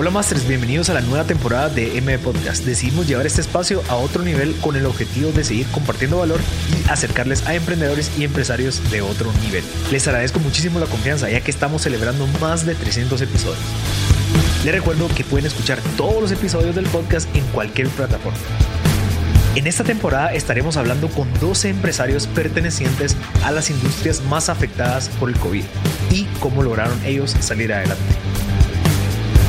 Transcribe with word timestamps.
Hola 0.00 0.08
Masters, 0.08 0.48
bienvenidos 0.48 0.88
a 0.88 0.94
la 0.94 1.02
nueva 1.02 1.24
temporada 1.24 1.68
de 1.68 1.98
M 1.98 2.18
Podcast. 2.20 2.64
Decidimos 2.64 3.06
llevar 3.06 3.26
este 3.26 3.42
espacio 3.42 3.82
a 3.90 3.96
otro 3.96 4.22
nivel 4.22 4.56
con 4.62 4.74
el 4.74 4.86
objetivo 4.86 5.30
de 5.30 5.44
seguir 5.44 5.66
compartiendo 5.66 6.16
valor 6.16 6.40
y 6.70 6.88
acercarles 6.88 7.46
a 7.46 7.54
emprendedores 7.54 8.10
y 8.18 8.24
empresarios 8.24 8.80
de 8.90 9.02
otro 9.02 9.30
nivel. 9.44 9.62
Les 9.92 10.08
agradezco 10.08 10.38
muchísimo 10.38 10.80
la 10.80 10.86
confianza 10.86 11.28
ya 11.28 11.42
que 11.42 11.50
estamos 11.50 11.82
celebrando 11.82 12.26
más 12.40 12.64
de 12.64 12.74
300 12.74 13.20
episodios. 13.20 13.58
Les 14.64 14.74
recuerdo 14.74 15.06
que 15.08 15.22
pueden 15.22 15.44
escuchar 15.44 15.78
todos 15.98 16.22
los 16.22 16.32
episodios 16.32 16.74
del 16.74 16.86
podcast 16.86 17.28
en 17.36 17.44
cualquier 17.48 17.88
plataforma. 17.88 18.38
En 19.54 19.66
esta 19.66 19.84
temporada 19.84 20.32
estaremos 20.32 20.78
hablando 20.78 21.08
con 21.08 21.28
12 21.40 21.68
empresarios 21.68 22.26
pertenecientes 22.26 23.18
a 23.44 23.50
las 23.50 23.68
industrias 23.68 24.22
más 24.22 24.48
afectadas 24.48 25.10
por 25.20 25.28
el 25.28 25.36
COVID 25.36 25.64
y 26.10 26.24
cómo 26.40 26.62
lograron 26.62 26.98
ellos 27.04 27.36
salir 27.38 27.70
adelante. 27.74 28.14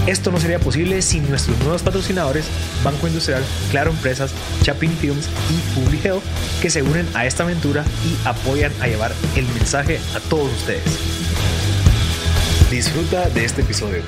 Esto 0.08 0.32
no 0.32 0.40
sería 0.40 0.60
posible 0.60 1.02
sin 1.02 1.30
nuestros 1.30 1.58
nuevos 1.60 1.84
patrocinadores 1.84 2.46
Banco 2.84 3.08
Industrial, 3.08 3.44
Claro 3.70 3.92
Empresas, 3.92 4.34
Chapin 4.64 4.92
Films 4.92 5.30
y 5.50 5.80
Public 5.80 6.04
Health 6.06 6.24
que 6.62 6.70
se 6.72 6.82
unen 6.82 7.08
a 7.14 7.26
esta 7.26 7.44
aventura 7.44 7.84
y 8.04 8.28
apoyan 8.28 8.72
a 8.82 8.88
llevar 8.88 9.14
el 9.36 9.46
mensaje 9.50 10.00
a 10.16 10.20
todos 10.22 10.52
ustedes. 10.54 10.84
Disfruta 12.72 13.30
de 13.30 13.46
este 13.46 13.62
episodio. 13.62 14.02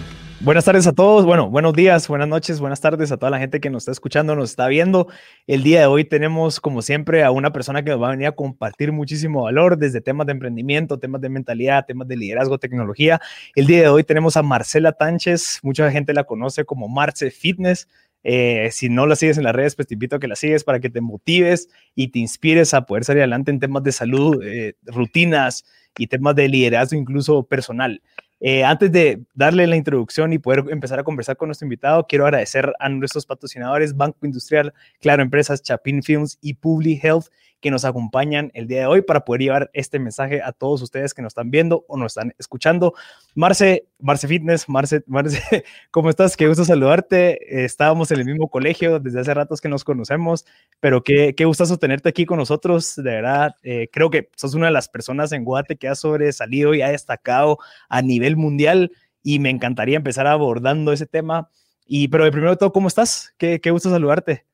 Buenas 0.43 0.65
tardes 0.65 0.85
a 0.87 0.91
todos, 0.91 1.25
bueno, 1.25 1.49
buenos 1.49 1.71
días, 1.71 2.05
buenas 2.09 2.27
noches, 2.27 2.59
buenas 2.59 2.81
tardes 2.81 3.13
a 3.13 3.17
toda 3.17 3.29
la 3.29 3.39
gente 3.39 3.61
que 3.61 3.69
nos 3.69 3.83
está 3.83 3.93
escuchando, 3.93 4.35
nos 4.35 4.49
está 4.49 4.67
viendo. 4.67 5.07
El 5.47 5.63
día 5.63 5.79
de 5.79 5.85
hoy 5.85 6.03
tenemos, 6.03 6.59
como 6.59 6.81
siempre, 6.81 7.23
a 7.23 7.31
una 7.31 7.53
persona 7.53 7.81
que 7.81 7.91
nos 7.91 8.01
va 8.01 8.09
a 8.09 8.11
venir 8.11 8.27
a 8.27 8.33
compartir 8.33 8.91
muchísimo 8.91 9.43
valor 9.43 9.77
desde 9.77 10.01
temas 10.01 10.27
de 10.27 10.33
emprendimiento, 10.33 10.99
temas 10.99 11.21
de 11.21 11.29
mentalidad, 11.29 11.85
temas 11.85 12.09
de 12.09 12.17
liderazgo, 12.17 12.57
tecnología. 12.57 13.21
El 13.55 13.67
día 13.67 13.83
de 13.83 13.87
hoy 13.87 14.03
tenemos 14.03 14.35
a 14.35 14.43
Marcela 14.43 14.91
Tánchez, 14.91 15.59
mucha 15.63 15.89
gente 15.91 16.13
la 16.13 16.25
conoce 16.25 16.65
como 16.65 16.89
Marce 16.89 17.31
Fitness. 17.31 17.87
Eh, 18.25 18.67
si 18.73 18.89
no 18.89 19.05
la 19.05 19.15
sigues 19.15 19.37
en 19.37 19.45
las 19.45 19.55
redes, 19.55 19.75
pues 19.75 19.87
te 19.87 19.93
invito 19.93 20.17
a 20.17 20.19
que 20.19 20.27
la 20.27 20.35
sigues 20.35 20.65
para 20.65 20.81
que 20.81 20.89
te 20.89 20.99
motives 20.99 21.69
y 21.95 22.09
te 22.09 22.19
inspires 22.19 22.73
a 22.73 22.85
poder 22.85 23.05
salir 23.05 23.21
adelante 23.21 23.49
en 23.49 23.61
temas 23.61 23.83
de 23.83 23.93
salud, 23.93 24.43
eh, 24.43 24.75
rutinas 24.83 25.63
y 25.97 26.07
temas 26.07 26.35
de 26.35 26.49
liderazgo 26.49 26.97
incluso 26.97 27.43
personal. 27.43 28.01
Eh, 28.45 28.65
antes 28.65 28.91
de 28.91 29.23
darle 29.33 29.65
la 29.67 29.77
introducción 29.77 30.33
y 30.33 30.37
poder 30.37 30.65
empezar 30.69 30.99
a 30.99 31.03
conversar 31.05 31.37
con 31.37 31.47
nuestro 31.47 31.65
invitado, 31.65 32.05
quiero 32.05 32.25
agradecer 32.25 32.73
a 32.77 32.89
nuestros 32.89 33.25
patrocinadores 33.25 33.95
Banco 33.95 34.25
Industrial, 34.25 34.73
Claro 34.99 35.23
Empresas, 35.23 35.61
Chapin 35.63 36.03
Films 36.03 36.39
y 36.41 36.55
Publi 36.55 36.99
Health 37.01 37.27
que 37.63 37.71
nos 37.71 37.85
acompañan 37.85 38.51
el 38.53 38.67
día 38.67 38.81
de 38.81 38.85
hoy 38.87 39.01
para 39.01 39.23
poder 39.23 39.41
llevar 39.41 39.71
este 39.73 39.97
mensaje 39.97 40.41
a 40.41 40.51
todos 40.51 40.81
ustedes 40.81 41.13
que 41.13 41.21
nos 41.21 41.31
están 41.31 41.49
viendo 41.49 41.85
o 41.87 41.95
nos 41.97 42.11
están 42.11 42.35
escuchando. 42.37 42.93
Marce, 43.35 43.87
Marce 43.99 44.27
Fitness, 44.27 44.67
Marce, 44.67 45.01
Marce, 45.07 45.41
¿cómo 45.91 46.09
estás? 46.09 46.35
Qué 46.35 46.45
gusto 46.45 46.65
saludarte. 46.65 47.63
Estábamos 47.63 48.11
en 48.11 48.19
el 48.19 48.25
mismo 48.25 48.49
colegio 48.49 48.99
desde 48.99 49.21
hace 49.21 49.33
ratos 49.33 49.61
que 49.61 49.69
nos 49.69 49.85
conocemos, 49.85 50.45
pero 50.81 51.03
qué, 51.05 51.33
qué 51.35 51.45
gustazo 51.45 51.77
tenerte 51.77 52.09
aquí 52.09 52.25
con 52.25 52.37
nosotros. 52.37 52.97
De 52.97 53.03
verdad, 53.03 53.55
eh, 53.63 53.87
creo 53.93 54.09
que 54.09 54.29
sos 54.35 54.55
una 54.55 54.65
de 54.65 54.73
las 54.73 54.89
personas 54.89 55.31
en 55.31 55.45
Guate 55.45 55.77
que 55.77 55.87
ha 55.87 55.95
sobresalido 55.95 56.73
y 56.73 56.81
ha 56.81 56.89
destacado 56.89 57.59
a 57.87 58.01
nivel 58.01 58.35
mundial 58.35 58.91
y 59.23 59.39
me 59.39 59.49
encantaría 59.49 59.95
empezar 59.95 60.27
abordando 60.27 60.91
ese 60.91 61.05
tema. 61.05 61.49
Y, 61.85 62.09
pero 62.09 62.25
de 62.25 62.31
primero 62.33 62.57
todo, 62.57 62.73
¿cómo 62.73 62.89
estás? 62.89 63.33
Qué, 63.37 63.61
qué 63.61 63.71
gusto 63.71 63.89
saludarte 63.89 64.45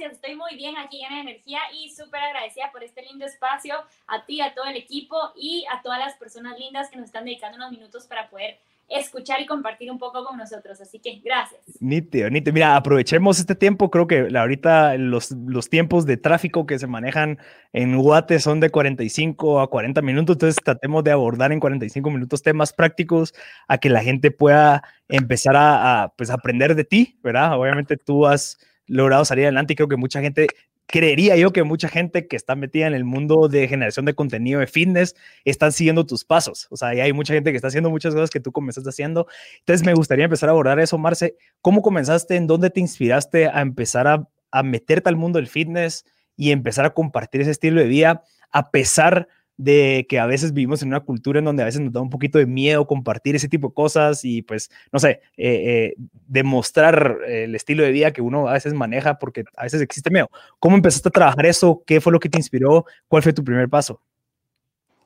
gracias. 0.00 0.12
Estoy 0.12 0.36
muy 0.36 0.56
bien 0.56 0.76
aquí 0.76 1.02
en 1.04 1.12
Energía 1.12 1.60
y 1.74 1.90
súper 1.90 2.20
agradecida 2.20 2.70
por 2.72 2.82
este 2.82 3.02
lindo 3.02 3.26
espacio, 3.26 3.74
a 4.06 4.24
ti, 4.24 4.40
a 4.40 4.54
todo 4.54 4.66
el 4.66 4.76
equipo 4.76 5.16
y 5.36 5.64
a 5.70 5.82
todas 5.82 5.98
las 5.98 6.14
personas 6.16 6.58
lindas 6.58 6.88
que 6.90 6.96
nos 6.96 7.06
están 7.06 7.24
dedicando 7.24 7.56
unos 7.56 7.70
minutos 7.70 8.06
para 8.06 8.28
poder 8.28 8.58
escuchar 8.88 9.40
y 9.40 9.46
compartir 9.46 9.90
un 9.90 9.98
poco 9.98 10.24
con 10.24 10.36
nosotros. 10.36 10.80
Así 10.80 10.98
que 10.98 11.20
gracias. 11.22 11.60
Nítido, 11.80 12.28
nítido. 12.28 12.52
Mira, 12.52 12.74
aprovechemos 12.74 13.38
este 13.38 13.54
tiempo. 13.54 13.90
Creo 13.90 14.06
que 14.06 14.28
ahorita 14.34 14.96
los, 14.96 15.30
los 15.30 15.68
tiempos 15.68 16.06
de 16.06 16.16
tráfico 16.16 16.66
que 16.66 16.78
se 16.78 16.88
manejan 16.88 17.38
en 17.72 17.96
Guate 17.96 18.40
son 18.40 18.58
de 18.58 18.70
45 18.70 19.60
a 19.60 19.70
40 19.70 20.02
minutos. 20.02 20.34
Entonces 20.34 20.56
tratemos 20.64 21.04
de 21.04 21.12
abordar 21.12 21.52
en 21.52 21.60
45 21.60 22.10
minutos 22.10 22.42
temas 22.42 22.72
prácticos 22.72 23.32
a 23.68 23.78
que 23.78 23.90
la 23.90 24.02
gente 24.02 24.32
pueda 24.32 24.82
empezar 25.08 25.54
a, 25.56 26.02
a 26.02 26.08
pues, 26.08 26.30
aprender 26.30 26.74
de 26.74 26.84
ti, 26.84 27.18
¿verdad? 27.22 27.56
Obviamente 27.58 27.96
tú 27.96 28.26
has 28.26 28.58
logrado 28.90 29.24
salir 29.24 29.44
adelante 29.44 29.72
y 29.72 29.76
creo 29.76 29.88
que 29.88 29.96
mucha 29.96 30.20
gente 30.20 30.48
creería 30.86 31.36
yo 31.36 31.52
que 31.52 31.62
mucha 31.62 31.88
gente 31.88 32.26
que 32.26 32.34
está 32.34 32.56
metida 32.56 32.88
en 32.88 32.94
el 32.94 33.04
mundo 33.04 33.48
de 33.48 33.68
generación 33.68 34.04
de 34.06 34.14
contenido 34.14 34.58
de 34.58 34.66
fitness 34.66 35.14
están 35.44 35.70
siguiendo 35.70 36.04
tus 36.04 36.24
pasos. 36.24 36.66
O 36.70 36.76
sea, 36.76 36.88
hay 36.88 37.12
mucha 37.12 37.32
gente 37.32 37.52
que 37.52 37.56
está 37.56 37.68
haciendo 37.68 37.90
muchas 37.90 38.12
cosas 38.12 38.28
que 38.28 38.40
tú 38.40 38.50
comenzaste 38.50 38.90
haciendo. 38.90 39.28
Entonces, 39.60 39.86
me 39.86 39.94
gustaría 39.94 40.24
empezar 40.24 40.48
a 40.48 40.52
abordar 40.52 40.80
eso, 40.80 40.98
Marce. 40.98 41.36
¿Cómo 41.60 41.80
comenzaste? 41.80 42.34
¿En 42.34 42.48
dónde 42.48 42.70
te 42.70 42.80
inspiraste 42.80 43.46
a 43.46 43.60
empezar 43.60 44.08
a, 44.08 44.28
a 44.50 44.62
meterte 44.64 45.08
al 45.08 45.16
mundo 45.16 45.38
del 45.38 45.46
fitness 45.46 46.04
y 46.36 46.50
empezar 46.50 46.84
a 46.84 46.90
compartir 46.90 47.42
ese 47.42 47.52
estilo 47.52 47.80
de 47.80 47.86
vida 47.86 48.24
a 48.50 48.70
pesar 48.72 49.14
de 49.22 49.28
de 49.60 50.06
que 50.08 50.18
a 50.18 50.24
veces 50.24 50.54
vivimos 50.54 50.80
en 50.80 50.88
una 50.88 51.00
cultura 51.00 51.38
en 51.38 51.44
donde 51.44 51.62
a 51.62 51.66
veces 51.66 51.82
nos 51.82 51.92
da 51.92 52.00
un 52.00 52.08
poquito 52.08 52.38
de 52.38 52.46
miedo 52.46 52.86
compartir 52.86 53.36
ese 53.36 53.46
tipo 53.46 53.68
de 53.68 53.74
cosas 53.74 54.24
y 54.24 54.40
pues, 54.40 54.70
no 54.90 54.98
sé, 54.98 55.20
eh, 55.36 55.92
eh, 55.92 55.94
demostrar 56.26 57.18
el 57.26 57.54
estilo 57.54 57.82
de 57.82 57.90
vida 57.90 58.12
que 58.12 58.22
uno 58.22 58.48
a 58.48 58.54
veces 58.54 58.72
maneja 58.72 59.18
porque 59.18 59.44
a 59.54 59.64
veces 59.64 59.82
existe 59.82 60.10
miedo. 60.10 60.30
¿Cómo 60.58 60.76
empezaste 60.76 61.10
a 61.10 61.12
trabajar 61.12 61.44
eso? 61.44 61.82
¿Qué 61.86 62.00
fue 62.00 62.10
lo 62.10 62.20
que 62.20 62.30
te 62.30 62.38
inspiró? 62.38 62.86
¿Cuál 63.06 63.22
fue 63.22 63.34
tu 63.34 63.44
primer 63.44 63.68
paso? 63.68 64.00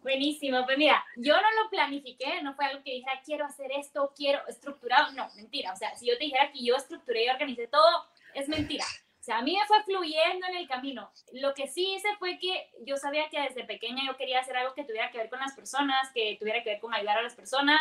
Buenísimo, 0.03 0.65
pues 0.67 0.79
mira, 0.79 1.03
yo 1.17 1.35
no 1.35 1.63
lo 1.63 1.71
planifiqué, 1.71 2.43
no 2.43 2.55
fue 2.55 2.67
algo 2.67 2.85
que 2.85 2.93
dijera, 2.93 3.21
quiero 3.25 3.47
hacer 3.47 3.73
esto, 3.77 4.13
quiero 4.15 4.39
estructurado, 4.47 5.13
no, 5.13 5.27
mentira, 5.35 5.73
o 5.73 5.77
sea, 5.77 5.97
si 5.97 6.07
yo 6.07 6.19
te 6.19 6.25
dijera 6.25 6.53
que 6.53 6.63
yo 6.63 6.77
estructuré 6.77 7.25
y 7.25 7.29
organicé 7.31 7.67
todo, 7.69 8.05
es 8.35 8.47
mentira. 8.47 8.85
O 9.25 9.27
sea, 9.27 9.39
a 9.39 9.43
mí 9.43 9.57
me 9.59 9.67
fue 9.67 9.83
fluyendo 9.85 10.47
en 10.49 10.57
el 10.57 10.69
camino. 10.69 11.11
Lo 11.33 11.55
que 11.55 11.67
sí 11.67 11.95
hice 11.95 12.09
fue 12.19 12.39
que 12.39 12.69
yo 12.83 12.99
sabía 12.99 13.31
que 13.31 13.41
desde 13.41 13.65
pequeña 13.65 14.03
yo 14.07 14.19
quería 14.19 14.41
hacer 14.41 14.55
algo 14.55 14.75
que 14.75 14.85
tuviera 14.85 15.11
que 15.11 15.17
ver 15.17 15.31
con 15.31 15.39
las 15.41 15.55
personas, 15.55 16.12
que 16.12 16.37
tuviera 16.39 16.62
que 16.62 16.73
ver 16.73 16.79
con 16.79 16.93
ayudar 16.93 17.17
a 17.17 17.23
las 17.23 17.35
personas. 17.35 17.81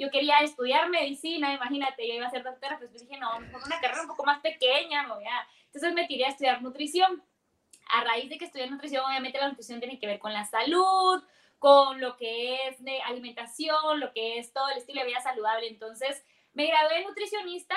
Yo 0.00 0.10
quería 0.10 0.40
estudiar 0.40 0.88
medicina, 0.88 1.54
imagínate, 1.54 2.08
yo 2.08 2.14
iba 2.14 2.26
a 2.26 2.30
ser 2.30 2.42
doctora, 2.42 2.76
pues, 2.76 2.90
pues 2.90 3.06
dije, 3.06 3.20
no, 3.20 3.38
mejor 3.38 3.62
una 3.64 3.80
carrera 3.80 4.02
un 4.02 4.08
poco 4.08 4.24
más 4.24 4.40
pequeña, 4.40 5.04
no. 5.04 5.18
Entonces 5.66 5.94
me 5.94 6.08
tiré 6.08 6.24
a 6.24 6.30
estudiar 6.30 6.60
nutrición. 6.60 7.22
A 7.92 8.02
raíz 8.02 8.28
de 8.28 8.36
que 8.36 8.46
estudié 8.46 8.68
nutrición, 8.68 9.04
obviamente 9.04 9.38
la 9.38 9.48
nutrición 9.48 9.78
tiene 9.78 10.00
que 10.00 10.08
ver 10.08 10.18
con 10.18 10.32
la 10.32 10.44
salud, 10.44 11.22
con 11.60 12.00
lo 12.00 12.16
que 12.16 12.66
es 12.66 12.82
de 12.82 13.00
alimentación, 13.02 14.00
lo 14.00 14.12
que 14.12 14.40
es 14.40 14.52
todo 14.52 14.68
el 14.70 14.78
estilo 14.78 15.02
de 15.02 15.06
vida 15.06 15.20
saludable. 15.20 15.68
Entonces 15.68 16.24
me 16.52 16.66
gradué 16.66 16.96
de 16.96 17.04
nutricionista, 17.04 17.76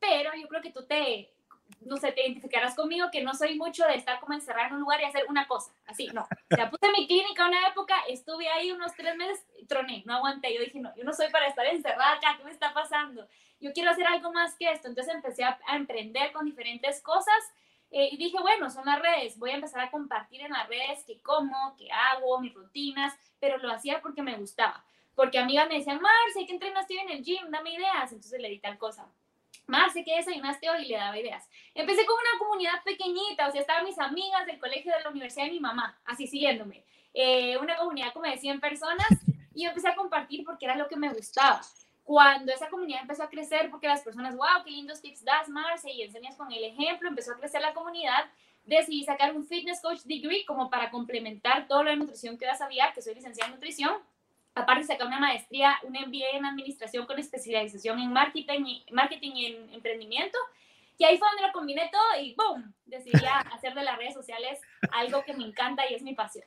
pero 0.00 0.32
yo 0.34 0.48
creo 0.48 0.62
que 0.62 0.72
tú 0.72 0.84
te, 0.84 1.32
no 1.80 1.96
sé, 1.96 2.12
te 2.12 2.22
identificarás 2.22 2.74
conmigo 2.74 3.08
que 3.10 3.22
no 3.22 3.34
soy 3.34 3.56
mucho 3.56 3.84
de 3.86 3.94
estar 3.94 4.20
como 4.20 4.34
encerrada 4.34 4.68
en 4.68 4.74
un 4.74 4.80
lugar 4.80 5.00
y 5.00 5.04
hacer 5.04 5.24
una 5.28 5.46
cosa, 5.46 5.72
así, 5.86 6.08
no. 6.08 6.22
O 6.22 6.56
sea, 6.56 6.70
puse 6.70 6.90
mi 6.92 7.06
clínica 7.06 7.46
una 7.46 7.68
época, 7.68 7.94
estuve 8.08 8.48
ahí 8.48 8.70
unos 8.72 8.94
tres 8.94 9.16
meses, 9.16 9.44
troné, 9.68 10.02
no 10.06 10.14
aguanté. 10.14 10.54
Yo 10.54 10.60
dije, 10.60 10.78
no, 10.80 10.94
yo 10.96 11.04
no 11.04 11.12
soy 11.12 11.30
para 11.30 11.46
estar 11.46 11.66
encerrada 11.66 12.12
acá, 12.14 12.36
¿qué 12.36 12.44
me 12.44 12.50
está 12.50 12.72
pasando? 12.74 13.26
Yo 13.60 13.72
quiero 13.72 13.90
hacer 13.90 14.06
algo 14.06 14.32
más 14.32 14.54
que 14.56 14.70
esto. 14.70 14.88
Entonces 14.88 15.14
empecé 15.14 15.44
a, 15.44 15.58
emprender 15.74 16.32
con 16.32 16.44
diferentes 16.44 17.02
cosas 17.02 17.52
eh, 17.90 18.08
y 18.12 18.16
dije, 18.16 18.38
bueno, 18.40 18.70
son 18.70 18.84
las 18.86 19.00
redes, 19.00 19.38
voy 19.38 19.50
a 19.50 19.54
empezar 19.54 19.80
a 19.80 19.90
compartir 19.90 20.42
en 20.42 20.52
las 20.52 20.68
redes 20.68 21.04
qué 21.06 21.20
como, 21.20 21.74
qué 21.76 21.90
hago, 21.90 22.40
mis 22.40 22.54
rutinas, 22.54 23.14
pero 23.38 23.58
lo 23.58 23.72
hacía 23.72 24.00
porque 24.00 24.22
me 24.22 24.36
gustaba. 24.36 24.84
Porque 25.14 25.38
amigas 25.38 25.68
me 25.68 25.78
decían, 25.78 26.00
Marce, 26.00 26.46
¿qué 26.46 26.52
entrenas 26.52 26.82
estoy 26.82 26.98
en 26.98 27.10
el 27.10 27.22
gym? 27.22 27.50
Dame 27.50 27.74
ideas. 27.74 28.12
Entonces 28.12 28.40
le 28.40 28.48
di 28.48 28.58
tal 28.58 28.78
cosa 28.78 29.08
sé 29.92 30.04
¿qué 30.04 30.16
desayunaste 30.16 30.68
hoy? 30.70 30.82
Y 30.82 30.88
le 30.88 30.96
daba 30.96 31.18
ideas. 31.18 31.48
Empecé 31.74 32.04
con 32.06 32.16
una 32.18 32.38
comunidad 32.38 32.82
pequeñita, 32.84 33.48
o 33.48 33.52
sea, 33.52 33.60
estaban 33.60 33.84
mis 33.84 33.98
amigas 33.98 34.46
del 34.46 34.58
colegio 34.58 34.92
de 34.92 35.02
la 35.02 35.10
universidad 35.10 35.46
de 35.46 35.52
mi 35.52 35.60
mamá, 35.60 35.98
así 36.04 36.26
siguiéndome. 36.26 36.84
Eh, 37.12 37.56
una 37.58 37.76
comunidad 37.76 38.12
como 38.12 38.26
de 38.26 38.38
100 38.38 38.60
personas 38.60 39.08
y 39.54 39.64
empecé 39.64 39.88
a 39.88 39.96
compartir 39.96 40.44
porque 40.44 40.64
era 40.64 40.76
lo 40.76 40.88
que 40.88 40.96
me 40.96 41.12
gustaba. 41.12 41.60
Cuando 42.04 42.52
esa 42.52 42.68
comunidad 42.68 43.02
empezó 43.02 43.22
a 43.22 43.30
crecer, 43.30 43.70
porque 43.70 43.86
las 43.86 44.02
personas, 44.02 44.36
wow, 44.36 44.64
qué 44.64 44.70
lindos 44.70 45.00
tips 45.00 45.24
das, 45.24 45.48
Marce, 45.48 45.90
y 45.90 46.02
enseñas 46.02 46.36
con 46.36 46.50
el 46.52 46.64
ejemplo, 46.64 47.08
empezó 47.08 47.32
a 47.32 47.36
crecer 47.36 47.60
la 47.60 47.72
comunidad, 47.72 48.30
decidí 48.64 49.04
sacar 49.04 49.34
un 49.34 49.44
Fitness 49.44 49.80
Coach 49.80 50.00
Degree 50.04 50.44
como 50.44 50.70
para 50.70 50.90
complementar 50.90 51.68
todo 51.68 51.84
lo 51.84 51.90
de 51.90 51.96
nutrición 51.96 52.36
que 52.36 52.46
ya 52.46 52.54
sabía, 52.56 52.92
que 52.92 53.02
soy 53.02 53.14
licenciada 53.14 53.48
en 53.48 53.54
nutrición 53.54 53.92
Aparte, 54.60 54.84
sacar 54.84 55.06
una 55.06 55.20
maestría, 55.20 55.76
un 55.82 55.92
MBA 55.92 56.36
en 56.36 56.46
administración 56.46 57.06
con 57.06 57.18
especialización 57.18 57.98
en 57.98 58.12
marketing 58.12 58.64
y, 58.66 58.84
marketing 58.92 59.32
y 59.34 59.46
en 59.46 59.74
emprendimiento. 59.74 60.38
Y 60.98 61.04
ahí 61.04 61.18
fue 61.18 61.28
donde 61.28 61.46
lo 61.46 61.52
combiné 61.52 61.90
todo 61.90 62.22
y 62.22 62.34
¡boom! 62.34 62.74
Decidí 62.86 63.12
hacer 63.52 63.74
de 63.74 63.82
las 63.82 63.96
redes 63.96 64.14
sociales 64.14 64.60
algo 64.92 65.22
que 65.24 65.34
me 65.34 65.44
encanta 65.44 65.82
y 65.90 65.94
es 65.94 66.02
mi 66.02 66.14
pasión. 66.14 66.44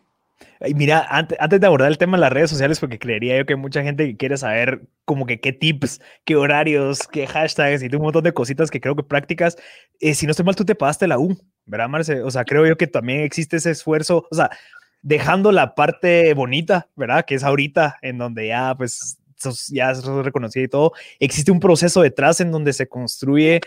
Y 0.65 0.73
mira, 0.73 1.05
antes, 1.09 1.37
antes, 1.39 1.59
de 1.59 1.67
abordar 1.67 1.89
el 1.89 1.97
tema 1.97 2.17
de 2.17 2.21
las 2.21 2.31
redes 2.31 2.49
sociales, 2.49 2.79
porque 2.79 2.99
creería 2.99 3.37
yo 3.37 3.45
que 3.45 3.55
mucha 3.55 3.83
gente 3.83 4.15
quiere 4.17 4.37
saber 4.37 4.81
como 5.05 5.25
que 5.25 5.39
qué 5.39 5.53
tips, 5.53 6.01
qué 6.25 6.35
horarios, 6.35 7.07
qué 7.07 7.27
hashtags 7.27 7.83
y 7.83 7.95
un 7.95 8.01
montón 8.01 8.23
de 8.23 8.33
cositas 8.33 8.71
que 8.71 8.81
creo 8.81 8.95
que 8.95 9.03
prácticas. 9.03 9.57
Eh, 9.99 10.15
si 10.15 10.25
no 10.25 10.31
estoy 10.31 10.45
mal, 10.45 10.55
tú 10.55 10.65
te 10.65 10.75
pagaste 10.75 11.07
la 11.07 11.19
U, 11.19 11.37
¿verdad, 11.65 11.89
Marce? 11.89 12.21
O 12.21 12.31
sea, 12.31 12.45
creo 12.45 12.65
yo 12.65 12.77
que 12.77 12.87
también 12.87 13.21
existe 13.21 13.57
ese 13.57 13.71
esfuerzo. 13.71 14.27
O 14.29 14.35
sea, 14.35 14.49
dejando 15.03 15.51
la 15.51 15.75
parte 15.75 16.33
bonita, 16.33 16.89
¿verdad? 16.95 17.25
Que 17.25 17.35
es 17.35 17.43
ahorita, 17.43 17.97
en 18.01 18.17
donde 18.17 18.47
ya 18.47 18.73
pues 18.75 19.19
ya 19.69 19.91
es 19.91 20.03
reconocida 20.05 20.63
y 20.63 20.69
todo, 20.69 20.93
existe 21.19 21.51
un 21.51 21.59
proceso 21.59 22.01
detrás 22.01 22.39
en 22.39 22.51
donde 22.51 22.73
se 22.73 22.87
construye 22.87 23.59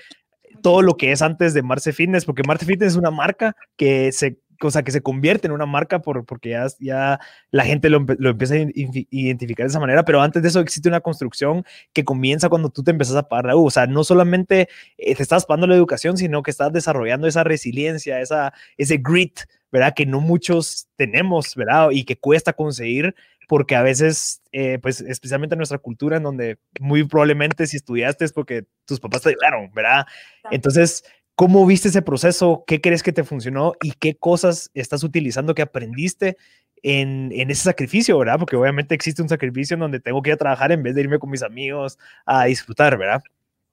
todo 0.63 0.81
lo 0.81 0.97
que 0.97 1.13
es 1.13 1.21
antes 1.21 1.53
de 1.53 1.63
Marce 1.63 1.93
Fitness, 1.93 2.25
porque 2.25 2.43
Marce 2.43 2.65
Fitness 2.65 2.93
es 2.93 2.97
una 2.97 3.11
marca 3.11 3.55
que 3.77 4.11
se 4.11 4.39
cosa 4.59 4.83
que 4.83 4.93
se 4.93 5.03
convierte 5.03 5.47
en 5.47 5.53
una 5.53 5.67
marca 5.67 6.01
por, 6.01 6.25
porque 6.25 6.51
ya, 6.51 6.67
ya 6.81 7.21
la 7.51 7.65
gente 7.65 7.91
lo, 7.91 8.05
lo, 8.19 8.31
empieza 8.31 8.55
a 8.55 8.67
identificar 8.75 9.67
de 9.67 9.71
esa 9.71 9.81
manera, 9.81 10.05
pero 10.05 10.23
antes 10.23 10.43
de 10.43 10.49
eso 10.49 10.61
existe 10.61 10.89
una 10.89 11.01
construcción 11.01 11.65
que 11.93 12.05
comienza 12.05 12.49
cuando 12.49 12.71
tú 12.71 12.83
te 12.83 12.91
empezás 12.91 13.17
a 13.17 13.29
pagar 13.29 13.47
la 13.47 13.57
U. 13.57 13.67
O 13.67 13.71
sea, 13.71 13.87
no 13.87 14.05
solamente 14.05 14.69
eh, 14.99 15.15
te 15.15 15.23
estás 15.23 15.47
pagando 15.47 15.67
la 15.67 15.75
educación, 15.75 16.17
sino 16.17 16.43
que 16.43 16.51
estás 16.51 16.73
desarrollando 16.73 17.27
esa 17.27 17.45
resiliencia, 17.45 18.21
esa, 18.21 18.53
ese 18.77 18.99
grit, 18.99 19.41
¿verdad? 19.77 19.93
Que 19.95 20.07
no 20.07 20.21
muchos 20.21 20.89
tenemos, 20.97 21.55
¿verdad? 21.55 21.91
Y 21.91 22.05
que 22.05 22.17
cuesta 22.17 22.55
conseguir 22.55 23.15
porque 23.47 23.77
a 23.77 23.83
veces, 23.83 24.41
eh, 24.53 24.79
pues 24.81 25.03
especialmente 25.03 25.55
en 25.55 25.59
nuestra 25.59 25.77
cultura, 25.77 26.17
en 26.17 26.23
donde 26.23 26.59
muy 26.81 27.05
probablemente 27.05 27.67
si 27.67 27.77
estudiaste 27.77 28.25
es 28.25 28.33
porque 28.33 28.65
tus 28.87 29.01
papás 29.01 29.21
te 29.21 29.29
ayudaron, 29.29 29.71
¿verdad? 29.75 30.07
Entonces, 30.51 31.05
¿Cómo 31.39 31.67
viste 31.67 31.89
ese 31.89 32.01
proceso? 32.01 32.65
¿Qué 32.67 32.81
crees 32.81 33.03
que 33.03 33.13
te 33.13 33.23
funcionó? 33.23 33.75
¿Y 33.83 33.93
qué 33.93 34.17
cosas 34.17 34.71
estás 34.73 35.05
utilizando 35.05 35.55
que 35.55 35.61
aprendiste 35.61 36.39
en, 36.83 37.31
en, 37.31 37.51
ese 37.51 37.65
sacrificio, 37.65 38.19
verdad? 38.19 38.39
Porque 38.39 38.57
obviamente 38.57 38.95
existe 38.95 39.21
un 39.21 39.29
sacrificio 39.29 39.75
en 39.75 39.81
donde 39.81 40.01
tengo 40.01 40.23
que 40.23 40.31
ir 40.31 40.35
a 40.35 40.39
trabajar 40.39 40.73
en 40.73 40.83
vez 40.83 40.95
de 40.95 41.03
irme 41.03 41.19
con 41.19 41.29
mis 41.29 41.43
amigos 41.43 41.99
a 42.25 42.47
disfrutar, 42.47 42.97
¿verdad? 42.97 43.23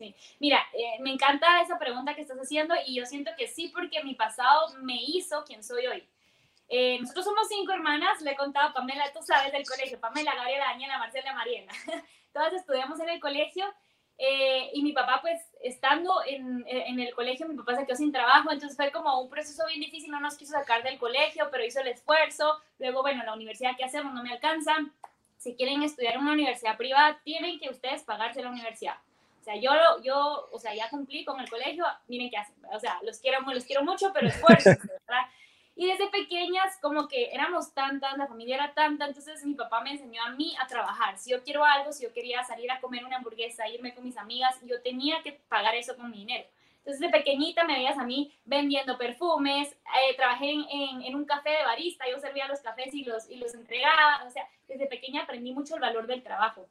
Sí. 0.04 0.16
Mira, 0.40 0.60
eh, 0.74 1.00
me 1.00 1.12
encanta 1.12 1.62
esa 1.62 1.80
pregunta 1.80 2.14
que 2.14 2.22
estás 2.22 2.38
haciendo 2.38 2.76
y 2.86 2.96
yo 2.96 3.06
siento 3.06 3.32
que 3.38 3.48
sí, 3.48 3.70
porque 3.70 4.04
mi 4.04 4.16
pasado 4.16 4.74
me 4.82 5.02
hizo 5.02 5.46
quien 5.46 5.64
soy 5.64 5.88
hoy. 5.88 6.04
Eh, 6.68 6.98
nosotros 7.00 7.24
somos 7.24 7.48
cinco 7.48 7.72
hermanas, 7.72 8.22
le 8.22 8.32
he 8.32 8.36
contado 8.36 8.70
a 8.70 8.74
Pamela, 8.74 9.06
tú 9.14 9.22
sabes 9.22 9.54
del 9.54 9.66
colegio, 9.66 10.00
Pamela, 10.00 10.36
Gabriela, 10.36 10.66
Daniela, 10.66 10.98
Marcela, 10.98 11.34
Mariana. 11.34 11.72
Todas 12.34 12.52
estudiamos 12.52 13.00
en 13.00 13.10
el 13.10 13.22
colegio 13.22 13.66
eh, 14.18 14.72
y 14.74 14.84
mi 14.84 14.92
papá, 14.92 15.20
pues, 15.22 15.40
estando 15.62 16.14
en, 16.26 16.66
el 17.00 17.14
colegio, 17.16 17.48
mi 17.48 17.56
papá 17.56 17.76
se 17.76 17.86
quedó 17.86 17.96
sin 17.96 18.12
trabajo, 18.12 18.52
entonces 18.52 18.76
fue 18.76 18.92
como 18.92 19.22
un 19.22 19.30
proceso 19.30 19.66
bien 19.68 19.80
difícil, 19.80 20.12
no 20.12 20.20
nos 20.20 20.36
quiso 20.36 20.52
sacar 20.52 20.84
del 20.84 21.00
colegio, 21.00 21.48
pero 21.50 21.64
hizo 21.64 21.80
el 21.80 21.88
esfuerzo. 21.88 22.60
Luego, 22.80 23.02
bueno, 23.02 23.24
la 23.24 23.34
universidad 23.34 23.78
que 23.78 23.86
hacemos 23.86 24.14
no 24.14 24.24
me 24.24 24.34
alcanza. 24.34 24.76
Si 25.38 25.56
quieren 25.56 25.84
estudiar 25.84 26.16
en 26.16 26.22
una 26.22 26.34
universidad 26.34 26.78
privada, 26.78 27.20
tienen 27.24 27.60
que 27.60 27.70
ustedes 27.70 28.04
pagarse 28.04 28.42
la 28.42 28.50
universidad. 28.50 28.98
O 29.44 29.46
sea, 29.46 29.58
yo, 29.58 29.72
yo, 30.02 30.48
o 30.54 30.58
sea, 30.58 30.74
ya 30.74 30.90
cumplí 30.90 31.26
con 31.26 31.38
el 31.42 31.50
colegio, 31.50 31.84
miren 32.08 32.30
qué 32.30 32.38
hacen. 32.38 32.56
O 32.72 32.80
sea, 32.80 32.98
los 33.04 33.20
quiero, 33.20 33.42
los 33.42 33.66
quiero 33.66 33.84
mucho, 33.84 34.10
pero 34.14 34.28
esfuerzo, 34.28 34.70
¿verdad? 35.06 35.26
Y 35.76 35.86
desde 35.88 36.08
pequeñas, 36.08 36.78
como 36.82 37.10
que 37.10 37.26
éramos 37.34 37.74
tantas, 37.74 38.18
la 38.18 38.28
familia 38.28 38.56
era 38.56 38.74
tanta, 38.74 39.06
entonces 39.06 39.44
mi 39.44 39.54
papá 39.54 39.82
me 39.82 39.92
enseñó 39.92 40.24
a 40.24 40.30
mí 40.30 40.56
a 40.62 40.68
trabajar. 40.68 41.18
Si 41.18 41.32
yo 41.32 41.44
quiero 41.44 41.66
algo, 41.66 41.92
si 41.92 42.04
yo 42.04 42.14
quería 42.14 42.42
salir 42.46 42.72
a 42.72 42.80
comer 42.80 43.04
una 43.04 43.18
hamburguesa, 43.18 43.68
irme 43.68 43.94
con 43.94 44.06
mis 44.06 44.16
amigas, 44.16 44.58
yo 44.64 44.82
tenía 44.82 45.22
que 45.24 45.34
pagar 45.34 45.76
eso 45.76 45.98
con 45.98 46.10
mi 46.10 46.20
dinero. 46.20 46.48
Entonces, 46.78 47.02
de 47.02 47.10
pequeñita 47.10 47.66
me 47.66 47.74
veías 47.74 47.98
a 47.98 48.06
mí 48.06 48.34
vendiendo 48.46 48.98
perfumes, 48.98 49.74
eh, 49.74 50.16
trabajé 50.16 50.52
en, 50.52 51.02
en, 51.04 51.16
un 51.16 51.26
café 51.26 51.50
de 51.50 51.64
barista, 51.66 52.06
yo 52.10 52.18
servía 52.18 52.48
los 52.48 52.62
cafés 52.62 52.94
y 52.94 53.04
los, 53.04 53.30
y 53.30 53.36
los 53.36 53.54
entregaba. 53.54 54.24
O 54.26 54.30
sea, 54.30 54.48
desde 54.70 54.88
pequeña 54.88 55.24
aprendí 55.24 55.52
mucho 55.52 55.76
el 55.76 55.82
valor 55.82 56.08
del 56.08 56.24
trabajo. 56.24 56.66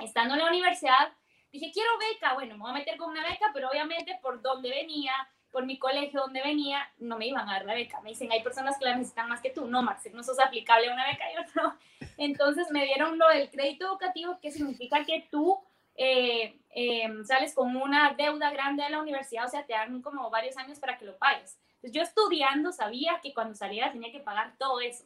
Estando 0.00 0.34
en 0.34 0.40
la 0.40 0.48
universidad, 0.48 1.12
dije, 1.52 1.70
quiero 1.72 1.90
beca. 1.98 2.34
Bueno, 2.34 2.56
me 2.56 2.62
voy 2.62 2.70
a 2.70 2.74
meter 2.74 2.96
con 2.96 3.10
una 3.10 3.22
beca, 3.22 3.50
pero 3.52 3.68
obviamente 3.70 4.18
por 4.22 4.40
donde 4.42 4.70
venía, 4.70 5.12
por 5.50 5.64
mi 5.64 5.78
colegio 5.78 6.20
donde 6.20 6.42
venía, 6.42 6.88
no 6.98 7.16
me 7.16 7.26
iban 7.26 7.48
a 7.48 7.54
dar 7.54 7.64
la 7.64 7.74
beca. 7.74 8.00
Me 8.00 8.10
dicen, 8.10 8.30
hay 8.32 8.42
personas 8.42 8.78
que 8.78 8.84
la 8.84 8.96
necesitan 8.96 9.28
más 9.28 9.40
que 9.40 9.50
tú. 9.50 9.66
No, 9.66 9.82
Marcel, 9.82 10.14
no 10.14 10.22
sos 10.22 10.38
aplicable 10.38 10.88
a 10.88 10.94
una 10.94 11.06
beca, 11.06 11.24
yo 11.34 11.62
no. 11.62 11.78
Entonces 12.16 12.70
me 12.70 12.84
dieron 12.84 13.18
lo 13.18 13.28
del 13.28 13.50
crédito 13.50 13.86
educativo, 13.86 14.38
que 14.40 14.50
significa 14.50 15.04
que 15.04 15.26
tú 15.30 15.58
eh, 15.94 16.60
em, 16.70 17.24
sales 17.24 17.54
con 17.54 17.74
una 17.76 18.14
deuda 18.16 18.50
grande 18.50 18.84
de 18.84 18.90
la 18.90 19.00
universidad, 19.00 19.46
o 19.46 19.48
sea, 19.48 19.66
te 19.66 19.72
dan 19.72 20.00
como 20.02 20.30
varios 20.30 20.56
años 20.56 20.78
para 20.78 20.96
que 20.96 21.04
lo 21.04 21.16
pagues. 21.18 21.58
Entonces 21.74 21.92
yo 21.92 22.02
estudiando 22.02 22.72
sabía 22.72 23.20
que 23.22 23.32
cuando 23.32 23.54
saliera 23.54 23.90
tenía 23.90 24.12
que 24.12 24.20
pagar 24.20 24.54
todo 24.58 24.80
eso. 24.80 25.04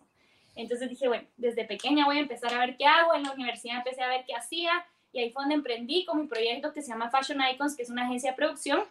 Entonces 0.55 0.91
dije, 0.91 1.09
bueno, 1.09 1.27
desde 1.37 1.65
pequeña 1.65 2.05
voy 2.05 2.19
a 2.19 2.21
empezar 2.21 2.53
a 2.53 2.59
ver 2.59 2.77
qué 2.77 2.85
hago. 2.85 3.15
En 3.15 3.23
la 3.23 3.33
universidad 3.33 3.79
empecé 3.79 4.03
a 4.03 4.09
ver 4.09 4.25
qué 4.27 4.35
hacía 4.35 4.85
y 5.13 5.21
ahí 5.21 5.31
fue 5.31 5.43
donde 5.43 5.57
emprendí 5.57 6.05
con 6.05 6.21
mi 6.21 6.27
proyecto 6.27 6.73
que 6.73 6.83
se 6.83 6.89
llama 6.89 7.11
Fashion 7.11 7.41
Icons, 7.53 7.77
que 7.77 7.83
es 7.83 7.91
una 7.91 8.05
agencia 8.05 8.31
de 8.31 8.37
producción 8.37 8.85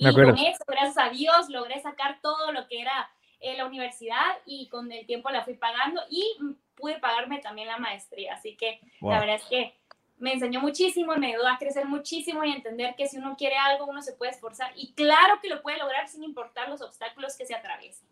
y 0.00 0.14
con 0.14 0.38
eso, 0.38 0.64
gracias 0.66 0.96
a 0.96 1.10
Dios, 1.10 1.50
logré 1.50 1.78
sacar 1.80 2.20
todo 2.22 2.52
lo 2.52 2.66
que 2.68 2.80
era 2.80 3.10
eh, 3.40 3.54
la 3.56 3.66
universidad 3.66 4.38
y 4.46 4.66
con 4.68 4.90
el 4.90 5.04
tiempo 5.04 5.28
la 5.28 5.44
fui 5.44 5.54
pagando 5.54 6.00
y 6.08 6.38
pude 6.74 6.98
pagarme 6.98 7.38
también 7.40 7.68
la 7.68 7.76
maestría. 7.76 8.34
Así 8.34 8.56
que 8.56 8.80
la 9.02 9.20
verdad 9.20 9.36
es 9.36 9.44
que 9.44 9.74
me 10.16 10.32
enseñó 10.32 10.60
muchísimo, 10.60 11.14
me 11.16 11.34
ayudó 11.34 11.46
a 11.48 11.58
crecer 11.58 11.84
muchísimo 11.84 12.42
y 12.44 12.52
entender 12.52 12.94
que 12.96 13.08
si 13.08 13.18
uno 13.18 13.36
quiere 13.36 13.56
algo, 13.56 13.84
uno 13.84 14.00
se 14.00 14.14
puede 14.14 14.32
esforzar. 14.32 14.72
Y 14.74 14.92
claro 14.94 15.38
que 15.42 15.50
lo 15.50 15.60
puede 15.60 15.76
lograr 15.76 16.08
sin 16.08 16.24
importar 16.24 16.70
los 16.70 16.80
obstáculos 16.80 17.36
que 17.36 17.44
se 17.44 17.54
atraviesen. 17.54 18.08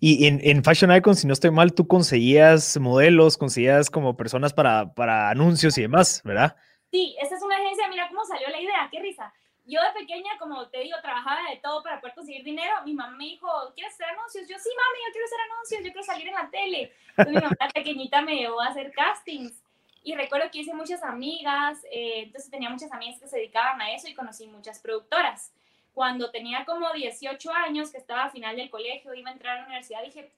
Y 0.00 0.26
en, 0.26 0.40
en, 0.42 0.64
Fashion 0.64 0.94
Icon, 0.94 1.14
si 1.14 1.26
no 1.26 1.32
estoy 1.32 1.50
mal, 1.50 1.72
tú 1.72 1.86
conseguías 1.86 2.76
modelos, 2.78 3.36
conseguías 3.36 3.88
como 3.88 4.16
personas 4.16 4.52
para, 4.52 4.92
para 4.94 5.30
anuncios 5.30 5.78
y 5.78 5.82
demás, 5.82 6.22
¿verdad? 6.24 6.56
Sí, 6.90 7.16
esta 7.22 7.36
es 7.36 7.42
una 7.42 7.56
agencia, 7.56 7.88
mira 7.88 8.08
cómo 8.08 8.24
salió 8.24 8.48
la 8.48 8.60
idea, 8.60 8.88
qué 8.90 9.00
risa 9.00 9.32
yo 9.68 9.80
de 9.82 10.00
pequeña, 10.00 10.30
como 10.38 10.66
te 10.68 10.80
digo, 10.80 10.96
trabajaba 11.02 11.50
de 11.50 11.56
todo 11.58 11.82
para 11.82 12.00
poder 12.00 12.14
conseguir 12.14 12.42
dinero. 12.42 12.74
Mi 12.86 12.94
mamá 12.94 13.14
me 13.16 13.24
dijo, 13.24 13.46
¿quieres 13.74 13.92
hacer 13.92 14.06
anuncios? 14.06 14.48
Yo, 14.48 14.56
sí, 14.58 14.70
mami, 14.74 14.98
yo 15.06 15.12
quiero 15.12 15.26
hacer 15.26 15.40
anuncios, 15.40 15.80
yo 15.84 15.92
quiero 15.92 16.02
salir 16.02 16.28
en 16.28 16.34
la 16.34 16.50
tele. 16.50 16.92
Entonces 17.10 17.34
mi 17.34 17.40
mamá 17.40 17.70
pequeñita 17.74 18.22
me 18.22 18.36
llevó 18.36 18.62
a 18.62 18.68
hacer 18.68 18.90
castings. 18.92 19.62
Y 20.02 20.14
recuerdo 20.14 20.50
que 20.50 20.60
hice 20.60 20.72
muchas 20.72 21.02
amigas, 21.02 21.84
eh, 21.92 22.22
entonces 22.24 22.50
tenía 22.50 22.70
muchas 22.70 22.90
amigas 22.92 23.20
que 23.20 23.28
se 23.28 23.36
dedicaban 23.36 23.78
a 23.82 23.92
eso 23.92 24.08
y 24.08 24.14
conocí 24.14 24.46
muchas 24.46 24.80
productoras. 24.80 25.52
Cuando 25.98 26.30
tenía 26.30 26.64
como 26.64 26.92
18 26.92 27.52
años, 27.52 27.90
que 27.90 27.98
estaba 27.98 28.26
a 28.26 28.30
final 28.30 28.54
del 28.54 28.70
colegio, 28.70 29.14
iba 29.14 29.30
a 29.30 29.32
entrar 29.32 29.56
a 29.56 29.60
la 29.62 29.66
universidad, 29.66 30.04
dije, 30.04 30.30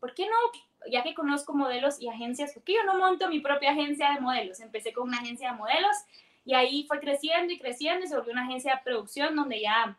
¿por 0.00 0.12
qué 0.12 0.26
no? 0.26 0.90
Ya 0.90 1.04
que 1.04 1.14
conozco 1.14 1.54
modelos 1.54 2.00
y 2.00 2.08
agencias, 2.08 2.52
¿por 2.52 2.64
qué 2.64 2.74
yo 2.74 2.82
no 2.82 2.98
monto 2.98 3.28
mi 3.28 3.38
propia 3.38 3.70
agencia 3.70 4.12
de 4.12 4.20
modelos? 4.20 4.58
Empecé 4.58 4.92
con 4.92 5.06
una 5.06 5.18
agencia 5.18 5.52
de 5.52 5.56
modelos 5.56 5.94
y 6.44 6.54
ahí 6.54 6.84
fue 6.88 6.98
creciendo 6.98 7.52
y 7.52 7.60
creciendo 7.60 8.04
y 8.04 8.08
se 8.08 8.16
volvió 8.16 8.32
una 8.32 8.42
agencia 8.42 8.74
de 8.74 8.80
producción 8.82 9.36
donde 9.36 9.60
ya 9.60 9.96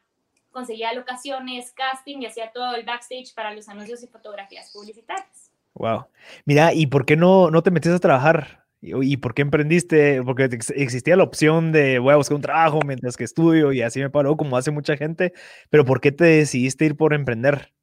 conseguía 0.52 0.92
locaciones, 0.92 1.72
casting 1.72 2.18
y 2.18 2.26
hacía 2.26 2.52
todo 2.52 2.76
el 2.76 2.84
backstage 2.84 3.34
para 3.34 3.54
los 3.54 3.70
anuncios 3.70 4.04
y 4.04 4.08
fotografías 4.08 4.70
publicitarias. 4.74 5.50
Wow. 5.76 6.08
Mira, 6.44 6.74
¿y 6.74 6.88
por 6.88 7.06
qué 7.06 7.16
no, 7.16 7.50
no 7.52 7.64
te 7.64 7.72
metiste 7.72 7.96
a 7.96 8.00
trabajar? 8.00 8.65
¿Y 8.86 9.18
por 9.18 9.34
qué 9.34 9.42
emprendiste? 9.42 10.22
Porque 10.24 10.44
existía 10.44 11.16
la 11.16 11.24
opción 11.24 11.72
de 11.72 12.00
voy 12.00 12.14
a 12.14 12.18
buscar 12.18 12.36
un 12.36 12.42
trabajo 12.42 12.80
mientras 12.86 13.18
que 13.18 13.24
estudio 13.24 13.72
y 13.74 13.82
así 13.82 14.00
me 14.00 14.10
paró 14.10 14.38
como 14.38 14.58
hace 14.58 14.72
mucha 14.72 14.96
gente, 14.96 15.34
pero 15.70 15.86
¿por 15.86 16.02
qué 16.02 16.12
te 16.12 16.26
decidiste 16.26 16.86
ir 16.86 16.96
por 16.96 17.14
emprender? 17.14 17.74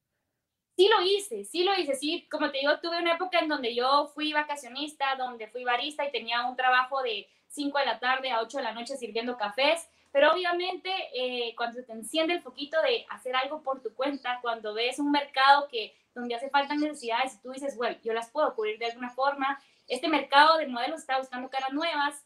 Sí 0.76 0.88
lo 0.88 1.04
hice, 1.04 1.44
sí 1.44 1.64
lo 1.64 1.75
hice, 1.78 1.94
sí, 1.97 2.26
como 2.30 2.50
te 2.50 2.59
digo, 2.59 2.78
tuve 2.80 2.99
una 3.00 3.14
época 3.14 3.40
en 3.40 3.49
donde 3.49 3.75
yo 3.75 4.11
fui 4.14 4.32
vacacionista, 4.32 5.16
donde 5.16 5.49
fui 5.49 5.64
barista 5.64 6.06
y 6.06 6.12
tenía 6.12 6.47
un 6.47 6.56
trabajo 6.56 7.02
de 7.02 7.26
5 7.49 7.78
de 7.78 7.85
la 7.85 7.99
tarde 7.99 8.30
a 8.30 8.40
8 8.40 8.59
de 8.59 8.62
la 8.62 8.73
noche 8.73 8.97
sirviendo 8.97 9.37
cafés, 9.37 9.87
pero 10.12 10.32
obviamente 10.32 10.90
eh, 11.14 11.54
cuando 11.56 11.82
te 11.85 11.92
enciende 11.92 12.35
el 12.35 12.42
foquito 12.42 12.80
de 12.82 13.04
hacer 13.11 13.35
algo 13.35 13.62
por 13.62 13.82
tu 13.82 13.92
cuenta, 13.94 14.38
cuando 14.40 14.73
ves 14.73 14.99
un 14.99 15.11
mercado 15.11 15.68
que 15.68 15.94
donde 16.14 16.35
hace 16.35 16.50
falta 16.50 16.75
necesidades 16.75 17.35
y 17.35 17.42
tú 17.42 17.52
dices, 17.52 17.76
bueno, 17.76 17.97
yo 18.02 18.12
las 18.12 18.30
puedo 18.30 18.54
cubrir 18.54 18.78
de 18.78 18.87
alguna 18.87 19.11
forma, 19.11 19.59
este 19.92 20.08
mercado 20.08 20.56
de 20.56 20.66
modelos 20.66 21.00
está 21.00 21.18
buscando 21.18 21.50
caras 21.50 21.72
nuevas, 21.72 22.25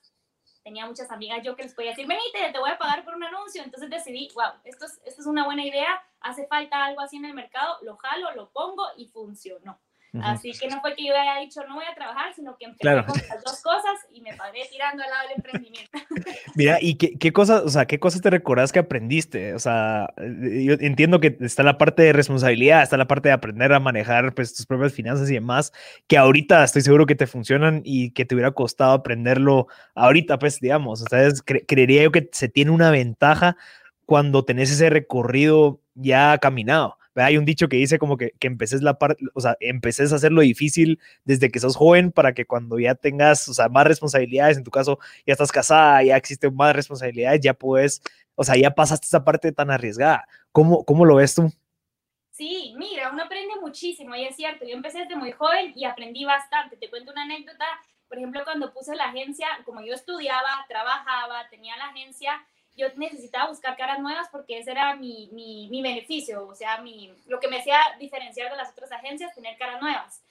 tenía 0.62 0.86
muchas 0.86 1.10
amigas 1.10 1.40
yo 1.42 1.56
que 1.56 1.64
les 1.64 1.74
podía 1.74 1.90
decir, 1.90 2.06
venite, 2.06 2.52
te 2.52 2.58
voy 2.58 2.70
a 2.70 2.78
pagar 2.78 3.04
por 3.04 3.14
un 3.14 3.24
anuncio, 3.24 3.62
entonces 3.62 3.90
decidí, 3.90 4.28
wow, 4.34 4.52
esto 4.64 4.84
es, 4.84 5.00
esto 5.04 5.20
es 5.20 5.26
una 5.26 5.44
buena 5.44 5.64
idea, 5.64 6.00
hace 6.20 6.46
falta 6.46 6.84
algo 6.84 7.00
así 7.00 7.16
en 7.16 7.24
el 7.24 7.34
mercado, 7.34 7.78
lo 7.82 7.96
jalo, 7.96 8.32
lo 8.32 8.50
pongo 8.50 8.84
y 8.96 9.08
funcionó. 9.08 9.80
Así 10.22 10.52
que 10.52 10.68
no 10.68 10.80
fue 10.80 10.94
que 10.94 11.06
yo 11.06 11.14
haya 11.14 11.40
dicho 11.40 11.60
no 11.68 11.74
voy 11.74 11.84
a 11.90 11.94
trabajar, 11.94 12.32
sino 12.34 12.56
que 12.56 12.66
empecé 12.66 13.04
con 13.04 13.16
las 13.28 13.44
dos 13.44 13.60
cosas 13.62 13.98
y 14.12 14.20
me 14.20 14.34
paré 14.34 14.62
tirando 14.70 15.02
al 15.02 15.10
lado 15.10 15.28
del 15.28 15.36
emprendimiento. 15.36 15.90
Mira, 16.54 16.78
¿y 16.80 16.96
qué, 16.96 17.18
qué, 17.18 17.32
cosas, 17.32 17.62
o 17.62 17.68
sea, 17.68 17.86
qué 17.86 17.98
cosas 17.98 18.22
te 18.22 18.30
recordás 18.30 18.72
que 18.72 18.78
aprendiste? 18.78 19.54
O 19.54 19.58
sea, 19.58 20.12
yo 20.16 20.74
entiendo 20.80 21.20
que 21.20 21.36
está 21.40 21.62
la 21.62 21.78
parte 21.78 22.02
de 22.02 22.12
responsabilidad, 22.12 22.82
está 22.82 22.96
la 22.96 23.06
parte 23.06 23.28
de 23.28 23.34
aprender 23.34 23.72
a 23.72 23.80
manejar 23.80 24.34
pues, 24.34 24.54
tus 24.54 24.66
propias 24.66 24.92
finanzas 24.92 25.30
y 25.30 25.34
demás, 25.34 25.72
que 26.06 26.16
ahorita 26.16 26.64
estoy 26.64 26.82
seguro 26.82 27.06
que 27.06 27.14
te 27.14 27.26
funcionan 27.26 27.82
y 27.84 28.12
que 28.12 28.24
te 28.24 28.34
hubiera 28.34 28.52
costado 28.52 28.92
aprenderlo 28.92 29.66
ahorita, 29.94 30.38
pues, 30.38 30.60
digamos. 30.60 31.02
O 31.02 31.06
sea, 31.08 31.28
creería 31.66 32.02
yo 32.02 32.12
que 32.12 32.28
se 32.32 32.48
tiene 32.48 32.70
una 32.70 32.90
ventaja 32.90 33.56
cuando 34.06 34.44
tenés 34.44 34.70
ese 34.70 34.88
recorrido 34.88 35.80
ya 35.94 36.38
caminado. 36.38 36.95
Hay 37.16 37.36
un 37.38 37.44
dicho 37.44 37.68
que 37.68 37.76
dice 37.76 37.98
como 37.98 38.16
que, 38.16 38.32
que 38.38 38.46
empeces 38.46 38.82
la 38.82 38.98
parte, 38.98 39.24
o 39.34 39.40
sea, 39.40 39.56
empeces 39.60 40.12
a 40.12 40.16
hacerlo 40.16 40.42
difícil 40.42 41.00
desde 41.24 41.50
que 41.50 41.60
sos 41.60 41.76
joven 41.76 42.12
para 42.12 42.34
que 42.34 42.44
cuando 42.44 42.78
ya 42.78 42.94
tengas, 42.94 43.48
o 43.48 43.54
sea, 43.54 43.68
más 43.68 43.86
responsabilidades, 43.86 44.58
en 44.58 44.64
tu 44.64 44.70
caso 44.70 44.98
ya 45.26 45.32
estás 45.32 45.52
casada, 45.52 46.02
ya 46.02 46.16
existen 46.16 46.54
más 46.54 46.74
responsabilidades, 46.76 47.40
ya 47.40 47.54
puedes, 47.54 48.02
o 48.34 48.44
sea, 48.44 48.56
ya 48.56 48.70
pasaste 48.70 49.06
esa 49.06 49.24
parte 49.24 49.52
tan 49.52 49.70
arriesgada. 49.70 50.26
¿Cómo, 50.52 50.84
cómo 50.84 51.04
lo 51.04 51.16
ves 51.16 51.34
tú? 51.34 51.52
Sí, 52.30 52.74
mira, 52.76 53.10
uno 53.10 53.22
aprende 53.24 53.54
muchísimo 53.60 54.14
y 54.14 54.24
es 54.24 54.36
cierto, 54.36 54.66
yo 54.66 54.74
empecé 54.74 54.98
desde 55.00 55.16
muy 55.16 55.32
joven 55.32 55.72
y 55.74 55.84
aprendí 55.84 56.24
bastante. 56.24 56.76
Te 56.76 56.90
cuento 56.90 57.12
una 57.12 57.22
anécdota 57.22 57.64
por 58.08 58.18
ejemplo, 58.18 58.44
cuando 58.44 58.72
puse 58.72 58.94
la 58.94 59.06
agencia, 59.06 59.48
como 59.64 59.80
yo 59.80 59.94
estudiaba, 59.94 60.64
trabajaba, 60.68 61.48
tenía 61.50 61.76
la 61.76 61.86
agencia, 61.86 62.44
yo 62.76 62.88
necesitaba 62.96 63.48
buscar 63.48 63.76
caras 63.76 63.98
nuevas 63.98 64.28
porque 64.30 64.58
ese 64.58 64.70
era 64.70 64.94
mi, 64.96 65.28
mi, 65.32 65.68
mi 65.70 65.82
beneficio, 65.82 66.46
o 66.46 66.54
sea, 66.54 66.80
mi, 66.80 67.12
lo 67.26 67.40
que 67.40 67.48
me 67.48 67.58
hacía 67.58 67.78
diferenciar 67.98 68.50
de 68.50 68.56
las 68.56 68.70
otras 68.70 68.92
agencias, 68.92 69.34
tener 69.34 69.56
caras 69.56 69.80
nuevas. 69.80 70.22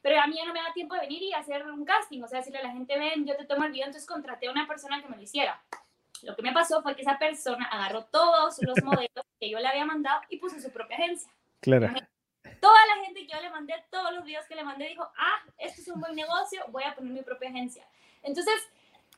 Pero 0.00 0.20
a 0.20 0.26
mí 0.26 0.36
ya 0.36 0.46
no 0.46 0.52
me 0.52 0.62
da 0.62 0.72
tiempo 0.72 0.94
de 0.94 1.00
venir 1.00 1.22
y 1.22 1.32
hacer 1.32 1.66
un 1.66 1.84
casting, 1.84 2.22
o 2.22 2.28
sea, 2.28 2.38
decirle 2.38 2.60
a 2.60 2.62
la 2.62 2.70
gente, 2.70 2.96
ven, 2.96 3.26
yo 3.26 3.36
te 3.36 3.44
tomo 3.44 3.64
el 3.64 3.72
video, 3.72 3.86
entonces 3.86 4.08
contraté 4.08 4.46
a 4.46 4.52
una 4.52 4.66
persona 4.66 5.02
que 5.02 5.08
me 5.08 5.16
lo 5.16 5.22
hiciera. 5.22 5.60
Lo 6.22 6.34
que 6.34 6.42
me 6.42 6.52
pasó 6.52 6.82
fue 6.82 6.94
que 6.94 7.02
esa 7.02 7.18
persona 7.18 7.66
agarró 7.66 8.04
todos 8.04 8.60
los 8.62 8.82
modelos 8.82 9.24
que 9.38 9.50
yo 9.50 9.58
le 9.58 9.68
había 9.68 9.84
mandado 9.84 10.20
y 10.28 10.38
puso 10.38 10.60
su 10.60 10.70
propia 10.70 10.96
agencia. 10.96 11.30
Claro. 11.60 11.92
Toda 12.60 12.86
la 12.86 13.04
gente 13.04 13.26
que 13.26 13.32
yo 13.32 13.40
le 13.40 13.50
mandé, 13.50 13.74
todos 13.90 14.12
los 14.12 14.24
videos 14.24 14.46
que 14.46 14.54
le 14.54 14.64
mandé, 14.64 14.88
dijo, 14.88 15.08
ah, 15.16 15.40
esto 15.58 15.80
es 15.80 15.88
un 15.88 16.00
buen 16.00 16.14
negocio, 16.14 16.64
voy 16.68 16.84
a 16.84 16.94
poner 16.94 17.12
mi 17.12 17.22
propia 17.22 17.50
agencia. 17.50 17.86
Entonces, 18.22 18.54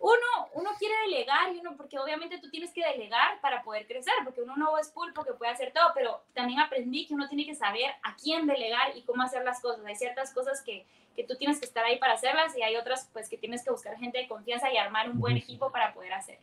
uno, 0.00 0.49
uno 0.54 0.71
quiere 0.78 0.95
delegar, 1.07 1.54
y 1.54 1.59
uno, 1.59 1.76
porque 1.76 1.99
obviamente 1.99 2.38
tú 2.38 2.49
tienes 2.50 2.73
que 2.73 2.85
delegar 2.85 3.40
para 3.42 3.62
poder 3.62 3.87
crecer, 3.87 4.14
porque 4.25 4.40
uno 4.40 4.57
no 4.57 4.78
es 4.78 4.88
pulpo 4.88 5.25
que 5.25 5.35
puede 5.35 5.52
hacer 5.52 5.73
todo, 5.73 5.90
pero 5.95 6.23
también 6.33 6.59
aprendí 6.59 7.07
que 7.07 7.14
uno 7.14 7.28
tiene 7.28 7.45
que 7.45 7.54
saber 7.54 7.90
a 8.02 8.16
quién 8.16 8.47
delegar 8.47 8.97
y 8.97 9.02
cómo 9.02 9.23
hacer 9.23 9.45
las 9.45 9.61
cosas. 9.61 9.85
Hay 9.85 9.97
ciertas 9.97 10.33
cosas 10.33 10.62
que, 10.62 10.87
que 11.14 11.25
tú 11.25 11.37
tienes 11.37 11.61
que 11.61 11.66
estar 11.66 11.85
ahí 11.85 11.99
para 11.99 12.14
hacerlas 12.14 12.57
y 12.57 12.62
hay 12.62 12.76
otras 12.76 13.11
pues 13.12 13.28
que 13.28 13.37
tienes 13.37 13.62
que 13.62 13.71
buscar 13.71 13.97
gente 13.99 14.19
de 14.19 14.26
confianza 14.26 14.73
y 14.73 14.78
armar 14.78 15.11
un 15.11 15.21
buen 15.21 15.37
equipo 15.37 15.71
para 15.71 15.92
poder 15.92 16.14
hacer. 16.14 16.38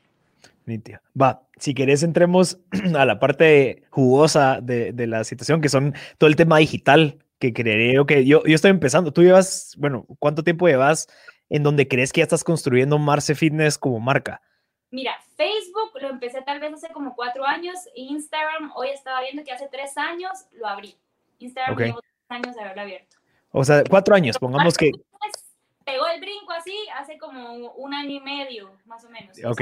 Va, 1.19 1.41
si 1.57 1.73
querés 1.73 2.03
entremos 2.03 2.59
a 2.95 3.05
la 3.05 3.19
parte 3.19 3.83
jugosa 3.89 4.59
de, 4.61 4.91
de, 4.91 5.07
la 5.07 5.23
situación, 5.23 5.61
que 5.61 5.69
son 5.69 5.95
todo 6.17 6.29
el 6.29 6.35
tema 6.35 6.57
digital, 6.57 7.17
que 7.39 7.53
creo 7.53 8.05
que 8.05 8.25
yo, 8.25 8.43
yo 8.45 8.55
estoy 8.55 8.71
empezando. 8.71 9.13
Tú 9.13 9.23
llevas, 9.23 9.75
bueno, 9.77 10.05
¿cuánto 10.19 10.43
tiempo 10.43 10.67
llevas 10.67 11.07
en 11.49 11.63
donde 11.63 11.87
crees 11.87 12.11
que 12.11 12.19
ya 12.19 12.23
estás 12.23 12.43
construyendo 12.43 12.97
Marce 12.97 13.35
Fitness 13.35 13.77
como 13.77 13.99
marca? 13.99 14.41
Mira, 14.89 15.17
Facebook 15.35 15.91
lo 16.01 16.09
empecé 16.09 16.41
tal 16.41 16.59
vez 16.59 16.73
hace 16.73 16.89
como 16.89 17.15
cuatro 17.15 17.45
años, 17.45 17.77
Instagram 17.95 18.71
hoy 18.75 18.89
estaba 18.89 19.21
viendo 19.21 19.43
que 19.43 19.51
hace 19.51 19.67
tres 19.69 19.97
años 19.97 20.45
lo 20.51 20.67
abrí. 20.67 20.95
Instagram 21.39 21.73
okay. 21.73 21.87
llevo 21.87 22.01
tres 22.01 22.13
años 22.29 22.55
de 22.55 22.61
haberlo 22.61 22.81
abierto. 22.81 23.17
O 23.51 23.63
sea, 23.63 23.83
cuatro 23.89 24.15
años, 24.15 24.37
pongamos 24.37 24.77
que... 24.77 24.91
Pegó 25.85 26.05
el 26.07 26.19
brinco 26.19 26.51
así 26.51 26.75
hace 26.97 27.17
como 27.17 27.71
un 27.71 27.93
año 27.93 28.11
y 28.11 28.19
medio, 28.19 28.77
más 28.85 29.05
o 29.05 29.09
menos. 29.09 29.37
Ok. 29.45 29.61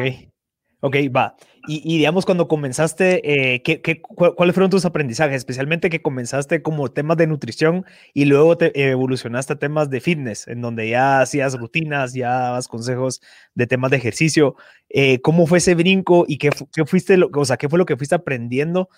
Ok, 0.86 0.98
va. 1.16 1.36
Y, 1.68 1.82
y, 1.84 1.98
digamos, 1.98 2.28
cuando 2.28 2.48
comenzaste, 2.48 3.56
eh, 3.56 3.64
¿qué, 3.64 3.82
qué, 3.82 4.00
¿cuáles 4.04 4.54
fueron 4.54 4.70
tus 4.70 4.86
aprendizajes? 4.86 5.38
Especialmente 5.38 5.90
que 5.90 6.04
comenzaste 6.04 6.62
como 6.62 6.92
temas 6.92 7.18
de 7.18 7.26
nutrición 7.26 7.86
y 8.14 8.26
luego 8.26 8.56
te 8.56 8.92
evolucionaste 8.92 9.54
a 9.54 9.56
temas 9.56 9.90
de 9.90 10.00
fitness, 10.00 10.48
en 10.48 10.62
donde 10.62 10.88
ya 10.88 11.22
hacías 11.22 11.58
rutinas, 11.58 12.14
ya 12.14 12.30
dabas 12.30 12.68
consejos 12.68 13.20
de 13.56 13.66
temas 13.66 13.90
de 13.90 13.98
ejercicio. 13.98 14.58
Eh, 14.90 15.22
¿Cómo 15.22 15.48
fue 15.48 15.58
ese 15.58 15.74
brinco 15.74 16.26
y 16.28 16.38
qué, 16.38 16.52
qué 16.72 16.86
fuiste, 16.86 17.18
lo, 17.18 17.32
o 17.34 17.46
sea, 17.46 17.58
qué 17.58 17.68
fue 17.68 17.80
lo 17.80 17.88
que 17.88 17.98
fuiste 17.98 18.14
aprendiendo 18.14 18.90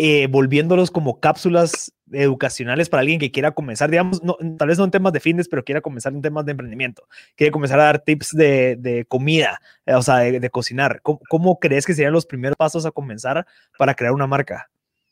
eh, 0.00 0.28
volviéndolos 0.28 0.92
como 0.92 1.18
cápsulas 1.18 1.92
educacionales 2.12 2.88
para 2.88 3.00
alguien 3.00 3.18
que 3.18 3.32
quiera 3.32 3.50
comenzar, 3.50 3.90
digamos, 3.90 4.22
no, 4.22 4.36
tal 4.56 4.68
vez 4.68 4.78
no 4.78 4.84
en 4.84 4.92
temas 4.92 5.12
de 5.12 5.18
fitness, 5.18 5.48
pero 5.48 5.64
quiera 5.64 5.80
comenzar 5.80 6.12
en 6.12 6.22
temas 6.22 6.46
de 6.46 6.52
emprendimiento, 6.52 7.08
quiere 7.34 7.50
comenzar 7.50 7.80
a 7.80 7.84
dar 7.84 7.98
tips 7.98 8.30
de, 8.30 8.76
de 8.76 9.04
comida, 9.06 9.60
eh, 9.86 9.94
o 9.94 10.02
sea, 10.02 10.18
de, 10.18 10.50
cocinar. 10.50 11.00
¿Cómo, 11.02 11.20
¿Cómo, 11.28 11.58
crees 11.58 11.84
que 11.84 11.94
serían 11.94 12.12
los 12.12 12.26
primeros 12.26 12.56
pasos 12.56 12.86
a 12.86 12.92
comenzar 12.92 13.44
para 13.76 13.94
crear 13.94 14.12
una 14.12 14.28
marca? 14.28 14.70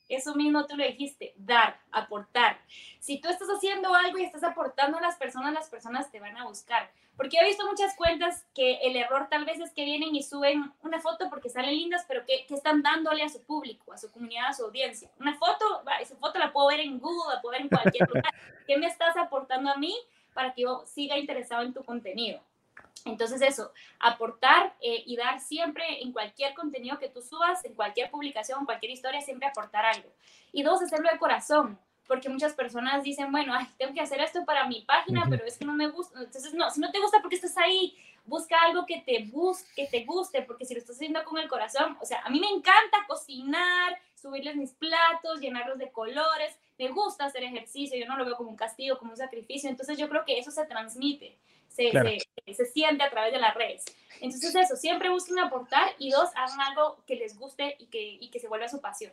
Eso 0.08 0.34
mismo 0.34 0.66
tú 0.66 0.76
lo 0.76 0.84
dijiste, 0.84 1.34
dar, 1.36 1.80
aportar. 1.90 2.58
Si 3.00 3.20
tú 3.20 3.28
estás 3.28 3.48
haciendo 3.48 3.94
algo 3.94 4.18
y 4.18 4.24
estás 4.24 4.44
aportando 4.44 4.98
a 4.98 5.00
las 5.00 5.16
personas, 5.16 5.52
las 5.52 5.68
personas 5.68 6.10
te 6.10 6.20
van 6.20 6.36
a 6.36 6.44
buscar. 6.44 6.90
Porque 7.16 7.38
he 7.38 7.44
visto 7.44 7.66
muchas 7.66 7.96
cuentas 7.96 8.44
que 8.54 8.74
el 8.82 8.94
error 8.94 9.28
tal 9.30 9.46
vez 9.46 9.58
es 9.58 9.72
que 9.72 9.84
vienen 9.84 10.14
y 10.14 10.22
suben 10.22 10.72
una 10.82 11.00
foto 11.00 11.30
porque 11.30 11.48
salen 11.48 11.74
lindas, 11.74 12.04
pero 12.06 12.26
que, 12.26 12.46
que 12.46 12.54
están 12.54 12.82
dándole 12.82 13.22
a 13.22 13.28
su 13.28 13.42
público, 13.42 13.92
a 13.92 13.98
su 13.98 14.10
comunidad, 14.12 14.48
a 14.48 14.52
su 14.52 14.64
audiencia. 14.64 15.10
Una 15.18 15.34
foto, 15.34 15.82
esa 16.00 16.16
foto 16.16 16.38
la 16.38 16.52
puedo 16.52 16.68
ver 16.68 16.80
en 16.80 16.98
Google, 16.98 17.34
la 17.34 17.40
puedo 17.40 17.52
ver 17.52 17.62
en 17.62 17.68
cualquier 17.68 18.06
lugar. 18.14 18.32
¿Qué 18.66 18.76
me 18.76 18.86
estás 18.86 19.16
aportando 19.16 19.70
a 19.70 19.76
mí 19.76 19.96
para 20.34 20.52
que 20.52 20.62
yo 20.62 20.84
siga 20.86 21.16
interesado 21.16 21.62
en 21.62 21.72
tu 21.72 21.82
contenido? 21.84 22.40
Entonces 23.04 23.40
eso, 23.40 23.72
aportar 24.00 24.74
eh, 24.80 25.04
y 25.06 25.16
dar 25.16 25.40
siempre 25.40 26.02
en 26.02 26.12
cualquier 26.12 26.54
contenido 26.54 26.98
que 26.98 27.08
tú 27.08 27.22
subas, 27.22 27.64
en 27.64 27.74
cualquier 27.74 28.10
publicación, 28.10 28.60
en 28.60 28.66
cualquier 28.66 28.92
historia, 28.92 29.20
siempre 29.20 29.46
aportar 29.46 29.84
algo. 29.84 30.08
Y 30.52 30.62
dos, 30.62 30.82
hacerlo 30.82 31.08
de 31.12 31.18
corazón, 31.18 31.78
porque 32.08 32.28
muchas 32.28 32.54
personas 32.54 33.04
dicen, 33.04 33.30
bueno, 33.30 33.54
ay, 33.54 33.66
tengo 33.78 33.94
que 33.94 34.00
hacer 34.00 34.20
esto 34.20 34.44
para 34.44 34.66
mi 34.66 34.82
página, 34.82 35.24
pero 35.28 35.44
es 35.44 35.58
que 35.58 35.64
no 35.64 35.72
me 35.72 35.88
gusta. 35.88 36.18
Entonces, 36.20 36.54
no, 36.54 36.70
si 36.70 36.80
no 36.80 36.90
te 36.90 37.00
gusta, 37.00 37.20
porque 37.20 37.36
estás 37.36 37.56
ahí? 37.58 37.96
Busca 38.24 38.56
algo 38.62 38.86
que 38.86 39.00
te, 39.02 39.24
bus 39.24 39.62
que 39.76 39.86
te 39.86 40.04
guste, 40.04 40.42
porque 40.42 40.64
si 40.64 40.74
lo 40.74 40.80
estás 40.80 40.96
haciendo 40.96 41.22
con 41.24 41.38
el 41.38 41.48
corazón, 41.48 41.96
o 42.00 42.04
sea, 42.04 42.22
a 42.22 42.30
mí 42.30 42.40
me 42.40 42.48
encanta 42.48 43.06
cocinar, 43.06 43.96
subirles 44.16 44.56
mis 44.56 44.72
platos, 44.72 45.38
llenarlos 45.40 45.78
de 45.78 45.92
colores, 45.92 46.58
me 46.76 46.88
gusta 46.88 47.26
hacer 47.26 47.44
ejercicio, 47.44 47.96
yo 47.96 48.06
no 48.06 48.16
lo 48.16 48.24
veo 48.24 48.36
como 48.36 48.50
un 48.50 48.56
castigo, 48.56 48.98
como 48.98 49.12
un 49.12 49.16
sacrificio, 49.16 49.70
entonces 49.70 49.96
yo 49.96 50.08
creo 50.08 50.24
que 50.24 50.38
eso 50.38 50.50
se 50.50 50.66
transmite 50.66 51.38
se, 51.76 51.90
claro. 51.90 52.10
se, 52.46 52.54
se, 52.54 52.66
siente 52.66 53.04
a 53.04 53.10
través 53.10 53.32
de 53.32 53.38
las 53.38 53.54
redes. 53.54 53.84
Entonces 54.20 54.54
eso, 54.54 54.76
siempre 54.76 55.10
busquen 55.10 55.38
aportar 55.38 55.88
y 55.98 56.10
dos, 56.10 56.30
hagan 56.34 56.60
algo 56.60 57.04
que 57.06 57.16
les 57.16 57.38
guste 57.38 57.76
y 57.78 57.86
que, 57.86 58.02
y 58.20 58.30
que 58.30 58.40
se 58.40 58.48
vuelva 58.48 58.68
su 58.68 58.80
pasión. 58.80 59.12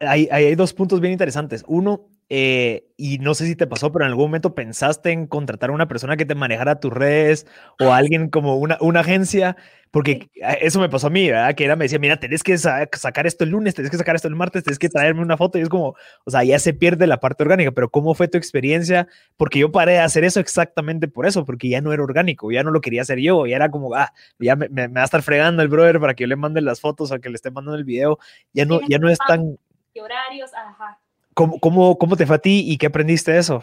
Hay, 0.00 0.28
hay, 0.30 0.54
dos 0.54 0.72
puntos 0.72 1.00
bien 1.00 1.12
interesantes. 1.12 1.62
Uno, 1.66 2.08
eh, 2.30 2.86
y 2.96 3.18
no 3.18 3.34
sé 3.34 3.46
si 3.46 3.56
te 3.56 3.66
pasó, 3.66 3.90
pero 3.92 4.04
en 4.04 4.10
algún 4.10 4.26
momento 4.26 4.54
pensaste 4.54 5.12
en 5.12 5.26
contratar 5.26 5.70
a 5.70 5.72
una 5.72 5.88
persona 5.88 6.16
que 6.16 6.26
te 6.26 6.34
manejara 6.34 6.80
tus 6.80 6.92
redes 6.92 7.46
o 7.80 7.92
alguien 7.92 8.28
como 8.28 8.56
una, 8.56 8.76
una 8.80 9.00
agencia 9.00 9.56
porque 9.90 10.28
eso 10.60 10.80
me 10.80 10.88
pasó 10.88 11.06
a 11.06 11.10
mí, 11.10 11.26
¿verdad? 11.30 11.54
Que 11.54 11.64
era, 11.64 11.76
me 11.76 11.86
decía, 11.86 11.98
mira, 11.98 12.18
tenés 12.18 12.42
que 12.42 12.58
sacar 12.58 13.26
esto 13.26 13.44
el 13.44 13.50
lunes, 13.50 13.74
tenés 13.74 13.90
que 13.90 13.96
sacar 13.96 14.16
esto 14.16 14.28
el 14.28 14.34
martes, 14.34 14.62
tenés 14.64 14.78
que 14.78 14.88
traerme 14.88 15.22
una 15.22 15.36
foto 15.36 15.58
y 15.58 15.62
es 15.62 15.68
como, 15.68 15.96
o 16.24 16.30
sea, 16.30 16.44
ya 16.44 16.58
se 16.58 16.74
pierde 16.74 17.06
la 17.06 17.20
parte 17.20 17.42
orgánica, 17.42 17.72
pero 17.72 17.90
¿cómo 17.90 18.14
fue 18.14 18.28
tu 18.28 18.36
experiencia? 18.36 19.08
Porque 19.36 19.60
yo 19.60 19.72
paré 19.72 19.92
de 19.92 20.00
hacer 20.00 20.24
eso 20.24 20.40
exactamente 20.40 21.08
por 21.08 21.26
eso, 21.26 21.44
porque 21.44 21.68
ya 21.68 21.80
no 21.80 21.92
era 21.92 22.02
orgánico, 22.02 22.52
ya 22.52 22.62
no 22.62 22.70
lo 22.70 22.80
quería 22.80 23.02
hacer 23.02 23.18
yo, 23.18 23.46
ya 23.46 23.56
era 23.56 23.70
como, 23.70 23.94
ah, 23.94 24.12
ya 24.38 24.56
me, 24.56 24.68
me, 24.68 24.88
me 24.88 24.94
va 24.94 25.02
a 25.02 25.04
estar 25.04 25.22
fregando 25.22 25.62
el 25.62 25.68
brother 25.68 26.00
para 26.00 26.14
que 26.14 26.24
yo 26.24 26.28
le 26.28 26.36
mande 26.36 26.60
las 26.60 26.80
fotos 26.80 27.10
o 27.10 27.18
que 27.18 27.30
le 27.30 27.36
esté 27.36 27.50
mandando 27.50 27.78
el 27.78 27.84
video, 27.84 28.18
ya 28.52 28.66
no, 28.66 28.80
ya 28.88 28.98
no 28.98 29.08
es 29.08 29.18
tan... 29.26 29.58
Horarios, 30.00 30.52
ajá. 30.54 30.97
¿Cómo, 31.38 31.60
cómo, 31.60 31.96
¿Cómo 31.96 32.16
te 32.16 32.26
fue 32.26 32.34
a 32.34 32.40
ti 32.40 32.64
y 32.66 32.76
qué 32.78 32.86
aprendiste 32.86 33.30
de 33.30 33.38
eso? 33.38 33.62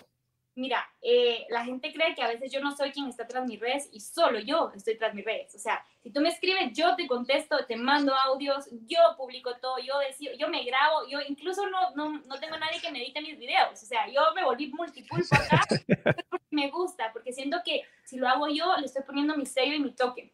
mira, 0.55 0.89
eh, 1.01 1.45
la 1.49 1.65
gente 1.65 1.91
cree 1.93 2.15
que 2.15 2.21
a 2.21 2.29
veces 2.29 2.49
yo 2.49 2.61
no 2.61 2.75
soy 2.75 2.91
quien 2.91 3.07
está 3.07 3.27
tras 3.27 3.45
mis 3.45 3.59
redes 3.59 3.89
y 3.91 3.99
solo 3.99 4.39
yo 4.39 4.71
estoy 4.73 4.97
tras 4.97 5.13
mis 5.13 5.25
redes. 5.25 5.53
O 5.53 5.59
sea, 5.59 5.85
si 6.01 6.11
tú 6.11 6.21
me 6.21 6.29
escribes, 6.29 6.71
yo 6.73 6.95
te 6.95 7.07
contesto, 7.07 7.57
te 7.67 7.75
mando 7.75 8.15
audios, 8.15 8.65
yo 8.87 8.99
publico 9.17 9.57
todo, 9.57 9.77
yo 9.79 9.99
decido, 9.99 10.33
yo 10.37 10.47
me 10.47 10.63
grabo, 10.63 11.07
yo 11.09 11.19
incluso 11.27 11.69
no, 11.69 11.91
no, 11.95 12.21
no 12.25 12.39
tengo 12.39 12.57
nadie 12.57 12.79
que 12.79 12.89
me 12.89 13.03
edite 13.03 13.21
mis 13.21 13.37
videos. 13.37 13.83
O 13.83 13.85
sea, 13.85 14.07
yo 14.07 14.21
me 14.33 14.45
volví 14.45 14.67
multipulpo 14.67 15.35
acá 15.35 15.61
porque 16.29 16.45
me 16.51 16.69
gusta, 16.69 17.11
porque 17.11 17.33
siento 17.33 17.57
que 17.65 17.81
si 18.05 18.17
lo 18.17 18.29
hago 18.29 18.47
yo, 18.47 18.77
le 18.77 18.85
estoy 18.85 19.03
poniendo 19.03 19.35
mi 19.35 19.45
sello 19.45 19.73
y 19.73 19.79
mi 19.79 19.91
toque. 19.91 20.31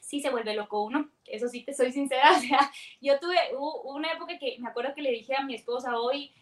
Sí 0.00 0.20
se 0.20 0.30
vuelve 0.30 0.54
loco 0.54 0.84
uno, 0.84 1.10
eso 1.26 1.48
sí 1.48 1.62
te 1.62 1.74
soy 1.74 1.92
sincera. 1.92 2.32
O 2.38 2.40
sea, 2.40 2.72
yo 3.02 3.20
tuve 3.20 3.36
una 3.84 4.12
época 4.12 4.38
que 4.38 4.56
me 4.58 4.70
acuerdo 4.70 4.94
que 4.94 5.02
le 5.02 5.10
dije 5.10 5.34
a 5.36 5.44
mi 5.44 5.54
esposa 5.54 5.98
hoy, 5.98 6.32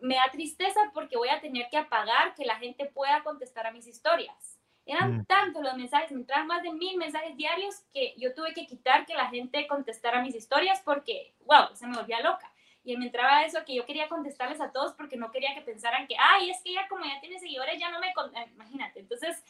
me 0.00 0.16
da 0.16 0.30
tristeza 0.30 0.80
porque 0.94 1.16
voy 1.16 1.28
a 1.28 1.40
tener 1.40 1.68
que 1.70 1.76
apagar 1.76 2.34
que 2.34 2.44
la 2.44 2.56
gente 2.56 2.86
pueda 2.86 3.22
contestar 3.22 3.66
a 3.66 3.72
mis 3.72 3.86
historias. 3.86 4.58
Eran 4.86 5.18
mm. 5.18 5.24
tantos 5.26 5.62
los 5.62 5.76
mensajes, 5.76 6.10
me 6.12 6.20
entraban 6.20 6.46
más 6.46 6.62
de 6.62 6.72
mil 6.72 6.96
mensajes 6.96 7.36
diarios 7.36 7.74
que 7.92 8.14
yo 8.16 8.34
tuve 8.34 8.54
que 8.54 8.66
quitar 8.66 9.04
que 9.04 9.14
la 9.14 9.26
gente 9.26 9.66
contestara 9.66 10.22
mis 10.22 10.34
historias 10.34 10.80
porque, 10.82 11.34
wow, 11.44 11.74
se 11.74 11.86
me 11.86 11.96
volvía 11.96 12.20
loca. 12.20 12.50
Y 12.84 12.96
me 12.96 13.04
entraba 13.04 13.44
eso 13.44 13.58
que 13.66 13.74
yo 13.74 13.84
quería 13.84 14.08
contestarles 14.08 14.62
a 14.62 14.72
todos 14.72 14.94
porque 14.94 15.18
no 15.18 15.30
quería 15.30 15.54
que 15.54 15.60
pensaran 15.60 16.06
que, 16.06 16.16
ay, 16.18 16.48
es 16.48 16.62
que 16.62 16.72
ya 16.72 16.88
como 16.88 17.04
ya 17.04 17.20
tiene 17.20 17.38
seguidores, 17.38 17.78
ya 17.78 17.90
no 17.90 18.00
me... 18.00 18.08
Eh, 18.08 18.48
imagínate. 18.54 19.00
Entonces, 19.00 19.44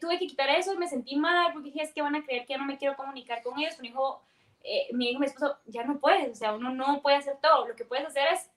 tuve 0.00 0.18
que 0.18 0.28
quitar 0.28 0.48
eso 0.50 0.72
y 0.72 0.78
me 0.78 0.86
sentí 0.86 1.16
mal 1.16 1.52
porque 1.52 1.70
dije, 1.70 1.82
es 1.82 1.92
que 1.92 2.02
van 2.02 2.14
a 2.14 2.22
creer 2.22 2.46
que 2.46 2.52
ya 2.52 2.58
no 2.58 2.64
me 2.64 2.78
quiero 2.78 2.94
comunicar 2.94 3.42
con 3.42 3.58
ellos. 3.58 3.80
Me 3.80 3.88
dijo, 3.88 4.22
eh, 4.62 4.88
mi 4.92 5.10
hijo, 5.10 5.18
mi 5.18 5.26
esposo, 5.26 5.58
ya 5.66 5.82
no 5.82 5.98
puedes, 5.98 6.30
o 6.30 6.34
sea, 6.34 6.54
uno 6.54 6.70
no 6.70 7.02
puede 7.02 7.16
hacer 7.16 7.36
todo. 7.42 7.66
Lo 7.66 7.74
que 7.74 7.84
puedes 7.84 8.06
hacer 8.06 8.28
es 8.32 8.48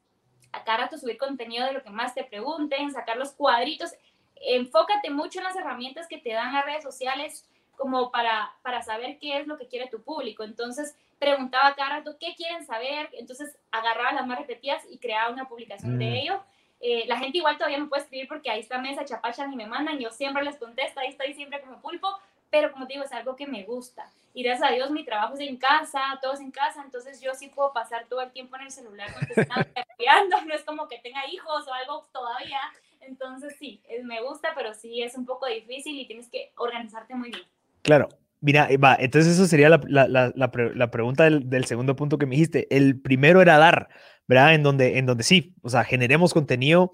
a 0.55 0.63
cada 0.63 0.79
rato 0.79 0.97
subir 0.97 1.17
contenido 1.17 1.65
de 1.65 1.74
lo 1.74 1.83
que 1.83 1.89
más 1.89 2.13
te 2.13 2.24
pregunten, 2.24 2.91
sacar 2.91 3.17
los 3.17 3.33
cuadritos. 3.33 3.91
Enfócate 4.35 5.09
mucho 5.09 5.39
en 5.39 5.45
las 5.45 5.55
herramientas 5.55 6.07
que 6.07 6.17
te 6.17 6.33
dan 6.33 6.53
las 6.53 6.65
redes 6.65 6.83
sociales 6.83 7.45
como 7.75 8.12
para, 8.12 8.53
para 8.62 8.81
saber 8.81 9.17
qué 9.19 9.39
es 9.39 9.47
lo 9.47 9.57
que 9.57 9.67
quiere 9.67 9.89
tu 9.89 10.01
público. 10.01 10.43
Entonces, 10.43 10.95
preguntaba 11.19 11.67
a 11.67 11.75
cada 11.75 11.97
rato 11.97 12.17
qué 12.19 12.35
quieren 12.35 12.65
saber, 12.65 13.09
entonces 13.13 13.57
agarraba 13.71 14.13
las 14.13 14.27
más 14.27 14.39
repetidas 14.39 14.83
y 14.89 14.97
creaba 14.97 15.31
una 15.31 15.47
publicación 15.47 15.95
mm. 15.95 16.00
de 16.00 16.19
ello. 16.19 16.43
Eh, 16.81 17.05
la 17.07 17.17
gente 17.17 17.38
igual 17.38 17.57
todavía 17.57 17.79
me 17.79 17.88
puede 17.88 18.03
escribir 18.03 18.27
porque 18.27 18.50
ahí 18.50 18.59
está 18.59 18.77
mesa, 18.77 19.05
chapachan 19.05 19.51
y 19.51 19.55
me 19.55 19.65
mandan, 19.65 19.97
yo 19.97 20.12
siempre 20.12 20.43
les 20.43 20.57
contesto, 20.57 21.00
ahí 21.00 21.09
estoy 21.09 21.33
siempre 21.33 21.62
como 21.62 21.81
pulpo, 21.81 22.07
pero 22.50 22.72
como 22.72 22.88
te 22.88 22.94
digo, 22.94 23.06
es 23.06 23.12
algo 23.12 23.36
que 23.36 23.48
me 23.48 23.64
gusta. 23.64 24.10
Y 24.34 24.44
gracias 24.44 24.70
a 24.70 24.74
Dios 24.74 24.92
mi 24.92 25.06
trabajo 25.06 25.34
es 25.36 25.40
en 25.40 25.58
casa, 25.58 26.02
todo 26.22 26.34
es 26.34 26.42
en 26.42 26.52
casa, 26.52 26.82
entonces 26.84 27.22
yo 27.22 27.34
sí 27.34 27.48
puedo 27.48 27.72
pasar 27.72 28.06
todo 28.10 28.22
el 28.22 28.32
tiempo 28.32 28.56
en 28.58 28.64
el 28.64 28.72
celular 28.72 29.14
contestando, 29.14 29.68
no 30.46 30.54
es 30.54 30.64
como 30.64 30.88
que 30.88 31.00
tenga 31.00 31.25
hijos 31.28 31.68
o 31.68 31.74
algo 31.74 32.06
todavía. 32.12 32.60
Entonces 33.02 33.56
sí, 33.60 33.82
me 34.04 34.22
gusta, 34.22 34.50
pero 34.56 34.74
sí 34.74 35.02
es 35.04 35.16
un 35.16 35.25
poco 35.25 35.46
difícil 35.46 35.98
y 35.98 36.08
tienes 36.08 36.28
que 36.30 36.52
organizarte 36.58 37.16
muy 37.16 37.30
bien. 37.30 37.44
Claro, 37.82 38.10
Mira, 38.42 38.70
va, 38.84 38.96
entonces 39.00 39.34
eso 39.34 39.48
sería 39.48 39.70
la, 39.70 39.80
la, 39.88 40.32
la, 40.36 40.92
pregunta 40.92 41.24
del, 41.24 41.50
del, 41.50 41.66
segundo 41.66 41.96
punto 41.96 42.20
que 42.20 42.28
me 42.28 42.36
dijiste. 42.36 42.68
El 42.70 43.02
primero 43.02 43.42
era 43.42 43.58
dar, 43.58 43.90
¿verdad? 44.28 44.54
En 44.54 44.62
donde, 44.62 45.00
en 45.00 45.08
donde 45.08 45.24
sí, 45.24 45.56
o 45.64 45.70
sea, 45.70 45.84
generemos 45.84 46.32
contenido. 46.32 46.92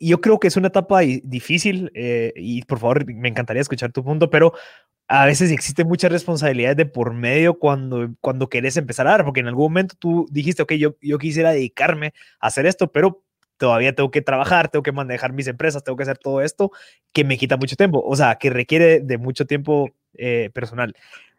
Yo 0.00 0.20
creo 0.20 0.40
que 0.40 0.48
es 0.48 0.56
una 0.56 0.68
etapa 0.68 1.00
difícil 1.00 1.92
eh, 1.94 2.32
y 2.34 2.62
por 2.62 2.78
favor, 2.78 3.06
me 3.12 3.28
encantaría 3.28 3.60
escuchar 3.60 3.92
tu 3.92 4.02
punto, 4.02 4.30
pero 4.30 4.54
a 5.08 5.26
veces 5.26 5.50
existe 5.50 5.84
mucha 5.84 6.08
responsabilidad 6.08 6.74
de 6.74 6.86
por 6.86 7.12
medio 7.12 7.58
cuando, 7.58 8.08
cuando 8.20 8.48
querés 8.48 8.76
empezar 8.76 9.06
a 9.06 9.10
dar, 9.10 9.24
porque 9.24 9.40
en 9.40 9.48
algún 9.48 9.64
momento 9.64 9.94
tú 9.98 10.26
dijiste, 10.30 10.62
ok, 10.62 10.72
yo, 10.74 10.96
yo 11.02 11.18
quisiera 11.18 11.52
dedicarme 11.52 12.14
a 12.40 12.46
hacer 12.46 12.64
esto, 12.64 12.90
pero 12.90 13.22
todavía 13.58 13.94
tengo 13.94 14.10
que 14.10 14.22
trabajar, 14.22 14.68
tengo 14.70 14.82
que 14.82 14.92
manejar 14.92 15.34
mis 15.34 15.46
empresas, 15.46 15.84
tengo 15.84 15.96
que 15.96 16.04
hacer 16.04 16.16
todo 16.16 16.40
esto 16.40 16.72
que 17.12 17.24
me 17.24 17.36
quita 17.36 17.58
mucho 17.58 17.76
tiempo, 17.76 18.02
o 18.02 18.16
sea, 18.16 18.36
que 18.36 18.50
requiere 18.50 19.00
de 19.00 19.18
mucho 19.18 19.46
tiempo 19.46 19.90
eh, 20.14 20.48
personal. 20.54 20.94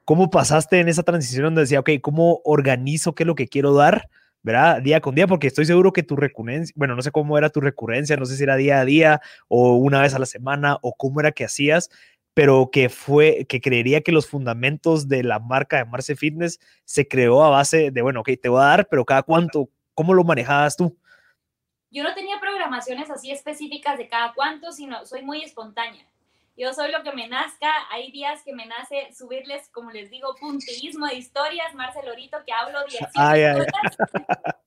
¿Cómo 0.06 0.30
pasaste 0.30 0.80
en 0.80 0.88
esa 0.88 1.04
transición 1.04 1.46
donde 1.46 1.62
decía, 1.62 1.80
ok, 1.80 1.90
¿cómo 2.02 2.42
organizo 2.44 3.16
qué 3.16 3.24
es 3.24 3.28
lo 3.28 3.36
que 3.36 3.48
quiero 3.48 3.74
dar? 3.74 4.10
¿Verdad? 4.44 4.82
Día 4.82 5.02
con 5.02 5.16
día, 5.16 5.28
porque 5.28 5.48
estoy 5.48 5.66
seguro 5.66 5.94
que 5.94 6.04
tu 6.04 6.16
recurrencia, 6.16 6.74
bueno, 6.78 6.96
no 6.96 7.02
sé 7.02 7.12
cómo 7.12 7.38
era 7.38 7.50
tu 7.50 7.62
recurrencia, 7.62 8.18
no 8.18 8.26
sé 8.26 8.36
si 8.36 8.44
era 8.44 8.56
día 8.56 8.80
a 8.80 8.86
día 8.86 9.22
o 9.48 9.76
una 9.76 10.02
vez 10.02 10.14
a 10.14 10.20
la 10.20 10.26
semana 10.26 10.78
o 10.82 10.94
cómo 10.94 11.20
era 11.20 11.32
que 11.32 11.46
hacías, 11.46 11.90
pero 12.34 12.70
que 12.72 12.90
fue, 12.90 13.46
que 13.48 13.62
creería 13.62 14.02
que 14.02 14.12
los 14.12 14.28
fundamentos 14.28 15.08
de 15.08 15.24
la 15.24 15.40
marca 15.40 15.78
de 15.78 15.86
Marce 15.86 16.16
Fitness 16.16 16.60
se 16.86 17.08
creó 17.08 17.44
a 17.44 17.50
base 17.50 17.92
de, 17.92 18.02
bueno, 18.02 18.22
ok, 18.22 18.32
te 18.42 18.50
voy 18.50 18.62
a 18.62 18.66
dar, 18.66 18.88
pero 18.88 19.06
cada 19.06 19.24
cuánto, 19.24 19.70
¿cómo 19.94 20.14
lo 20.14 20.24
manejabas 20.24 20.76
tú? 20.76 20.98
Yo 21.92 22.04
no 22.04 22.14
tenía 22.14 22.40
programaciones 22.40 23.10
así 23.10 23.32
específicas 23.32 23.98
de 23.98 24.08
cada 24.08 24.34
cuánto, 24.34 24.72
sino 24.72 25.06
soy 25.06 25.24
muy 25.24 25.44
espontánea. 25.44 26.06
Yo 26.58 26.74
soy 26.74 26.92
lo 26.92 27.02
que 27.04 27.12
me 27.14 27.28
nazca. 27.28 27.72
Hay 27.90 28.12
días 28.12 28.44
que 28.44 28.54
me 28.54 28.66
nace 28.66 29.14
subirles, 29.14 29.70
como 29.70 29.92
les 29.92 30.10
digo, 30.10 30.36
puntillismo 30.36 31.08
de 31.08 31.16
historias. 31.16 31.74
Marcelorito, 31.74 32.44
que 32.46 32.52
hablo 32.52 32.84
10 32.86 33.02
ay, 33.16 33.44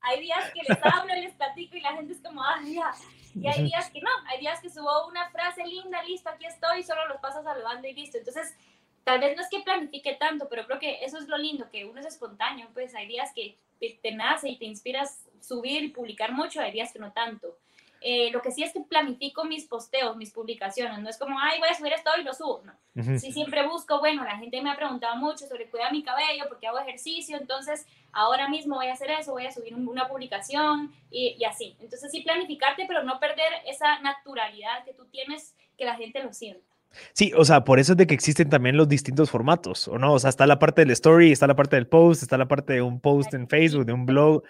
Hay 0.01 0.21
días 0.21 0.53
que 0.53 0.61
les 0.69 0.79
hablo, 0.83 1.15
les 1.15 1.35
platico 1.35 1.77
y 1.77 1.81
la 1.81 1.93
gente 1.93 2.13
es 2.15 2.21
como, 2.21 2.43
ay, 2.43 2.75
ya. 2.75 2.91
Y 3.35 3.47
hay 3.47 3.65
días 3.65 3.91
que 3.91 4.01
no. 4.01 4.11
Hay 4.29 4.41
días 4.41 4.61
que 4.61 4.71
subo 4.71 5.07
una 5.09 5.31
frase 5.31 5.65
linda, 5.67 6.03
listo, 6.05 6.31
aquí 6.31 6.47
estoy, 6.47 6.83
solo 6.83 7.07
los 7.09 7.19
paso 7.19 7.43
saludando 7.43 7.87
y 7.87 7.93
listo. 7.93 8.19
Entonces, 8.19 8.57
tal 9.05 9.21
vez 9.21 9.37
no 9.37 9.43
es 9.43 9.49
que 9.51 9.61
planifique 9.61 10.15
tanto, 10.15 10.49
pero 10.49 10.67
creo 10.67 10.79
que 10.79 11.05
eso 11.05 11.19
es 11.19 11.29
lo 11.29 11.37
lindo, 11.37 11.69
que 11.71 11.85
uno 11.85 12.01
es 12.01 12.07
espontáneo. 12.07 12.69
Pues 12.73 12.95
hay 12.95 13.07
días 13.07 13.33
que 13.35 13.59
te 13.79 14.13
nace 14.13 14.49
y 14.49 14.59
te 14.59 14.65
inspiras 14.65 15.29
subir 15.41 15.85
y 15.85 15.89
publicar 15.89 16.33
mucho, 16.33 16.61
hay 16.61 16.73
días 16.73 16.93
que 16.93 16.99
no 16.99 17.13
tanto. 17.13 17.59
Eh, 18.07 18.31
lo 18.33 18.43
que 18.43 18.51
sí 18.51 18.63
es 18.63 18.71
que 18.71 18.81
planifico 18.81 19.47
mis 19.47 19.65
posteos, 19.65 20.15
mis 20.19 20.31
publicaciones. 20.31 20.99
No 20.99 21.09
es 21.09 21.17
como, 21.17 21.39
ay, 21.41 21.59
voy 21.59 21.71
a 21.71 21.75
subir 21.75 21.95
esto 21.95 22.11
y 22.21 22.23
lo 22.23 22.35
subo. 22.35 22.63
No. 22.63 23.19
Sí, 23.19 23.33
siempre 23.33 23.67
busco, 23.67 23.99
bueno, 23.99 24.23
la 24.25 24.37
gente 24.37 24.61
me 24.61 24.71
ha 24.71 24.77
preguntado 24.77 25.17
mucho 25.17 25.47
sobre 25.47 25.71
cuidar 25.71 25.91
mi 25.91 26.03
cabello 26.03 26.45
porque 26.47 26.67
hago 26.67 26.79
ejercicio, 26.79 27.39
entonces 27.39 27.87
ahora 28.13 28.51
mismo 28.51 28.77
voy 28.77 28.89
a 28.89 28.93
hacer 28.93 29.11
eso, 29.11 29.33
voy 29.33 29.47
a 29.47 29.53
subir 29.53 29.75
una 29.75 30.07
publicación 30.07 30.93
y, 31.11 31.35
y 31.39 31.45
así. 31.47 31.79
Entonces 31.81 32.11
sí 32.11 32.21
planificarte, 32.21 32.85
pero 32.87 33.03
no 33.05 33.19
perder 33.19 33.51
esa 33.67 33.99
naturalidad 34.01 34.85
que 34.85 34.93
tú 34.93 35.07
tienes, 35.07 35.55
que 35.79 35.87
la 35.87 35.97
gente 35.97 36.23
lo 36.23 36.35
sienta. 36.35 36.75
Sí, 37.15 37.33
o 37.35 37.45
sea, 37.45 37.65
por 37.65 37.79
eso 37.79 37.93
es 37.93 37.99
de 37.99 38.07
que 38.07 38.15
existen 38.15 38.51
también 38.51 38.77
los 38.77 38.89
distintos 38.89 39.31
formatos, 39.31 39.89
¿o 39.89 39.99
no? 39.99 40.13
O 40.13 40.19
sea, 40.19 40.29
está 40.31 40.47
la 40.47 40.59
parte 40.59 40.83
del 40.83 40.91
story, 40.91 41.33
está 41.33 41.47
la 41.47 41.57
parte 41.57 41.77
del 41.77 41.87
post, 41.87 42.23
está 42.23 42.37
la 42.37 42.49
parte 42.49 42.75
de 42.75 42.83
un 42.83 43.01
post 43.01 43.33
en 43.33 43.49
Facebook, 43.49 43.87
de 43.87 43.95
un 43.95 44.07
blog. 44.07 44.45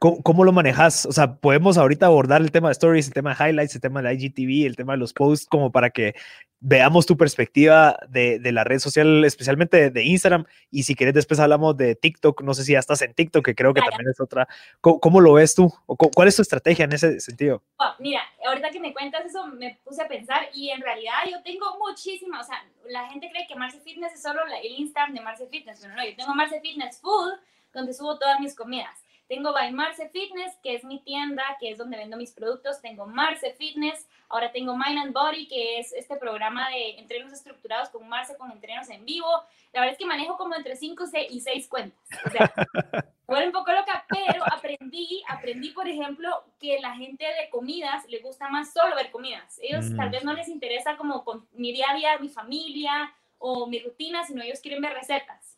¿Cómo, 0.00 0.44
lo 0.44 0.52
manejas? 0.52 1.06
O 1.06 1.12
sea, 1.12 1.34
podemos 1.34 1.76
ahorita 1.76 2.06
abordar 2.06 2.40
el 2.40 2.52
tema 2.52 2.68
de 2.68 2.72
stories, 2.72 3.08
el 3.08 3.14
tema 3.14 3.34
de 3.34 3.44
highlights, 3.44 3.74
el 3.74 3.80
tema 3.80 4.00
de 4.00 4.04
la 4.04 4.12
IGTV, 4.12 4.64
el 4.64 4.76
tema 4.76 4.92
de 4.92 4.98
los 4.98 5.12
posts, 5.12 5.48
como 5.48 5.72
para 5.72 5.90
que 5.90 6.14
veamos 6.60 7.04
tu 7.04 7.16
perspectiva 7.16 7.98
de, 8.08 8.38
de 8.38 8.52
la 8.52 8.62
red 8.62 8.78
social, 8.78 9.24
especialmente 9.24 9.90
de, 9.90 10.02
Instagram. 10.04 10.44
Y 10.70 10.84
si 10.84 10.94
quieres, 10.94 11.14
después 11.14 11.40
hablamos 11.40 11.76
de 11.76 11.96
TikTok. 11.96 12.42
No 12.42 12.54
sé 12.54 12.62
si 12.62 12.74
ya 12.74 12.78
estás 12.78 13.02
en 13.02 13.12
TikTok, 13.12 13.44
que 13.44 13.56
creo 13.56 13.74
que 13.74 13.80
también 13.80 14.08
es 14.08 14.20
otra. 14.20 14.46
¿Cómo, 14.80 15.20
lo 15.20 15.32
ves 15.32 15.56
tú? 15.56 15.72
¿O 15.86 15.96
¿Cuál 15.96 16.28
es 16.28 16.36
tu 16.36 16.42
estrategia 16.42 16.84
en 16.84 16.92
ese 16.92 17.18
sentido? 17.18 17.64
mira, 17.98 18.22
ahorita 18.46 18.70
que 18.70 18.78
me 18.78 18.92
cuentas 18.92 19.26
eso, 19.26 19.48
me 19.48 19.80
puse 19.82 20.00
a 20.00 20.06
pensar 20.06 20.48
y 20.54 20.70
en 20.70 20.80
realidad 20.80 21.24
yo 21.28 21.42
tengo 21.42 21.76
muchísima, 21.76 22.40
o 22.40 22.44
sea, 22.44 22.64
la 22.88 23.08
gente 23.08 23.28
cree 23.30 23.48
que 23.48 23.56
Marce 23.56 23.80
Fitness 23.80 24.12
es 24.12 24.22
solo 24.22 24.42
el 24.62 24.72
Instagram 24.78 25.14
de 25.14 25.22
Marce 25.22 25.48
Fitness, 25.48 25.80
pero 25.82 25.96
no, 25.96 26.04
yo 26.04 26.14
tengo 26.14 26.36
Marce 26.36 26.60
Fitness 26.60 27.00
Food, 27.00 27.32
donde 27.74 27.92
subo 27.92 28.16
todas 28.16 28.38
mis 28.38 28.54
comidas 28.54 29.07
tengo 29.28 29.52
By 29.52 29.72
Marce 29.72 30.08
Fitness, 30.08 30.56
que 30.62 30.74
es 30.74 30.84
mi 30.84 31.00
tienda, 31.00 31.44
que 31.60 31.70
es 31.70 31.78
donde 31.78 31.98
vendo 31.98 32.16
mis 32.16 32.32
productos. 32.32 32.80
Tengo 32.80 33.06
Marce 33.06 33.52
Fitness. 33.52 34.08
Ahora 34.30 34.50
tengo 34.50 34.74
Mind 34.74 34.98
and 34.98 35.12
Body, 35.12 35.46
que 35.46 35.78
es 35.78 35.92
este 35.92 36.16
programa 36.16 36.70
de 36.70 36.98
entrenos 36.98 37.32
estructurados 37.34 37.90
con 37.90 38.08
Marce, 38.08 38.38
con 38.38 38.50
entrenos 38.50 38.88
en 38.88 39.04
vivo. 39.04 39.28
La 39.74 39.80
verdad 39.80 39.92
es 39.92 39.98
que 39.98 40.06
manejo 40.06 40.38
como 40.38 40.54
entre 40.54 40.76
5 40.76 41.04
y 41.28 41.40
6 41.40 41.68
cuentas. 41.68 42.00
O 42.24 42.30
sea, 42.30 42.52
fue 43.26 43.44
un 43.44 43.52
poco 43.52 43.70
loca, 43.70 44.06
pero 44.08 44.42
aprendí, 44.50 45.22
aprendí, 45.28 45.70
por 45.70 45.86
ejemplo, 45.86 46.44
que 46.58 46.80
la 46.80 46.96
gente 46.96 47.26
de 47.26 47.50
comidas 47.50 48.06
le 48.08 48.20
gusta 48.20 48.48
más 48.48 48.72
solo 48.72 48.96
ver 48.96 49.10
comidas. 49.10 49.60
Ellos 49.62 49.94
tal 49.94 50.08
mm. 50.08 50.12
vez 50.12 50.24
no 50.24 50.32
les 50.32 50.48
interesa 50.48 50.96
como 50.96 51.22
con 51.22 51.46
mi 51.52 51.72
día 51.72 51.86
a 51.90 51.94
día, 51.94 52.18
mi 52.18 52.30
familia 52.30 53.12
o 53.36 53.66
mi 53.66 53.78
rutina, 53.78 54.24
sino 54.24 54.42
ellos 54.42 54.60
quieren 54.60 54.80
ver 54.80 54.94
recetas. 54.94 55.57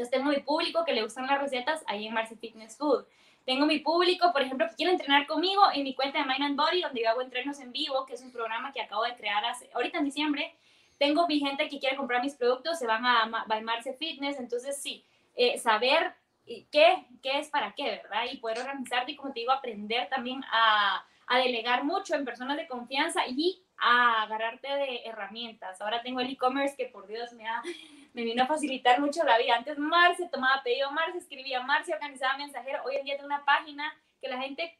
Entonces 0.00 0.18
tengo 0.18 0.30
mi 0.30 0.40
público 0.40 0.82
que 0.86 0.94
le 0.94 1.02
gustan 1.02 1.26
las 1.26 1.38
recetas 1.38 1.84
ahí 1.86 2.06
en 2.06 2.14
Marcy 2.14 2.34
Fitness 2.34 2.78
Food. 2.78 3.04
Tengo 3.44 3.66
mi 3.66 3.80
público, 3.80 4.32
por 4.32 4.40
ejemplo, 4.40 4.66
que 4.66 4.74
quiere 4.74 4.92
entrenar 4.92 5.26
conmigo 5.26 5.62
en 5.74 5.84
mi 5.84 5.94
cuenta 5.94 6.20
de 6.20 6.24
Mind 6.24 6.42
and 6.42 6.56
Body, 6.56 6.80
donde 6.80 7.02
yo 7.02 7.10
hago 7.10 7.20
entrenos 7.20 7.60
en 7.60 7.70
vivo, 7.70 8.06
que 8.06 8.14
es 8.14 8.22
un 8.22 8.32
programa 8.32 8.72
que 8.72 8.80
acabo 8.80 9.02
de 9.02 9.14
crear 9.14 9.44
hace, 9.44 9.68
ahorita 9.74 9.98
en 9.98 10.06
diciembre. 10.06 10.54
Tengo 10.96 11.28
mi 11.28 11.38
gente 11.38 11.68
que 11.68 11.78
quiere 11.78 11.96
comprar 11.96 12.22
mis 12.22 12.34
productos, 12.34 12.78
se 12.78 12.86
van 12.86 13.04
a 13.04 13.44
By 13.46 13.62
Fitness. 13.98 14.38
Entonces, 14.38 14.80
sí, 14.80 15.04
eh, 15.36 15.58
saber 15.58 16.14
qué, 16.46 17.04
qué 17.22 17.38
es 17.38 17.50
para 17.50 17.74
qué, 17.74 18.00
¿verdad? 18.02 18.24
Y 18.32 18.38
poder 18.38 18.60
organizarte 18.60 19.12
y, 19.12 19.16
como 19.16 19.34
te 19.34 19.40
digo, 19.40 19.52
aprender 19.52 20.08
también 20.08 20.42
a, 20.50 21.04
a 21.26 21.38
delegar 21.38 21.84
mucho 21.84 22.14
en 22.14 22.24
personas 22.24 22.56
de 22.56 22.66
confianza 22.66 23.20
y 23.28 23.62
a 23.76 24.22
agarrarte 24.22 24.66
de 24.66 25.02
herramientas. 25.04 25.78
Ahora 25.82 26.00
tengo 26.00 26.20
el 26.20 26.30
e-commerce 26.30 26.74
que 26.74 26.86
por 26.86 27.06
Dios 27.06 27.34
me, 27.34 27.46
ha, 27.46 27.62
me 28.12 28.24
vino 28.24 28.42
a 28.42 28.46
facilitar 28.46 29.00
mucho 29.00 29.24
la 29.24 29.38
vida. 29.38 29.54
Antes 29.56 29.78
Marce 29.78 30.28
tomaba 30.28 30.62
pedido, 30.62 30.90
Marce 30.92 31.18
escribía, 31.18 31.62
Marce 31.62 31.94
organizaba 31.94 32.38
mensajero. 32.38 32.82
Hoy 32.84 32.96
en 32.96 33.04
día 33.04 33.16
tengo 33.16 33.26
una 33.26 33.44
página 33.44 33.94
que 34.20 34.28
la 34.28 34.38
gente 34.38 34.78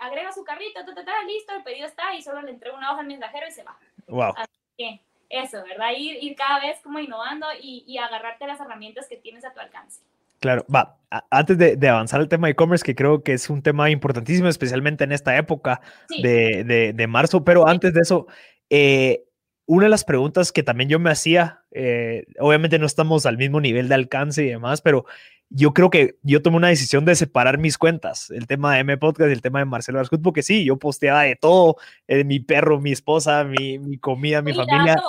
agrega 0.00 0.32
su 0.32 0.44
carrito, 0.44 0.80
listo, 1.26 1.54
el 1.54 1.62
pedido 1.62 1.86
está 1.86 2.14
y 2.14 2.22
solo 2.22 2.42
le 2.42 2.50
entrego 2.50 2.76
una 2.76 2.92
hoja 2.92 3.00
al 3.00 3.06
mensajero 3.06 3.46
y 3.48 3.52
se 3.52 3.64
va. 3.64 3.76
Wow. 4.06 4.34
Así 4.36 4.52
que 4.76 5.00
eso, 5.28 5.62
¿verdad? 5.64 5.90
Ir, 5.96 6.22
ir 6.22 6.36
cada 6.36 6.60
vez 6.60 6.80
como 6.80 7.00
innovando 7.00 7.46
y, 7.60 7.84
y 7.86 7.98
agarrarte 7.98 8.46
las 8.46 8.60
herramientas 8.60 9.08
que 9.08 9.16
tienes 9.16 9.44
a 9.44 9.52
tu 9.52 9.60
alcance. 9.60 10.02
Claro, 10.38 10.66
va, 10.72 10.98
antes 11.30 11.56
de, 11.56 11.88
avanzar 11.88 12.20
al 12.20 12.28
tema 12.28 12.46
de 12.46 12.52
e-commerce, 12.52 12.84
que 12.84 12.94
creo 12.94 13.22
que 13.22 13.32
es 13.32 13.48
un 13.48 13.62
tema 13.62 13.90
importantísimo, 13.90 14.48
especialmente 14.48 15.04
en 15.04 15.12
esta 15.12 15.36
época 15.36 15.80
de, 16.08 17.06
marzo, 17.08 17.42
pero 17.42 17.66
antes 17.66 17.94
de 17.94 18.00
eso, 18.00 18.26
eh, 18.68 19.24
una 19.66 19.84
de 19.84 19.90
las 19.90 20.04
preguntas 20.04 20.52
que 20.52 20.62
también 20.62 20.88
yo 20.88 20.98
me 20.98 21.10
hacía, 21.10 21.62
eh, 21.72 22.24
obviamente 22.38 22.78
no 22.78 22.86
estamos 22.86 23.26
al 23.26 23.36
mismo 23.36 23.60
nivel 23.60 23.88
de 23.88 23.96
alcance 23.96 24.44
y 24.44 24.48
demás, 24.48 24.80
pero 24.80 25.06
yo 25.48 25.72
creo 25.72 25.90
que 25.90 26.18
yo 26.22 26.42
tomé 26.42 26.56
una 26.56 26.68
decisión 26.68 27.04
de 27.04 27.14
separar 27.14 27.58
mis 27.58 27.78
cuentas, 27.78 28.30
el 28.30 28.46
tema 28.46 28.74
de 28.74 28.80
M 28.80 28.96
Podcast 28.98 29.30
y 29.30 29.32
el 29.32 29.42
tema 29.42 29.60
de 29.60 29.64
Marcelo 29.64 30.00
Arscut, 30.00 30.20
porque 30.22 30.42
sí, 30.42 30.64
yo 30.64 30.76
posteaba 30.76 31.22
de 31.22 31.36
todo, 31.36 31.76
eh, 32.08 32.24
mi 32.24 32.40
perro, 32.40 32.80
mi 32.80 32.92
esposa, 32.92 33.44
mi, 33.44 33.78
mi 33.78 33.98
comida, 33.98 34.42
mi 34.42 34.52
familia. 34.52 35.00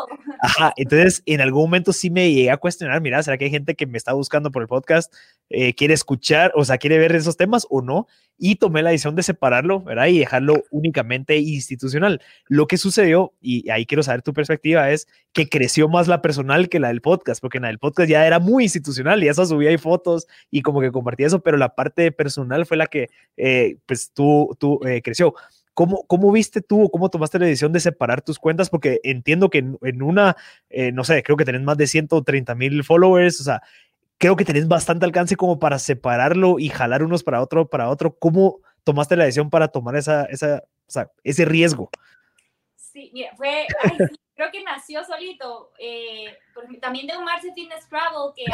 Ajá, 0.42 0.74
entonces 0.78 1.24
en 1.26 1.42
algún 1.42 1.64
momento 1.64 1.92
sí 1.92 2.10
me 2.10 2.32
llegué 2.32 2.52
a 2.52 2.58
cuestionar, 2.58 3.02
mira, 3.02 3.24
¿será 3.24 3.38
que 3.38 3.46
hay 3.46 3.52
gente 3.52 3.76
que 3.76 3.88
me 3.88 3.98
está 3.98 4.14
buscando 4.14 4.52
por 4.52 4.62
el 4.62 4.68
podcast, 4.68 5.14
eh, 5.50 5.74
quiere 5.74 5.96
escuchar, 5.96 6.52
o 6.56 6.64
sea, 6.64 6.78
quiere 6.78 7.00
ver 7.00 7.16
esos 7.16 7.36
temas 7.36 7.66
o 7.70 7.82
no? 7.82 8.08
y 8.38 8.56
tomé 8.56 8.84
la 8.84 8.92
decisión 8.92 9.16
de 9.16 9.24
separarlo, 9.24 9.82
¿verdad? 9.82 10.08
Y 10.08 10.20
dejarlo 10.20 10.64
únicamente 10.70 11.38
institucional. 11.38 12.22
Lo 12.48 12.68
que 12.68 12.78
sucedió, 12.78 13.34
y 13.42 13.70
ahí 13.70 13.86
quiero 13.86 14.04
saber 14.04 14.22
tu 14.22 14.34
perspectiva, 14.34 14.92
es 14.92 15.08
que 15.34 15.50
creció 15.50 15.90
más 15.90 16.08
la 16.08 16.22
personal 16.22 16.70
que 16.70 16.80
la 16.80 16.90
del 16.90 17.02
podcast, 17.02 17.42
porque 17.42 17.58
en 17.58 17.64
la 17.64 17.70
del 17.70 17.80
podcast 17.80 18.10
ya 18.10 18.26
era 18.26 18.40
muy 18.40 18.64
institucional 18.64 19.24
y 19.24 19.28
eso 19.28 19.46
subía 19.46 19.70
ahí 19.70 19.78
fotos 19.78 20.27
y 20.52 20.62
como 20.62 20.82
que 20.82 20.92
compartía 20.92 21.28
eso, 21.28 21.42
pero 21.42 21.58
la 21.58 21.76
parte 21.76 22.12
personal 22.12 22.66
fue 22.66 22.78
la 22.78 22.88
que, 22.88 23.10
eh, 23.38 23.78
pues, 23.86 24.12
tú, 24.14 24.56
tú 24.60 24.80
eh, 24.86 25.02
creció. 25.02 25.34
¿Cómo, 25.74 26.04
¿Cómo, 26.08 26.32
viste 26.32 26.62
tú 26.62 26.84
o 26.86 26.90
cómo 26.90 27.10
tomaste 27.10 27.38
la 27.38 27.46
decisión 27.46 27.72
de 27.72 27.80
separar 27.80 28.24
tus 28.24 28.40
cuentas? 28.40 28.70
Porque 28.70 29.00
entiendo 29.04 29.52
que 29.52 29.60
en, 29.60 30.02
una, 30.02 30.36
eh, 30.70 30.92
no 30.92 31.04
sé, 31.04 31.22
creo 31.22 31.38
que 31.38 31.46
tenés 31.46 31.62
más 31.62 31.78
de 31.78 31.86
130 31.86 32.56
mil 32.56 32.84
followers, 32.84 33.40
o 33.42 33.44
sea, 33.44 33.62
creo 34.18 34.36
que 34.36 34.46
tenés 34.46 34.68
bastante 34.68 35.06
alcance 35.06 35.36
como 35.36 35.60
para 35.60 35.78
separarlo 35.78 36.58
y 36.58 36.70
jalar 36.70 37.04
unos 37.04 37.24
para 37.24 37.42
otro, 37.42 37.70
para 37.70 37.90
otro. 37.90 38.16
¿Cómo 38.18 38.60
tomaste 38.84 39.16
la 39.16 39.26
decisión 39.26 39.50
para 39.50 39.68
tomar 39.68 39.96
esa, 39.96 40.26
esa, 40.26 40.64
o 40.88 40.92
sea, 40.92 41.12
ese 41.24 41.46
riesgo? 41.46 41.92
Sí, 42.76 43.12
fue, 43.36 43.68
creo 44.36 44.52
que 44.52 44.64
nació 44.64 45.04
solito. 45.04 45.72
Eh, 45.78 46.38
también 46.82 47.08
de 47.08 47.18
un 47.18 47.24
Marce 47.24 47.54
Fitness 47.54 47.88
Travel, 47.90 48.32
que 48.36 48.46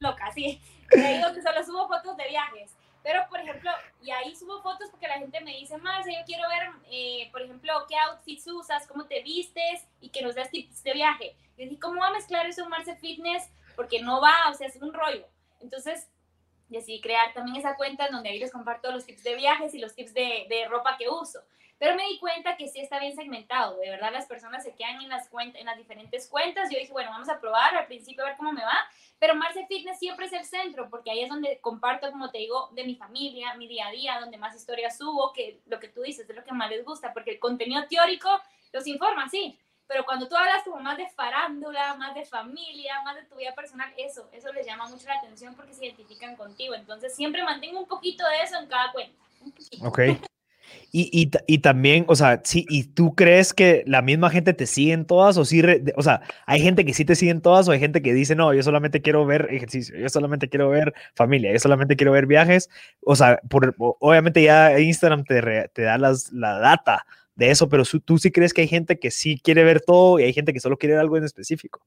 loca, 0.00 0.30
sí. 0.32 0.60
Te 0.88 1.16
digo 1.16 1.32
que 1.32 1.42
solo 1.42 1.62
subo 1.64 1.86
fotos 1.86 2.16
de 2.16 2.28
viajes. 2.28 2.74
Pero, 3.02 3.22
por 3.30 3.40
ejemplo, 3.40 3.70
y 4.02 4.10
ahí 4.10 4.34
subo 4.34 4.60
fotos 4.60 4.90
porque 4.90 5.08
la 5.08 5.18
gente 5.18 5.40
me 5.40 5.56
dice, 5.56 5.78
Marce, 5.78 6.12
yo 6.12 6.24
quiero 6.26 6.48
ver, 6.48 6.68
eh, 6.90 7.28
por 7.32 7.40
ejemplo, 7.40 7.72
qué 7.88 7.96
outfits 7.96 8.46
usas, 8.46 8.86
cómo 8.86 9.06
te 9.06 9.22
vistes 9.22 9.86
y 10.00 10.10
que 10.10 10.22
nos 10.22 10.34
des 10.34 10.50
tips 10.50 10.82
de 10.82 10.92
viaje. 10.92 11.36
Y 11.56 11.64
dije, 11.64 11.78
¿cómo 11.78 12.00
va 12.00 12.08
a 12.08 12.12
mezclar 12.12 12.46
eso 12.46 12.62
en 12.62 12.68
Marce 12.68 12.96
Fitness? 12.96 13.50
Porque 13.76 14.02
no 14.02 14.20
va, 14.20 14.50
o 14.50 14.54
sea, 14.54 14.66
es 14.66 14.76
un 14.76 14.92
rollo. 14.92 15.26
Entonces, 15.60 16.08
decidí 16.68 17.00
crear 17.00 17.32
también 17.32 17.56
esa 17.56 17.76
cuenta 17.76 18.06
en 18.06 18.12
donde 18.12 18.30
ahí 18.30 18.38
les 18.38 18.52
comparto 18.52 18.92
los 18.92 19.06
tips 19.06 19.22
de 19.22 19.34
viajes 19.36 19.74
y 19.74 19.78
los 19.78 19.94
tips 19.94 20.12
de, 20.12 20.46
de 20.48 20.68
ropa 20.68 20.96
que 20.98 21.08
uso. 21.08 21.40
Pero 21.80 21.96
me 21.96 22.06
di 22.06 22.18
cuenta 22.18 22.58
que 22.58 22.68
sí 22.68 22.78
está 22.78 23.00
bien 23.00 23.16
segmentado. 23.16 23.78
De 23.78 23.88
verdad, 23.88 24.12
las 24.12 24.26
personas 24.26 24.62
se 24.62 24.74
quedan 24.74 25.00
en 25.00 25.08
las, 25.08 25.30
cuentas, 25.30 25.58
en 25.58 25.64
las 25.64 25.78
diferentes 25.78 26.28
cuentas. 26.28 26.68
Yo 26.70 26.78
dije, 26.78 26.92
bueno, 26.92 27.10
vamos 27.10 27.30
a 27.30 27.40
probar 27.40 27.74
al 27.74 27.86
principio 27.86 28.22
a 28.22 28.28
ver 28.28 28.36
cómo 28.36 28.52
me 28.52 28.62
va. 28.62 28.76
Pero 29.18 29.34
Marce 29.34 29.66
Fitness 29.66 29.98
siempre 29.98 30.26
es 30.26 30.32
el 30.34 30.44
centro, 30.44 30.90
porque 30.90 31.10
ahí 31.10 31.22
es 31.22 31.30
donde 31.30 31.58
comparto, 31.62 32.10
como 32.10 32.30
te 32.30 32.36
digo, 32.36 32.68
de 32.72 32.84
mi 32.84 32.96
familia, 32.96 33.54
mi 33.54 33.66
día 33.66 33.86
a 33.86 33.92
día, 33.92 34.20
donde 34.20 34.36
más 34.36 34.54
historias 34.54 34.98
subo, 34.98 35.32
que 35.32 35.62
lo 35.68 35.80
que 35.80 35.88
tú 35.88 36.02
dices 36.02 36.28
es 36.28 36.36
lo 36.36 36.44
que 36.44 36.52
más 36.52 36.68
les 36.68 36.84
gusta, 36.84 37.14
porque 37.14 37.30
el 37.30 37.38
contenido 37.40 37.86
teórico 37.88 38.28
los 38.74 38.86
informa, 38.86 39.30
sí. 39.30 39.58
Pero 39.86 40.04
cuando 40.04 40.28
tú 40.28 40.36
hablas 40.36 40.62
como 40.64 40.80
más 40.80 40.98
de 40.98 41.08
farándula, 41.08 41.94
más 41.94 42.14
de 42.14 42.26
familia, 42.26 43.00
más 43.04 43.16
de 43.16 43.22
tu 43.22 43.36
vida 43.36 43.54
personal, 43.54 43.90
eso, 43.96 44.28
eso 44.32 44.52
les 44.52 44.66
llama 44.66 44.86
mucho 44.86 45.08
la 45.08 45.14
atención 45.14 45.54
porque 45.54 45.72
se 45.72 45.86
identifican 45.86 46.36
contigo. 46.36 46.74
Entonces 46.74 47.16
siempre 47.16 47.42
mantengo 47.42 47.80
un 47.80 47.88
poquito 47.88 48.22
de 48.28 48.42
eso 48.42 48.58
en 48.58 48.66
cada 48.66 48.92
cuenta. 48.92 49.18
Ok. 49.82 50.00
Y, 50.92 51.30
y, 51.46 51.58
también, 51.58 52.04
o 52.08 52.16
sea, 52.16 52.40
sí, 52.44 52.66
¿y 52.68 52.82
tú 52.82 53.14
crees 53.14 53.54
que 53.54 53.84
la 53.86 54.02
misma 54.02 54.28
gente 54.28 54.54
te 54.54 54.66
sigue 54.66 54.92
en 54.92 55.04
todas? 55.04 55.36
O 55.36 55.44
sí, 55.44 55.62
o 55.96 56.02
sea, 56.02 56.22
hay 56.46 56.60
gente 56.60 56.84
que 56.84 56.94
sí 56.94 57.04
te 57.04 57.14
sigue 57.14 57.30
en 57.30 57.40
todas 57.40 57.68
o 57.68 57.72
hay 57.72 57.78
gente 57.78 58.02
que 58.02 58.12
dice, 58.12 58.34
no, 58.34 58.52
yo 58.54 58.62
solamente 58.64 59.00
quiero 59.00 59.24
ver 59.24 59.46
ejercicio, 59.50 59.96
yo 59.96 60.08
solamente 60.08 60.48
quiero 60.48 60.68
ver 60.68 60.92
familia, 61.14 61.52
yo 61.52 61.60
solamente 61.60 61.94
quiero 61.94 62.10
ver 62.12 62.26
viajes. 62.26 62.68
O 63.04 63.14
sea, 63.14 63.40
obviamente 64.00 64.42
ya 64.42 64.78
Instagram 64.80 65.24
te, 65.24 65.68
te 65.72 65.82
da 65.82 65.96
las, 65.96 66.32
la 66.32 66.58
data 66.58 67.06
de 67.36 67.50
eso, 67.50 67.68
pero 67.68 67.84
tú 68.04 68.18
sí 68.18 68.32
crees 68.32 68.52
que 68.52 68.62
hay 68.62 68.68
gente 68.68 68.98
que 68.98 69.10
sí 69.10 69.40
quiere 69.42 69.64
ver 69.64 69.80
todo 69.80 70.18
y 70.18 70.24
hay 70.24 70.32
gente 70.32 70.52
que 70.52 70.60
solo 70.60 70.76
quiere 70.76 70.96
algo 70.96 71.16
en 71.16 71.24
específico. 71.24 71.86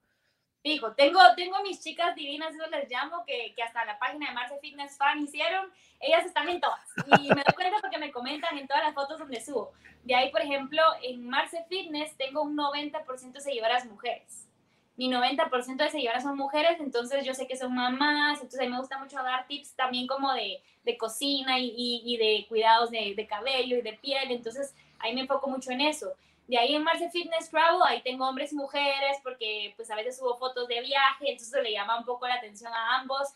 Dijo, 0.63 0.93
tengo, 0.93 1.19
tengo 1.36 1.62
mis 1.62 1.84
chicas 1.84 2.15
divinas, 2.15 2.56
eso 2.56 2.65
les 2.67 2.89
llamo, 2.89 3.26
que, 3.26 3.54
que 3.54 3.63
hasta 3.63 3.84
la 3.84 3.99
página 3.99 4.30
de 4.30 4.34
Marce 4.34 4.58
Fitness 4.60 4.97
Fan 4.97 5.21
hicieron. 5.21 5.69
Ellas 5.99 6.26
están 6.26 6.47
en 6.47 6.62
todas. 6.62 6.88
Y 7.19 7.28
me 7.30 7.43
doy 7.43 7.54
cuenta 7.54 7.78
porque 7.82 7.97
me 7.97 8.12
comentan 8.12 8.58
en 8.58 8.67
todas 8.67 8.84
las 8.84 8.93
fotos 8.93 9.19
donde 9.19 9.41
subo. 9.41 9.73
De 10.04 10.15
ahí, 10.15 10.32
por 10.32 10.41
ejemplo, 10.41 10.82
en 11.02 11.28
Marce 11.28 11.65
Fitness 11.67 12.15
tengo 12.15 12.43
un 12.43 12.56
90% 12.56 13.32
de 13.34 13.41
seguidoras 13.41 13.86
mujeres. 13.86 14.47
Mi 14.95 15.10
90% 15.10 15.76
de 15.78 15.89
seguidoras 15.89 16.23
son 16.23 16.38
mujeres, 16.38 16.80
entonces 16.80 17.26
yo 17.26 17.34
sé 17.34 17.47
que 17.47 17.58
son 17.58 17.73
mamás, 17.73 18.38
entonces 18.38 18.60
a 18.60 18.63
mí 18.63 18.69
me 18.69 18.80
gusta 18.80 18.99
mucho 18.99 19.15
dar 19.17 19.47
tips 19.47 19.76
también 19.76 20.06
como 20.06 20.32
de, 20.34 20.62
de 20.84 20.97
cocina 20.97 21.58
y, 21.58 21.73
y, 21.76 22.02
y, 22.06 22.17
de 22.17 22.45
cuidados 22.47 22.91
de, 22.91 23.15
de 23.15 23.28
cabello 23.28 23.78
y 23.78 23.82
de 23.82 23.93
piel. 23.93 24.32
Entonces 24.32 24.76
ahí 24.99 25.13
me 25.15 25.21
enfoco 25.21 25.49
mucho 25.49 25.71
en 25.71 25.82
eso. 25.82 26.13
De 26.47 26.58
ahí 26.58 26.75
en 26.75 26.84
Marce 26.84 27.10
Fitness 27.10 27.49
Travel, 27.49 27.82
ahí 27.86 28.01
tengo 28.03 28.27
hombres 28.27 28.51
y 28.51 28.56
mujeres, 28.56 29.17
porque 29.23 29.73
pues 29.75 29.89
a 29.89 29.95
veces 29.95 30.17
subo 30.17 30.38
fotos 30.38 30.67
de 30.67 30.82
viaje, 30.82 31.32
entonces 31.32 31.63
le 31.63 31.71
llama 31.71 31.97
un 31.97 32.06
poco 32.06 32.27
la 32.27 32.36
atención 32.36 32.71
a 32.73 32.99
ambos. 32.99 33.29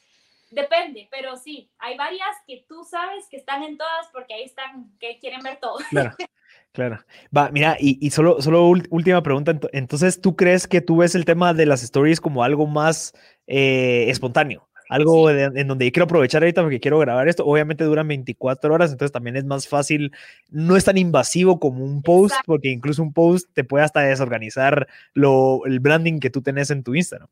Depende, 0.50 1.08
pero 1.12 1.36
sí, 1.36 1.70
hay 1.78 1.98
varias 1.98 2.36
que 2.46 2.66
tú 2.68 2.84
sabes 2.84 3.28
que 3.30 3.38
están 3.38 3.64
en 3.64 3.78
todas 3.78 4.08
porque 4.14 4.34
ahí 4.34 4.44
están, 4.44 4.92
que 5.00 5.20
quieren 5.20 5.42
ver 5.42 5.58
todo. 5.60 5.78
Claro, 5.90 6.16
claro. 6.72 7.00
Va, 7.36 7.50
mira, 7.52 7.76
y, 7.80 7.98
y 8.06 8.12
solo, 8.12 8.42
solo 8.42 8.68
última 8.90 9.22
pregunta. 9.22 9.58
Entonces, 9.74 10.22
¿tú 10.22 10.36
crees 10.36 10.68
que 10.68 10.82
tú 10.82 10.98
ves 10.98 11.16
el 11.16 11.26
tema 11.26 11.54
de 11.54 11.66
las 11.66 11.84
stories 11.84 12.22
como 12.22 12.44
algo 12.44 12.66
más 12.66 13.14
eh, 13.46 14.06
espontáneo? 14.10 14.67
Algo 14.90 15.30
en 15.30 15.68
donde 15.68 15.92
quiero 15.92 16.06
aprovechar 16.06 16.44
ahorita 16.44 16.62
porque 16.62 16.80
quiero 16.80 17.00
grabar 17.00 17.28
esto. 17.28 17.46
Obviamente 17.46 17.84
duran 17.84 18.08
24 18.08 18.74
horas, 18.74 18.92
entonces 18.92 19.12
también 19.12 19.36
es 19.36 19.46
más 19.46 19.68
fácil, 19.68 20.12
no 20.50 20.76
es 20.78 20.86
tan 20.86 20.98
invasivo 20.98 21.60
como 21.60 21.84
un 21.84 22.02
post, 22.02 22.36
porque 22.46 22.70
incluso 22.70 23.02
un 23.04 23.14
post 23.14 23.50
te 23.54 23.64
puede 23.64 23.84
hasta 23.86 24.02
desorganizar 24.02 24.88
lo, 25.14 25.66
el 25.66 25.80
branding 25.80 26.20
que 26.20 26.30
tú 26.30 26.42
tenés 26.42 26.70
en 26.72 26.84
tu 26.84 26.96
Instagram. 26.96 27.30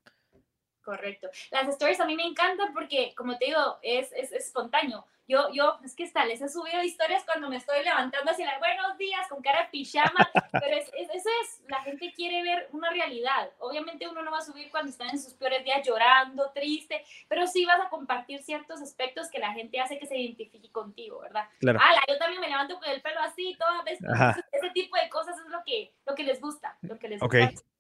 Correcto. 0.85 1.29
Las 1.49 1.67
stories 1.67 1.99
a 1.99 2.05
mí 2.05 2.15
me 2.15 2.23
encantan 2.23 2.71
porque, 2.71 3.13
como 3.15 3.37
te 3.39 3.45
digo, 3.45 3.79
es, 3.81 4.11
es, 4.13 4.31
es 4.31 4.45
espontáneo. 4.45 5.03
Yo, 5.27 5.49
yo, 5.51 5.79
es 5.83 5.95
que 5.95 6.03
está, 6.03 6.23
les 6.23 6.39
he 6.39 6.47
subido 6.47 6.83
historias 6.83 7.23
cuando 7.25 7.49
me 7.49 7.57
estoy 7.57 7.83
levantando 7.83 8.29
así, 8.29 8.43
la, 8.43 8.59
buenos 8.59 8.95
días, 8.99 9.27
con 9.27 9.41
cara 9.41 9.63
de 9.63 9.69
pijama, 9.69 10.29
pero 10.51 10.77
es, 10.77 10.87
es, 10.89 11.09
eso 11.09 11.29
es, 11.41 11.63
la 11.67 11.81
gente 11.81 12.13
quiere 12.13 12.43
ver 12.43 12.69
una 12.71 12.91
realidad. 12.91 13.49
Obviamente 13.57 14.07
uno 14.07 14.21
no 14.21 14.29
va 14.29 14.37
a 14.37 14.45
subir 14.45 14.69
cuando 14.69 14.91
están 14.91 15.09
en 15.09 15.19
sus 15.19 15.33
peores 15.33 15.63
días 15.63 15.81
llorando, 15.83 16.51
triste, 16.51 17.03
pero 17.27 17.47
sí 17.47 17.65
vas 17.65 17.79
a 17.81 17.89
compartir 17.89 18.43
ciertos 18.43 18.79
aspectos 18.83 19.31
que 19.31 19.39
la 19.39 19.53
gente 19.53 19.79
hace 19.79 19.97
que 19.97 20.05
se 20.05 20.15
identifique 20.15 20.71
contigo, 20.71 21.21
¿verdad? 21.21 21.49
Claro. 21.59 21.79
Ala, 21.81 22.03
yo 22.07 22.19
también 22.19 22.39
me 22.39 22.47
levanto 22.47 22.77
con 22.77 22.87
el 22.87 23.01
pelo 23.01 23.21
así, 23.21 23.57
todas 23.57 23.83
veces, 23.83 24.07
ese 24.51 24.69
tipo 24.75 24.95
de 24.95 25.09
cosas 25.09 25.35
es 25.39 25.47
lo 25.47 25.63
que, 25.65 25.91
lo 26.05 26.13
que 26.13 26.23
les 26.23 26.39
gusta, 26.39 26.77
lo 26.83 26.99
que 26.99 27.09
les 27.09 27.23
okay. 27.23 27.47
gusta. 27.47 27.74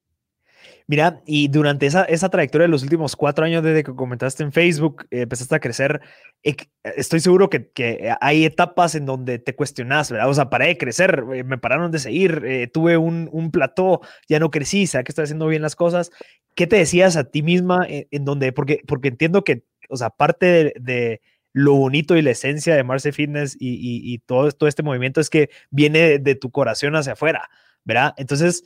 Mira, 0.87 1.21
y 1.25 1.47
durante 1.47 1.87
esa, 1.87 2.03
esa 2.03 2.29
trayectoria 2.29 2.65
de 2.65 2.71
los 2.71 2.83
últimos 2.83 3.15
cuatro 3.15 3.43
años 3.43 3.63
desde 3.63 3.83
que 3.83 3.95
comentaste 3.95 4.43
en 4.43 4.51
Facebook, 4.51 5.07
eh, 5.09 5.21
empezaste 5.21 5.55
a 5.55 5.59
crecer, 5.59 6.01
eh, 6.43 6.55
estoy 6.83 7.19
seguro 7.19 7.49
que, 7.49 7.71
que, 7.71 8.13
hay 8.21 8.45
etapas 8.45 8.93
en 8.93 9.05
donde 9.07 9.39
te 9.39 9.55
cuestionas, 9.55 10.11
¿verdad? 10.11 10.29
O 10.29 10.33
sea, 10.33 10.49
paré 10.49 10.67
de 10.67 10.77
crecer, 10.77 11.23
eh, 11.33 11.43
me 11.43 11.57
pararon 11.57 11.91
de 11.91 11.99
seguir, 11.99 12.43
eh, 12.45 12.67
tuve 12.67 12.97
un, 12.97 13.29
un 13.31 13.49
plató, 13.49 14.01
ya 14.29 14.39
no 14.39 14.51
crecí, 14.51 14.85
¿sabes 14.85 15.05
que 15.05 15.11
estoy 15.11 15.23
haciendo 15.23 15.47
bien 15.47 15.63
las 15.63 15.75
cosas? 15.75 16.11
¿Qué 16.53 16.67
te 16.67 16.75
decías 16.75 17.17
a 17.17 17.23
ti 17.31 17.41
misma 17.41 17.85
en, 17.89 18.07
en 18.11 18.25
donde, 18.25 18.51
porque, 18.51 18.81
porque 18.87 19.07
entiendo 19.07 19.43
que, 19.43 19.63
o 19.89 19.97
sea, 19.97 20.11
parte 20.11 20.45
de, 20.45 20.73
de 20.79 21.21
lo 21.51 21.73
bonito 21.73 22.15
y 22.15 22.21
la 22.21 22.31
esencia 22.31 22.75
de 22.75 22.83
Marce 22.83 23.11
Fitness 23.11 23.55
y, 23.59 23.69
y, 23.75 24.13
y, 24.13 24.19
todo, 24.19 24.51
todo 24.51 24.69
este 24.69 24.83
movimiento 24.83 25.19
es 25.19 25.29
que 25.29 25.49
viene 25.71 25.99
de, 25.99 26.19
de 26.19 26.35
tu 26.35 26.51
corazón 26.51 26.95
hacia 26.95 27.13
afuera, 27.13 27.49
¿verdad? 27.85 28.13
Entonces, 28.17 28.63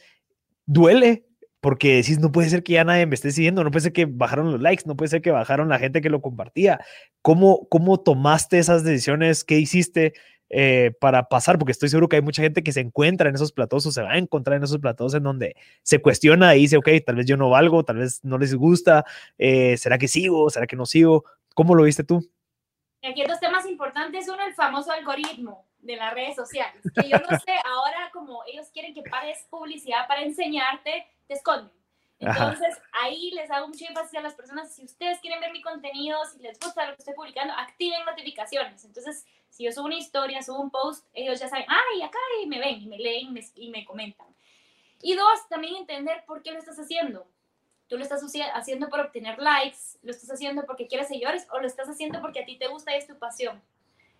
duele 0.66 1.29
porque 1.62 1.96
decís, 1.96 2.20
no 2.20 2.32
puede 2.32 2.50
ser 2.50 2.64
que 2.64 2.74
ya 2.74 2.84
nadie 2.84 3.06
me 3.06 3.16
esté 3.16 3.32
siguiendo, 3.32 3.64
no 3.64 3.72
puede 3.72 3.84
ser 3.84 3.94
que 3.94 4.06
bajaron 4.06 4.52
los 4.52 4.62
likes, 4.62 4.84
no 4.86 4.96
puede 4.96 5.10
ser 5.10 5.22
que 5.22 5.32
bajaron 5.32 5.70
la 5.70 5.80
gente 5.80 6.02
que 6.02 6.10
lo 6.10 6.22
compartía. 6.22 6.80
¿Cómo, 7.22 7.68
cómo 7.70 8.00
tomaste 8.00 8.60
esas 8.60 8.84
decisiones? 8.84 9.44
¿Qué 9.44 9.60
hiciste 9.60 10.14
eh, 10.50 10.92
para 11.02 11.28
pasar? 11.28 11.60
Porque 11.60 11.74
estoy 11.74 11.90
seguro 11.90 12.08
que 12.08 12.16
hay 12.16 12.22
mucha 12.22 12.42
gente 12.42 12.64
que 12.64 12.72
se 12.72 12.80
encuentra 12.80 13.30
en 13.30 13.36
esos 13.36 13.52
platos 13.52 13.86
o 13.86 13.92
se 13.92 14.02
va 14.02 14.12
a 14.12 14.18
encontrar 14.18 14.58
en 14.58 14.64
esos 14.64 14.80
platos 14.80 15.14
en 15.14 15.24
donde 15.24 15.56
se 15.84 16.02
cuestiona 16.02 16.56
y 16.56 16.62
dice, 16.62 16.78
ok, 16.78 16.90
tal 17.06 17.18
vez 17.18 17.26
yo 17.26 17.36
no 17.36 17.50
valgo, 17.50 17.84
tal 17.84 17.98
vez 17.98 18.24
no 18.24 18.38
les 18.38 18.56
gusta, 18.56 19.06
eh, 19.38 19.76
¿será 19.78 19.98
que 19.98 20.08
sigo? 20.08 20.50
¿Será 20.50 20.66
que 20.66 20.78
no 20.78 20.86
sigo? 20.86 21.26
¿Cómo 21.56 21.76
lo 21.76 21.84
viste 21.84 22.04
tú? 22.04 22.30
Aquí 23.04 23.22
hay 23.22 23.28
dos 23.28 23.40
temas 23.40 23.66
importantes. 23.66 24.28
Uno, 24.28 24.46
el 24.46 24.54
famoso 24.54 24.92
algoritmo 24.92 25.69
de 25.90 25.98
las 25.98 26.14
redes 26.14 26.36
sociales. 26.36 26.84
Que 26.94 27.10
yo 27.10 27.18
no 27.18 27.38
sé, 27.40 27.56
ahora 27.66 28.10
como 28.14 28.44
ellos 28.46 28.68
quieren 28.72 28.94
que 28.94 29.02
pares 29.04 29.46
publicidad 29.50 30.08
para 30.08 30.22
enseñarte, 30.22 31.08
te 31.28 31.34
esconden. 31.34 31.72
Entonces, 32.20 32.78
Ajá. 32.78 33.06
ahí 33.06 33.32
les 33.32 33.50
hago 33.50 33.70
mucho 33.70 33.86
énfasis 33.88 34.20
a 34.20 34.22
las 34.22 34.36
personas, 34.36 34.74
si 34.74 34.84
ustedes 34.84 35.20
quieren 35.20 35.40
ver 35.40 35.52
mi 35.52 35.62
contenido, 35.62 36.20
si 36.26 36.40
les 36.40 36.60
gusta 36.60 36.86
lo 36.86 36.96
que 36.96 37.02
estoy 37.02 37.14
publicando, 37.14 37.54
activen 37.54 38.04
notificaciones. 38.06 38.84
Entonces, 38.84 39.26
si 39.50 39.64
yo 39.64 39.72
subo 39.72 39.86
una 39.86 39.96
historia, 39.96 40.44
subo 40.44 40.60
un 40.60 40.70
post, 40.70 41.08
ellos 41.14 41.40
ya 41.40 41.48
saben, 41.48 41.66
ay, 41.68 42.02
acá 42.02 42.20
y 42.44 42.48
me 42.48 42.60
ven, 42.60 42.82
y 42.82 42.88
me 42.88 42.98
leen 42.98 43.34
me, 43.34 43.42
y 43.56 43.70
me 43.70 43.86
comentan. 43.86 44.28
Y 45.02 45.16
dos, 45.16 45.48
también 45.48 45.78
entender 45.78 46.26
por 46.28 46.44
qué 46.44 46.52
lo 46.52 46.60
estás 46.60 46.78
haciendo. 46.78 47.26
Tú 47.88 47.98
lo 47.98 48.04
estás 48.04 48.22
haciendo 48.54 48.90
por 48.90 49.00
obtener 49.00 49.40
likes, 49.40 49.98
lo 50.04 50.12
estás 50.12 50.30
haciendo 50.30 50.66
porque 50.66 50.88
quieres 50.88 51.08
seguidores 51.08 51.48
o 51.52 51.60
lo 51.60 51.66
estás 51.66 51.88
haciendo 51.88 52.22
porque 52.22 52.42
a 52.42 52.46
ti 52.46 52.58
te 52.58 52.68
gusta 52.68 52.94
y 52.94 53.00
es 53.00 53.08
tu 53.08 53.18
pasión. 53.18 53.64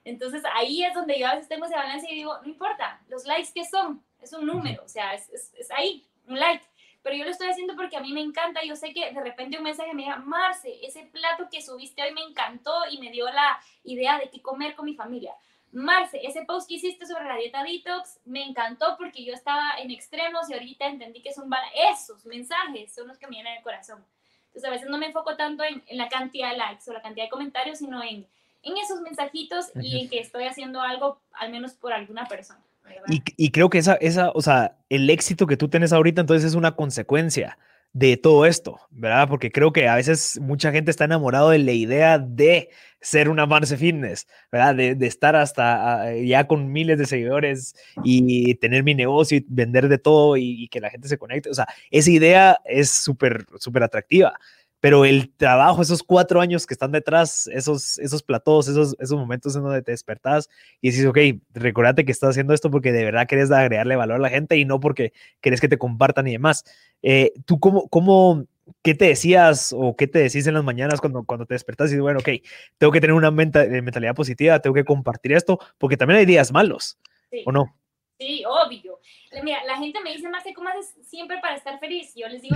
Entonces 0.04 0.44
ahí 0.54 0.84
es 0.84 0.94
donde 0.94 1.20
yo 1.20 1.28
a 1.28 1.36
veces 1.36 1.50
tengo 1.50 1.66
ese 1.66 1.76
balance 1.76 2.08
y 2.10 2.16
digo, 2.16 2.38
no 2.42 2.48
importa, 2.48 3.02
los 3.10 3.26
likes 3.26 3.52
que 3.54 3.66
son, 3.66 4.04
es 4.22 4.34
un 4.34 4.46
número, 4.46 4.84
o 4.84 4.88
sea, 4.88 5.14
es, 5.14 5.30
es, 5.30 5.54
es 5.56 5.72
ahí, 5.72 6.06
un 6.28 6.40
like 6.40 6.66
pero 7.02 7.16
yo 7.16 7.24
lo 7.24 7.32
estoy 7.32 7.48
haciendo 7.48 7.76
porque 7.76 7.98
a 7.98 8.02
mí 8.02 8.12
me 8.12 8.22
encanta. 8.22 8.64
Yo 8.64 8.76
sé 8.76 8.94
que 8.94 9.12
de 9.12 9.22
repente 9.22 9.58
un 9.58 9.64
mensaje 9.64 9.94
me 9.94 10.04
diga, 10.04 10.18
Marce, 10.18 10.80
ese 10.86 11.04
plato 11.04 11.48
que 11.52 11.62
subiste 11.62 12.02
hoy 12.02 12.14
me 12.14 12.22
encantó 12.22 12.74
y 12.90 12.98
me 13.00 13.12
dio 13.12 13.26
la 13.26 13.60
idea 13.84 14.20
de 14.20 14.30
qué 14.30 14.42
comer 14.42 14.76
con 14.76 14.86
mi 14.86 14.96
familia. 14.96 15.34
Marce, 15.72 16.20
ese 16.24 16.44
post 16.46 16.68
que 16.68 16.76
hiciste 16.76 17.06
sobre 17.06 17.26
la 17.26 17.36
dieta 17.36 17.64
detox 17.64 18.20
me 18.26 18.44
encantó 18.44 18.98
porque 18.98 19.24
yo 19.24 19.34
estaba 19.34 19.72
en 19.78 19.92
extremos 19.92 20.50
y 20.50 20.54
ahorita 20.54 20.88
entendí 20.88 21.22
que 21.22 21.34
son 21.34 21.50
esos 21.92 22.26
mensajes 22.26 22.94
son 22.94 23.08
los 23.08 23.18
que 23.18 23.28
me 23.28 23.38
llenan 23.38 23.58
el 23.58 23.64
corazón. 23.64 24.04
Entonces 24.48 24.66
a 24.66 24.72
veces 24.72 24.90
no 24.90 24.98
me 24.98 25.06
enfoco 25.06 25.38
tanto 25.38 25.64
en, 25.64 25.84
en 25.86 25.98
la 25.98 26.10
cantidad 26.10 26.52
de 26.52 26.58
likes 26.58 26.90
o 26.90 26.94
la 26.94 27.04
cantidad 27.04 27.26
de 27.26 27.30
comentarios, 27.30 27.78
sino 27.78 28.04
en, 28.04 28.28
en 28.64 28.78
esos 28.78 29.02
mensajitos 29.02 29.68
y 29.76 30.02
en 30.02 30.10
que 30.10 30.20
estoy 30.20 30.46
haciendo 30.46 30.82
algo 30.82 31.22
al 31.34 31.52
menos 31.52 31.74
por 31.74 31.94
alguna 31.94 32.28
persona. 32.28 32.62
Y, 33.08 33.22
y, 33.38 33.52
creo 33.52 33.70
que 33.70 33.78
esa, 33.78 33.96
esa, 33.96 34.32
o 34.32 34.42
sea, 34.42 34.78
el 34.90 35.10
éxito 35.10 35.46
que 35.46 35.58
tú 35.58 35.70
tienes 35.70 35.94
ahorita 35.94 36.22
entonces 36.22 36.50
es 36.50 36.56
una 36.56 36.76
consecuencia 36.76 37.58
de 37.94 38.18
todo 38.18 38.46
esto, 38.46 38.80
¿verdad? 38.92 39.28
Porque 39.28 39.52
creo 39.52 39.74
que 39.74 39.88
a 39.88 39.96
veces 39.96 40.40
mucha 40.42 40.72
gente 40.72 40.92
está 40.92 41.06
enamorado 41.06 41.50
de 41.50 41.60
la 41.60 41.72
idea 41.72 42.20
de 42.20 42.70
ser 43.02 43.30
una 43.30 43.46
Marce 43.46 43.78
Fitness, 43.78 44.28
¿verdad? 44.52 44.76
De, 44.76 44.96
de 44.96 45.08
estar 45.08 45.36
hasta 45.36 46.06
uh, 46.14 46.24
ya 46.24 46.46
con 46.46 46.72
miles 46.72 47.00
de 47.00 47.06
seguidores 47.06 47.76
y 48.04 48.56
tener 48.56 48.84
mi 48.84 48.94
negocio 48.94 49.38
y 49.38 49.46
vender 49.48 49.88
de 49.88 49.98
todo 49.98 50.38
y, 50.38 50.64
y, 50.64 50.68
que 50.68 50.82
la 50.82 50.90
gente 50.90 51.08
se 51.08 51.18
conecte. 51.18 51.50
O 51.50 51.54
sea, 51.54 51.68
esa 51.90 52.12
idea 52.12 52.60
es 52.66 52.92
súper, 52.92 53.46
súper 53.58 53.84
atractiva. 53.84 54.34
Pero 54.80 55.06
el 55.06 55.30
trabajo, 55.36 55.82
esos 55.82 56.04
cuatro 56.04 56.42
años 56.42 56.66
que 56.66 56.74
están 56.74 56.92
detrás, 56.92 57.48
esos, 57.48 58.00
esos 58.00 58.24
platós, 58.24 58.68
esos, 58.68 58.96
esos 59.00 59.18
momentos 59.18 59.56
en 59.56 59.64
donde 59.64 59.82
te 59.82 59.92
despertás 59.92 60.50
y 60.82 60.92
dices, 60.92 61.06
ok, 61.06 61.18
recordate 61.54 62.06
que 62.06 62.12
estás 62.12 62.32
haciendo 62.32 62.54
esto 62.54 62.72
porque 62.72 62.92
de 62.92 63.04
verdad 63.04 63.28
querés 63.28 63.52
agregarle 63.52 63.96
valor 63.96 64.18
a 64.18 64.20
la 64.20 64.30
gente 64.30 64.58
y 64.58 64.66
no 64.66 64.80
porque 64.80 65.12
querés 65.42 65.60
que 65.60 65.68
te 65.68 65.78
compartan 65.78 66.28
y 66.28 66.34
demás. 66.34 66.64
Eh, 67.02 67.34
¿Tú 67.46 67.60
cómo, 67.60 67.90
cómo, 67.90 68.46
qué 68.82 68.96
te 68.96 69.06
decías 69.06 69.74
o 69.78 69.96
qué 69.96 70.08
te 70.08 70.20
decís 70.20 70.48
en 70.48 70.54
las 70.54 70.64
mañanas 70.64 71.02
cuando, 71.02 71.24
cuando 71.24 71.46
te 71.46 71.56
despertas 71.56 71.90
y 71.90 71.92
dices, 71.92 72.02
bueno, 72.02 72.20
ok, 72.20 72.30
tengo 72.78 72.94
que 72.94 73.02
tener 73.02 73.14
una 73.14 73.28
eh, 73.28 73.82
mentalidad 73.82 74.16
positiva, 74.16 74.60
tengo 74.60 74.74
que 74.74 74.86
compartir 74.86 75.34
esto, 75.34 75.60
porque 75.78 75.98
también 75.98 76.20
hay 76.20 76.26
días 76.26 76.52
malos, 76.52 76.98
¿o 77.46 77.52
no? 77.52 77.76
Sí, 78.18 78.44
obvio. 78.46 78.99
Mira, 79.44 79.64
la 79.64 79.78
gente 79.78 80.00
me 80.02 80.12
dice, 80.12 80.28
Marce, 80.28 80.54
¿cómo 80.54 80.70
haces 80.70 80.96
siempre 81.08 81.38
para 81.40 81.56
estar 81.56 81.80
feliz? 81.80 82.14
yo 82.16 82.28
les 82.28 82.42
digo, 82.42 82.56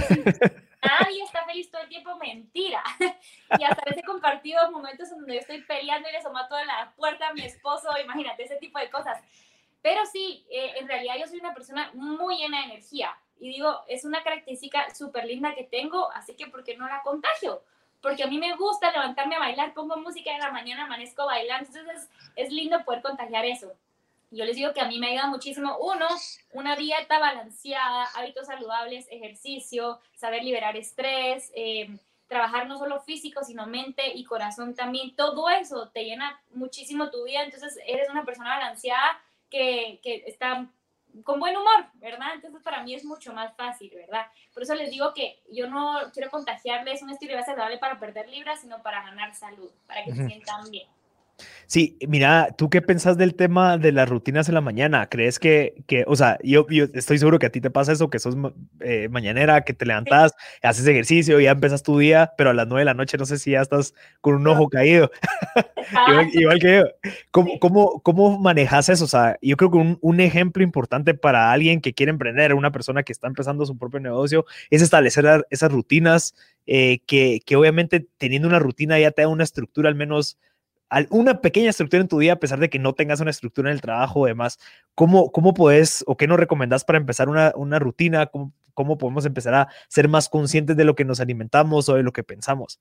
nadie 0.82 1.24
está 1.24 1.46
feliz 1.46 1.70
todo 1.70 1.82
el 1.84 1.90
tiempo, 1.90 2.16
mentira. 2.18 2.84
y 3.60 3.64
hasta 3.64 3.84
veces 3.86 4.04
he 4.04 4.06
compartido 4.06 4.72
momentos 4.72 5.12
en 5.12 5.20
donde 5.20 5.36
yo 5.36 5.40
estoy 5.40 5.62
peleando 5.62 6.10
y 6.10 6.12
le 6.12 6.22
somato 6.22 6.56
a 6.56 6.66
la 6.66 6.94
puerta 6.96 7.28
a 7.28 7.34
mi 7.34 7.46
esposo, 7.46 7.90
imagínate, 8.04 8.44
ese 8.44 8.56
tipo 8.56 8.80
de 8.80 8.90
cosas. 8.90 9.22
Pero 9.84 10.06
sí, 10.06 10.46
eh, 10.50 10.74
en 10.80 10.88
realidad 10.88 11.16
yo 11.20 11.28
soy 11.28 11.40
una 11.40 11.54
persona 11.54 11.92
muy 11.94 12.38
llena 12.38 12.60
de 12.60 12.74
energía. 12.74 13.16
Y 13.40 13.50
digo, 13.50 13.82
es 13.88 14.06
una 14.06 14.24
característica 14.24 14.94
súper 14.96 15.26
linda 15.26 15.54
que 15.54 15.66
tengo, 15.66 16.12
así 16.14 16.36
que 16.36 16.48
¿por 16.48 16.64
qué 16.64 16.76
no 16.76 16.88
la 16.88 17.02
contagio? 17.04 17.62
Porque 18.02 18.24
a 18.24 18.28
mí 18.28 18.38
me 18.38 18.56
gusta 18.56 18.92
levantarme 18.92 19.36
a 19.36 19.40
bailar, 19.40 19.74
pongo 19.74 19.98
música 19.98 20.32
en 20.32 20.40
la 20.40 20.52
mañana, 20.52 20.86
amanezco 20.86 21.26
bailando, 21.26 21.68
entonces 21.68 22.10
es, 22.36 22.48
es 22.48 22.52
lindo 22.52 22.84
poder 22.84 23.02
contagiar 23.02 23.46
eso 23.46 23.74
yo 24.36 24.46
les 24.46 24.56
digo 24.56 24.74
que 24.74 24.82
a 24.82 24.88
mí 24.88 25.00
me 25.00 25.12
ayuda 25.12 25.28
muchísimo, 25.28 25.78
uno, 25.78 26.08
una 26.54 26.76
dieta 26.76 27.20
balanceada, 27.20 28.06
hábitos 28.16 28.48
saludables, 28.48 29.08
ejercicio, 29.12 30.00
saber 30.16 30.44
liberar 30.44 30.76
estrés, 30.76 31.52
eh, 31.56 31.98
trabajar 32.28 32.68
no 32.68 32.78
solo 32.78 33.02
físico, 33.02 33.44
sino 33.44 33.68
mente 33.68 34.12
y 34.16 34.24
corazón 34.24 34.74
también. 34.74 35.16
Todo 35.16 35.50
eso 35.50 35.90
te 35.90 36.04
llena 36.04 36.42
muchísimo 36.54 37.12
tu 37.12 37.24
vida, 37.26 37.44
entonces 37.44 37.78
eres 37.86 38.10
una 38.10 38.26
persona 38.26 38.58
balanceada 38.58 39.22
que, 39.50 40.00
que 40.02 40.24
está 40.26 40.68
con 41.24 41.40
buen 41.40 41.56
humor, 41.56 41.86
¿verdad? 41.96 42.30
Entonces 42.34 42.62
para 42.64 42.82
mí 42.82 42.96
es 42.96 43.06
mucho 43.06 43.34
más 43.34 43.56
fácil, 43.56 43.92
¿verdad? 43.94 44.26
Por 44.54 44.64
eso 44.64 44.74
les 44.74 44.90
digo 44.90 45.14
que 45.14 45.40
yo 45.52 45.70
no 45.70 46.00
quiero 46.12 46.32
contagiarles 46.32 47.04
un 47.04 47.12
estilo 47.12 47.32
de 47.34 47.38
vida 47.38 47.46
saludable 47.46 47.78
para 47.78 48.00
perder 48.00 48.28
libras, 48.30 48.62
sino 48.62 48.82
para 48.82 49.04
ganar 49.04 49.36
salud, 49.36 49.70
para 49.86 50.04
que 50.04 50.16
se 50.16 50.26
sientan 50.26 50.72
bien. 50.72 50.88
Sí, 51.68 51.98
mira, 52.08 52.50
¿tú 52.56 52.70
qué 52.70 52.82
pensás 52.82 53.18
del 53.18 53.36
tema 53.36 53.78
de 53.78 53.92
las 53.92 54.08
rutinas 54.08 54.48
en 54.48 54.56
la 54.56 54.62
mañana? 54.62 55.08
¿Crees 55.10 55.40
que, 55.40 55.84
que 55.88 56.04
o 56.08 56.16
sea, 56.16 56.38
yo, 56.44 56.68
yo 56.70 56.86
estoy 56.94 57.18
seguro 57.18 57.40
que 57.40 57.48
a 57.48 57.52
ti 57.52 57.62
te 57.62 57.72
pasa 57.72 57.94
eso, 57.94 58.10
que 58.10 58.20
sos 58.20 58.36
eh, 58.82 59.08
mañanera, 59.10 59.62
que 59.62 59.74
te 59.74 59.86
levantas, 59.86 60.34
haces 60.62 60.86
ejercicio, 60.86 61.40
ya 61.40 61.52
empezas 61.52 61.82
tu 61.82 61.98
día, 61.98 62.34
pero 62.38 62.52
a 62.52 62.54
las 62.54 62.68
nueve 62.68 62.82
de 62.82 62.86
la 62.86 62.94
noche 62.94 63.18
no 63.18 63.26
sé 63.26 63.40
si 63.40 63.52
ya 63.52 63.62
estás 63.62 63.96
con 64.22 64.36
un 64.36 64.48
ojo 64.48 64.70
caído. 64.70 65.10
igual, 66.34 66.60
que 66.60 66.78
yo. 66.78 67.12
¿Cómo, 67.32 67.58
cómo, 67.60 68.02
cómo 68.02 68.40
manejas 68.40 68.90
eso? 68.90 69.06
O 69.06 69.08
sea, 69.08 69.38
yo 69.42 69.58
creo 69.58 69.72
que 69.72 69.78
un, 69.78 69.98
un, 70.02 70.20
ejemplo 70.20 70.64
importante 70.64 71.14
para 71.16 71.52
alguien 71.52 71.82
que 71.82 71.94
quiere 71.94 72.12
emprender, 72.12 72.54
una 72.54 72.72
persona 72.72 73.04
que 73.04 73.14
está 73.14 73.28
empezando 73.28 73.66
su 73.66 73.78
propio 73.78 74.00
negocio, 74.00 74.46
es 74.70 74.82
establecer 74.82 75.46
esas 75.50 75.72
rutinas 75.72 76.36
eh, 76.66 77.00
que, 77.08 77.42
que 77.46 77.56
obviamente 77.56 78.08
teniendo 78.18 78.48
una 78.48 78.60
rutina 78.60 79.00
ya 79.00 79.12
te 79.12 79.24
da 79.24 79.28
una 79.28 79.44
estructura 79.44 79.90
al 79.90 79.96
menos 79.96 80.38
una 81.10 81.42
pequeña 81.42 81.70
estructura 81.70 82.02
en 82.02 82.08
tu 82.08 82.20
día, 82.20 82.34
a 82.34 82.40
pesar 82.40 82.60
de 82.60 82.70
que 82.70 82.80
no 82.80 82.94
tengas 82.94 83.20
una 83.20 83.32
estructura 83.32 83.70
en 83.70 83.76
el 83.76 83.82
trabajo 83.82 84.22
o 84.22 84.26
demás, 84.26 84.60
¿cómo, 84.96 85.32
cómo 85.32 85.54
puedes 85.54 86.04
o 86.08 86.18
qué 86.18 86.28
nos 86.28 86.40
recomendás 86.40 86.86
para 86.86 86.98
empezar 86.98 87.30
una, 87.30 87.54
una 87.56 87.80
rutina? 87.80 88.28
¿Cómo, 88.28 88.54
¿Cómo 88.74 88.98
podemos 88.98 89.26
empezar 89.26 89.54
a 89.54 89.68
ser 89.88 90.08
más 90.08 90.30
conscientes 90.30 90.78
de 90.78 90.86
lo 90.86 90.96
que 90.96 91.06
nos 91.06 91.20
alimentamos 91.20 91.90
o 91.90 91.96
de 91.96 92.04
lo 92.04 92.12
que 92.12 92.24
pensamos? 92.24 92.80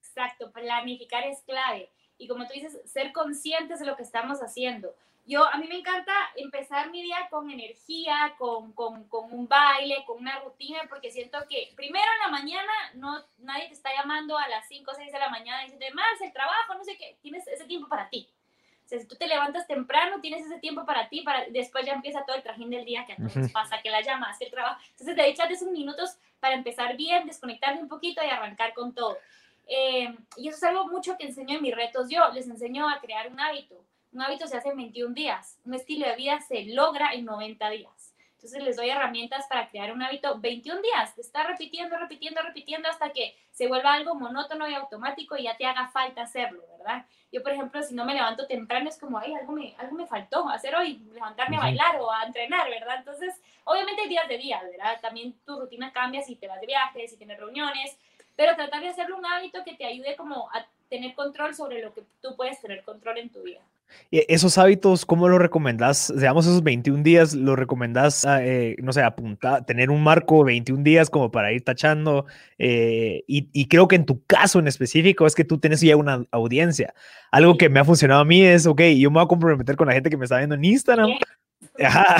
Exacto, 0.00 0.50
planificar 0.52 1.24
es 1.24 1.42
clave. 1.42 1.90
Y 2.18 2.28
como 2.28 2.46
tú 2.46 2.54
dices, 2.54 2.78
ser 2.86 3.12
conscientes 3.12 3.80
de 3.80 3.86
lo 3.86 3.96
que 3.96 4.02
estamos 4.02 4.40
haciendo. 4.42 4.94
Yo, 5.26 5.44
a 5.44 5.58
mí 5.58 5.66
me 5.66 5.78
encanta 5.78 6.12
empezar 6.36 6.88
mi 6.90 7.02
día 7.02 7.26
con 7.30 7.50
energía, 7.50 8.34
con, 8.38 8.72
con, 8.72 9.08
con, 9.08 9.32
un 9.32 9.48
baile, 9.48 10.04
con 10.06 10.18
una 10.18 10.38
rutina, 10.38 10.82
porque 10.88 11.10
siento 11.10 11.38
que 11.48 11.72
primero 11.74 12.06
en 12.14 12.30
la 12.30 12.38
mañana 12.38 12.72
no, 12.94 13.24
nadie 13.38 13.66
te 13.66 13.74
está 13.74 13.90
llamando 13.92 14.38
a 14.38 14.46
las 14.46 14.68
5 14.68 14.88
o 14.88 14.94
6 14.94 15.10
de 15.10 15.18
la 15.18 15.28
mañana 15.28 15.62
y 15.62 15.70
diciendo, 15.70 15.96
más 15.96 16.20
el 16.20 16.32
trabajo, 16.32 16.74
no 16.74 16.84
sé 16.84 16.96
qué, 16.96 17.18
tienes 17.22 17.44
ese 17.48 17.64
tiempo 17.64 17.88
para 17.88 18.08
ti. 18.08 18.28
O 18.84 18.88
sea, 18.88 19.00
si 19.00 19.08
tú 19.08 19.16
te 19.16 19.26
levantas 19.26 19.66
temprano, 19.66 20.20
tienes 20.20 20.46
ese 20.46 20.60
tiempo 20.60 20.86
para 20.86 21.08
ti, 21.08 21.22
para, 21.22 21.44
después 21.50 21.84
ya 21.84 21.94
empieza 21.94 22.24
todo 22.24 22.36
el 22.36 22.44
trajín 22.44 22.70
del 22.70 22.84
día 22.84 23.04
que 23.04 23.14
a 23.14 23.16
todos 23.16 23.50
pasa, 23.50 23.82
que 23.82 23.90
la 23.90 24.02
llamas, 24.02 24.40
el 24.40 24.50
trabajo. 24.52 24.80
Entonces 24.90 25.16
te 25.16 25.28
echas 25.28 25.50
esos 25.50 25.72
minutos 25.72 26.16
para 26.38 26.54
empezar 26.54 26.96
bien, 26.96 27.26
desconectarte 27.26 27.82
un 27.82 27.88
poquito 27.88 28.22
y 28.24 28.28
arrancar 28.28 28.74
con 28.74 28.94
todo. 28.94 29.18
Eh, 29.66 30.14
y 30.36 30.46
eso 30.46 30.58
es 30.58 30.62
algo 30.62 30.86
mucho 30.86 31.18
que 31.18 31.26
enseño 31.26 31.56
en 31.56 31.62
mis 31.62 31.74
retos 31.74 32.08
yo, 32.08 32.28
les 32.32 32.46
enseño 32.46 32.88
a 32.88 33.00
crear 33.00 33.28
un 33.28 33.40
hábito 33.40 33.84
un 34.16 34.22
hábito 34.22 34.46
se 34.46 34.56
hace 34.56 34.70
en 34.70 34.78
21 34.78 35.14
días, 35.14 35.58
un 35.66 35.74
estilo 35.74 36.08
de 36.08 36.16
vida 36.16 36.40
se 36.40 36.64
logra 36.64 37.12
en 37.12 37.26
90 37.26 37.68
días. 37.68 38.14
Entonces 38.36 38.62
les 38.62 38.76
doy 38.76 38.88
herramientas 38.88 39.46
para 39.46 39.68
crear 39.68 39.92
un 39.92 40.02
hábito 40.02 40.38
21 40.40 40.80
días, 40.80 41.14
de 41.16 41.20
estar 41.20 41.46
repitiendo, 41.46 41.98
repitiendo, 41.98 42.40
repitiendo 42.40 42.88
hasta 42.88 43.10
que 43.10 43.36
se 43.50 43.66
vuelva 43.68 43.92
algo 43.92 44.14
monótono 44.14 44.68
y 44.68 44.74
automático 44.74 45.36
y 45.36 45.42
ya 45.42 45.56
te 45.58 45.66
haga 45.66 45.88
falta 45.88 46.22
hacerlo, 46.22 46.62
¿verdad? 46.78 47.04
Yo, 47.30 47.42
por 47.42 47.52
ejemplo, 47.52 47.82
si 47.82 47.94
no 47.94 48.06
me 48.06 48.14
levanto 48.14 48.46
temprano 48.46 48.88
es 48.88 48.98
como, 48.98 49.18
ay, 49.18 49.34
algo 49.34 49.52
me, 49.52 49.74
algo 49.76 49.94
me 49.94 50.06
faltó 50.06 50.48
hacer 50.48 50.74
hoy, 50.74 50.96
levantarme 51.12 51.58
a 51.58 51.60
bailar 51.60 52.00
o 52.00 52.10
a 52.10 52.24
entrenar, 52.24 52.70
¿verdad? 52.70 52.96
Entonces, 52.96 53.38
obviamente 53.64 54.00
hay 54.02 54.08
días 54.08 54.28
de 54.28 54.38
días, 54.38 54.62
¿verdad? 54.62 54.98
También 55.02 55.34
tu 55.44 55.60
rutina 55.60 55.92
cambia 55.92 56.22
si 56.22 56.36
te 56.36 56.48
vas 56.48 56.60
de 56.60 56.66
viaje, 56.66 57.06
si 57.06 57.18
tienes 57.18 57.38
reuniones, 57.38 57.98
pero 58.34 58.56
tratar 58.56 58.80
de 58.80 58.88
hacerlo 58.88 59.18
un 59.18 59.26
hábito 59.26 59.62
que 59.62 59.74
te 59.74 59.84
ayude 59.84 60.16
como 60.16 60.48
a 60.54 60.64
tener 60.88 61.14
control 61.14 61.54
sobre 61.54 61.82
lo 61.82 61.92
que 61.92 62.02
tú 62.22 62.34
puedes 62.34 62.62
tener 62.62 62.82
control 62.82 63.18
en 63.18 63.28
tu 63.28 63.42
vida. 63.42 63.60
¿Y 64.10 64.24
esos 64.28 64.56
hábitos, 64.58 65.04
cómo 65.04 65.28
los 65.28 65.40
recomendás? 65.40 66.12
Digamos, 66.14 66.46
esos 66.46 66.62
21 66.62 67.02
días, 67.02 67.34
¿los 67.34 67.58
recomendás, 67.58 68.26
eh, 68.28 68.76
no 68.80 68.92
sé, 68.92 69.02
apuntar, 69.02 69.66
tener 69.66 69.90
un 69.90 70.02
marco 70.02 70.38
de 70.38 70.52
21 70.52 70.82
días 70.82 71.10
como 71.10 71.30
para 71.30 71.52
ir 71.52 71.64
tachando? 71.64 72.26
Eh, 72.58 73.24
y, 73.26 73.48
y, 73.52 73.68
creo 73.68 73.88
que 73.88 73.96
en 73.96 74.06
tu 74.06 74.24
caso 74.26 74.58
en 74.58 74.68
específico 74.68 75.26
es 75.26 75.34
que 75.34 75.44
tú 75.44 75.58
tienes 75.58 75.80
ya 75.80 75.96
una 75.96 76.24
audiencia. 76.30 76.94
Algo 77.30 77.56
que 77.56 77.68
me 77.68 77.80
ha 77.80 77.84
funcionado 77.84 78.20
a 78.20 78.24
mí 78.24 78.42
es, 78.44 78.66
ok, 78.66 78.82
yo 78.98 79.10
me 79.10 79.14
voy 79.14 79.24
a 79.24 79.28
comprometer 79.28 79.76
con 79.76 79.88
la 79.88 79.94
gente 79.94 80.10
que 80.10 80.16
me 80.16 80.24
está 80.24 80.38
viendo 80.38 80.54
en 80.54 80.64
Instagram. 80.64 81.10
Ajá. 81.84 82.16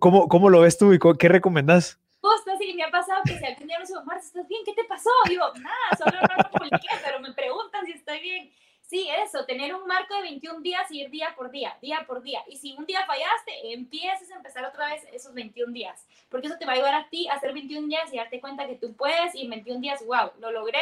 ¿Cómo, 0.00 0.28
¿Cómo, 0.28 0.50
lo 0.50 0.60
ves 0.60 0.78
tú 0.78 0.92
y 0.92 0.98
qué 1.18 1.28
recomendás? 1.28 1.98
Justo 2.20 2.50
así 2.52 2.74
me 2.74 2.82
ha 2.82 2.90
pasado 2.90 3.20
que 3.24 3.38
si 3.38 3.44
algún 3.44 3.68
día 3.68 3.78
no 3.78 3.86
se 3.86 3.94
Marta, 4.04 4.24
¿estás 4.24 4.48
bien? 4.48 4.62
¿Qué 4.64 4.72
te 4.74 4.84
pasó? 4.84 5.10
Digo, 5.28 5.44
nada, 5.60 5.76
solo 5.96 6.20
no 6.20 6.42
lo 6.42 6.50
publiqué, 6.50 6.88
pero 7.04 7.20
me 7.20 7.32
preguntan 7.32 7.86
si 7.86 7.92
estoy 7.92 8.20
bien. 8.20 8.50
Sí, 8.86 9.08
eso, 9.24 9.44
tener 9.46 9.74
un 9.74 9.84
marco 9.86 10.14
de 10.14 10.22
21 10.22 10.60
días 10.60 10.88
y 10.92 11.00
ir 11.00 11.10
día 11.10 11.34
por 11.36 11.50
día, 11.50 11.76
día 11.82 12.04
por 12.06 12.22
día. 12.22 12.44
Y 12.46 12.56
si 12.56 12.72
un 12.74 12.86
día 12.86 13.04
fallaste, 13.04 13.72
empieces 13.72 14.30
a 14.30 14.36
empezar 14.36 14.64
otra 14.64 14.86
vez 14.86 15.04
esos 15.12 15.34
21 15.34 15.72
días. 15.72 16.06
Porque 16.28 16.46
eso 16.46 16.56
te 16.56 16.66
va 16.66 16.72
a 16.72 16.74
ayudar 16.76 16.94
a 16.94 17.08
ti 17.08 17.26
a 17.28 17.34
hacer 17.34 17.52
21 17.52 17.88
días 17.88 18.12
y 18.12 18.18
darte 18.18 18.40
cuenta 18.40 18.66
que 18.66 18.76
tú 18.76 18.94
puedes 18.94 19.34
y 19.34 19.42
en 19.42 19.50
21 19.50 19.80
días, 19.80 20.06
wow, 20.06 20.30
lo 20.38 20.52
logré. 20.52 20.78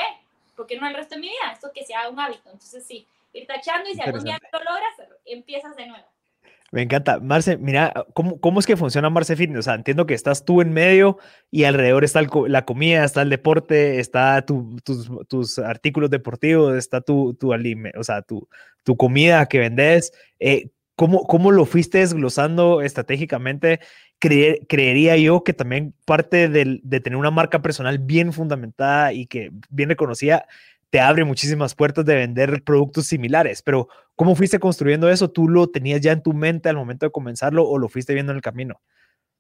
porque 0.54 0.78
no 0.78 0.86
el 0.86 0.94
resto 0.94 1.14
de 1.14 1.22
mi 1.22 1.28
vida? 1.28 1.52
Esto 1.52 1.72
que 1.72 1.84
sea 1.84 2.08
un 2.10 2.20
hábito. 2.20 2.50
Entonces 2.50 2.86
sí, 2.86 3.06
ir 3.32 3.46
tachando 3.46 3.88
y 3.88 3.94
si 3.94 4.00
algún 4.02 4.22
día 4.22 4.38
no 4.52 4.58
lo 4.58 4.64
logras, 4.64 4.94
empiezas 5.24 5.74
de 5.74 5.86
nuevo. 5.86 6.06
Me 6.74 6.82
encanta. 6.82 7.20
Marce, 7.20 7.56
mira, 7.56 7.94
¿cómo, 8.14 8.40
¿cómo, 8.40 8.58
es 8.58 8.66
que 8.66 8.76
funciona 8.76 9.08
Marce 9.08 9.36
Fitness? 9.36 9.60
O 9.60 9.62
sea, 9.62 9.74
entiendo 9.74 10.06
que 10.06 10.14
estás 10.14 10.44
tú 10.44 10.60
en 10.60 10.72
medio 10.72 11.18
y 11.48 11.62
alrededor 11.62 12.02
está 12.02 12.20
la 12.48 12.64
comida, 12.64 13.04
está 13.04 13.22
el 13.22 13.30
deporte, 13.30 14.00
está 14.00 14.44
tus, 14.44 14.82
tus, 15.28 15.60
artículos 15.60 16.10
deportivos, 16.10 16.74
está 16.74 17.00
tu, 17.00 17.34
tu 17.34 17.52
o 17.52 18.02
sea, 18.02 18.22
tu, 18.22 18.48
tu 18.82 18.96
comida 18.96 19.46
que 19.46 19.60
vendes. 19.60 20.12
Eh, 20.40 20.70
¿cómo, 20.96 21.22
¿Cómo 21.28 21.52
lo 21.52 21.64
fuiste 21.64 21.98
desglosando 21.98 22.82
estratégicamente? 22.82 23.78
creería 24.18 25.18
yo 25.18 25.44
que 25.44 25.52
también 25.52 25.94
parte 26.06 26.48
de, 26.48 26.80
de 26.82 27.00
tener 27.00 27.18
una 27.18 27.30
marca 27.30 27.60
personal 27.60 27.98
bien 27.98 28.32
fundamentada 28.32 29.12
y 29.12 29.26
que 29.26 29.50
bien 29.68 29.90
reconocida 29.90 30.46
te 30.88 30.98
abre 30.98 31.24
muchísimas 31.24 31.74
puertas 31.74 32.04
de 32.04 32.14
vender 32.14 32.62
productos 32.64 33.06
similares, 33.06 33.62
pero 33.62 33.88
¿cómo 34.16 34.34
fuiste 34.34 34.58
construyendo 34.58 35.08
eso? 35.08 35.30
¿Tú 35.30 35.48
lo 35.48 35.68
tenías 35.68 36.00
ya 36.00 36.12
en 36.12 36.22
tu 36.22 36.32
mente 36.32 36.68
al 36.68 36.76
momento 36.76 37.06
de 37.06 37.12
comenzarlo 37.12 37.68
o 37.68 37.78
lo 37.78 37.88
fuiste 37.88 38.14
viendo 38.14 38.32
en 38.32 38.36
el 38.36 38.42
camino? 38.42 38.80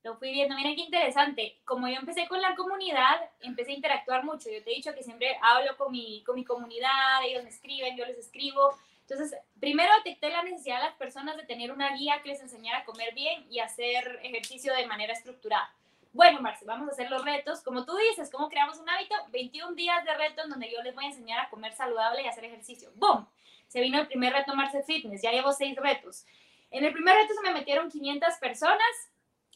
Lo 0.02 0.16
fui 0.18 0.32
viendo, 0.32 0.54
mira 0.54 0.74
qué 0.74 0.82
interesante. 0.82 1.60
Como 1.64 1.88
yo 1.88 1.94
empecé 1.94 2.28
con 2.28 2.40
la 2.42 2.54
comunidad, 2.54 3.16
empecé 3.40 3.70
a 3.70 3.74
interactuar 3.74 4.22
mucho. 4.22 4.50
Yo 4.50 4.62
te 4.62 4.70
he 4.70 4.74
dicho 4.74 4.94
que 4.94 5.02
siempre 5.02 5.36
hablo 5.40 5.76
con 5.78 5.92
mi, 5.92 6.22
con 6.24 6.34
mi 6.34 6.44
comunidad, 6.44 7.24
ellos 7.24 7.42
me 7.42 7.48
escriben, 7.48 7.96
yo 7.96 8.04
les 8.04 8.18
escribo. 8.18 8.76
Entonces, 9.08 9.38
primero 9.60 9.90
detecté 10.04 10.28
la 10.28 10.42
necesidad 10.42 10.76
de 10.76 10.84
las 10.84 10.96
personas 10.96 11.36
de 11.36 11.44
tener 11.44 11.72
una 11.72 11.96
guía 11.96 12.20
que 12.22 12.30
les 12.30 12.40
enseñara 12.40 12.78
a 12.78 12.84
comer 12.84 13.14
bien 13.14 13.46
y 13.50 13.60
hacer 13.60 14.20
ejercicio 14.22 14.74
de 14.74 14.86
manera 14.86 15.14
estructurada. 15.14 15.70
Bueno, 16.12 16.40
Marce, 16.40 16.64
vamos 16.64 16.88
a 16.88 16.92
hacer 16.92 17.10
los 17.10 17.24
retos. 17.24 17.60
Como 17.62 17.84
tú 17.84 17.96
dices, 17.96 18.30
¿cómo 18.30 18.48
creamos 18.48 18.78
un 18.78 18.88
hábito? 18.88 19.14
21 19.32 19.74
días 19.74 20.04
de 20.04 20.14
reto 20.14 20.42
en 20.44 20.50
donde 20.50 20.70
yo 20.70 20.82
les 20.82 20.94
voy 20.94 21.04
a 21.04 21.08
enseñar 21.08 21.40
a 21.40 21.50
comer 21.50 21.72
saludable 21.72 22.22
y 22.22 22.26
hacer 22.26 22.44
ejercicio. 22.44 22.90
¡Boom! 22.94 23.26
Se 23.74 23.80
vino 23.80 23.98
el 23.98 24.06
primer 24.06 24.32
reto 24.32 24.54
Marce 24.54 24.84
Fitness. 24.84 25.20
Ya 25.20 25.32
llevo 25.32 25.52
seis 25.52 25.74
retos. 25.74 26.24
En 26.70 26.84
el 26.84 26.92
primer 26.92 27.16
reto 27.16 27.34
se 27.34 27.42
me 27.42 27.52
metieron 27.52 27.90
500 27.90 28.34
personas 28.34 28.86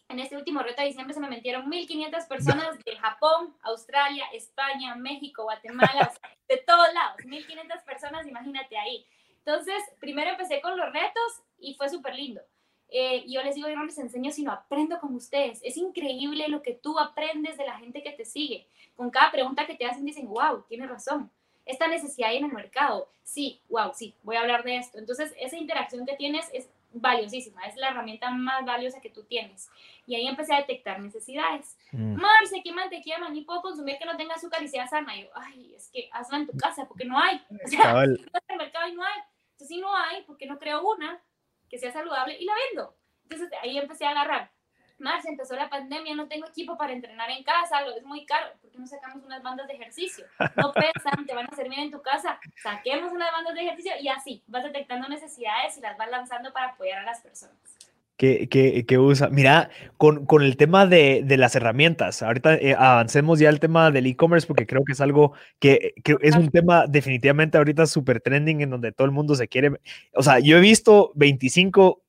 en 0.09 0.19
este 0.19 0.37
último 0.37 0.61
reto 0.61 0.83
de 0.83 0.89
diciembre 0.89 1.15
se 1.15 1.21
me 1.21 1.29
metieron 1.29 1.71
1.500 1.71 2.27
personas 2.27 2.83
de 2.83 2.97
Japón, 2.97 3.55
Australia, 3.63 4.25
España, 4.33 4.97
México, 4.97 5.45
Guatemala, 5.45 6.13
de 6.49 6.57
todos 6.57 6.87
lados, 6.95 7.19
1.500 7.25 7.85
personas, 7.85 8.27
imagínate 8.27 8.77
ahí. 8.77 9.07
Entonces, 9.45 9.77
primero 10.01 10.31
empecé 10.31 10.61
con 10.63 10.77
los 10.77 10.93
retos 10.93 11.43
y 11.59 11.75
fue 11.75 11.89
súper 11.89 12.17
lindo. 12.17 12.41
Eh, 12.89 13.25
yo 13.29 13.43
les 13.43 13.55
digo, 13.55 13.69
yo 13.69 13.77
no 13.77 13.85
les 13.85 13.99
enseño, 13.99 14.33
sino 14.33 14.51
aprendo 14.51 14.99
con 14.99 15.15
ustedes. 15.15 15.61
Es 15.63 15.77
increíble 15.77 16.49
lo 16.49 16.63
que 16.63 16.73
tú 16.73 16.99
aprendes 16.99 17.59
de 17.59 17.67
la 17.67 17.79
gente 17.79 18.03
que 18.03 18.13
te 18.13 18.25
sigue. 18.25 18.67
Con 18.97 19.11
cada 19.11 19.31
pregunta 19.31 19.67
que 19.67 19.75
te 19.75 19.85
hacen 19.85 20.07
dicen, 20.07 20.27
wow, 20.27 20.65
tienes 20.69 20.89
razón. 20.89 21.31
Esta 21.69 21.87
necesidad 21.87 22.31
hay 22.31 22.39
en 22.39 22.47
el 22.47 22.53
mercado. 22.53 23.09
Sí, 23.23 23.61
wow, 23.69 23.93
sí, 23.95 24.15
voy 24.23 24.37
a 24.37 24.41
hablar 24.41 24.65
de 24.65 24.79
esto. 24.79 24.99
Entonces, 24.99 25.35
esa 25.39 25.57
interacción 25.57 26.07
que 26.07 26.17
tienes 26.17 26.49
es 26.53 26.69
valiosísima, 26.93 27.67
es 27.67 27.77
la 27.77 27.91
herramienta 27.91 28.31
más 28.31 28.65
valiosa 28.65 29.01
que 29.01 29.11
tú 29.11 29.23
tienes. 29.25 29.69
Y 30.07 30.15
ahí 30.15 30.27
empecé 30.27 30.55
a 30.55 30.61
detectar 30.61 30.99
necesidades. 31.01 31.77
Mm. 31.93 32.15
Marce, 32.15 32.63
¿qué 32.65 32.73
mantequilla 32.73 33.19
maní 33.19 33.43
puedo 33.43 33.61
consumir 33.61 33.99
que 33.99 34.07
no 34.07 34.17
tenga 34.17 34.35
azúcar 34.35 34.63
y 34.63 34.69
sea 34.69 34.87
sana? 34.89 35.17
Y 35.17 35.25
yo, 35.25 35.29
ay, 35.35 35.75
es 35.77 35.91
que 35.91 36.09
hazla 36.13 36.39
en 36.39 36.47
tu 36.47 36.57
casa 36.57 36.87
porque 36.87 37.05
no 37.05 37.19
hay. 37.19 37.41
O 37.65 37.69
sea, 37.69 38.05
en 38.05 38.13
el 38.13 38.31
mercado 38.59 38.89
y 38.89 38.95
no 38.95 39.05
hay. 39.05 39.21
Entonces, 39.53 39.69
si 39.69 39.79
no 39.79 39.95
hay, 39.95 40.23
¿por 40.23 40.39
qué 40.39 40.47
no 40.47 40.59
creo 40.59 40.83
una 40.83 41.21
que 41.69 41.79
sea 41.79 41.93
saludable 41.93 42.39
y 42.39 42.45
la 42.45 42.55
vendo? 42.71 42.97
Entonces, 43.25 43.51
ahí 43.63 43.77
empecé 43.77 44.07
a 44.07 44.11
agarrar. 44.11 44.51
Marce, 44.99 45.29
empezó 45.29 45.55
la 45.55 45.69
pandemia, 45.69 46.15
no 46.15 46.27
tengo 46.27 46.49
equipo 46.49 46.77
para 46.77 46.93
entrenar 46.93 47.31
en 47.31 47.45
casa, 47.45 47.83
lo 47.83 47.95
es 47.95 48.05
muy 48.05 48.27
caro, 48.27 48.53
¿por 48.61 48.68
no 48.79 48.87
sacamos 48.87 49.25
unas 49.25 49.43
bandas 49.43 49.67
de 49.67 49.75
ejercicio? 49.75 50.25
No 50.57 50.73
pesan, 50.73 51.27
te 51.27 51.35
van 51.35 51.47
a 51.51 51.57
servir 51.57 51.79
en 51.79 51.91
tu 51.91 52.01
casa, 52.03 52.39
saquemos 52.63 53.13
unas 53.13 53.31
bandas 53.33 53.55
de 53.55 53.63
ejercicio 53.63 53.93
y 54.01 54.09
así 54.09 54.43
vas 54.47 54.65
detectando 54.65 55.09
necesidades 55.09 55.77
y 55.77 55.81
las 55.81 55.97
vas 55.97 56.11
lanzando 56.11 56.53
para 56.53 56.69
apoyar 56.69 56.99
a 56.99 57.05
las 57.05 57.21
personas. 57.21 57.57
¿Qué, 58.19 58.49
qué, 58.49 58.99
usa? 58.99 59.29
Mira, 59.31 59.71
con, 59.97 60.27
con 60.27 60.43
el 60.43 60.57
tema 60.57 60.87
de, 60.87 61.23
de, 61.25 61.37
las 61.37 61.55
herramientas, 61.55 62.21
ahorita 62.21 62.57
eh, 62.57 62.75
avancemos 62.77 63.39
ya 63.39 63.49
al 63.49 63.61
tema 63.61 63.93
del 63.93 64.07
e-commerce 64.07 64.45
porque 64.45 64.67
creo 64.67 64.83
que 64.85 64.91
es 64.91 65.01
algo 65.01 65.35
que, 65.61 65.95
que 66.03 66.17
es 66.23 66.35
un 66.35 66.51
tema 66.51 66.89
definitivamente 66.89 67.59
ahorita 67.59 67.87
súper 67.87 68.21
trending 68.21 68.61
en 68.61 68.71
donde 68.71 68.91
todo 68.91 69.05
el 69.05 69.13
mundo 69.13 69.37
se 69.37 69.47
quiere, 69.47 69.71
o 70.15 70.25
sea, 70.25 70.41
yo 70.41 70.57
he 70.57 70.61
visto 70.61 71.13
25 71.15 72.03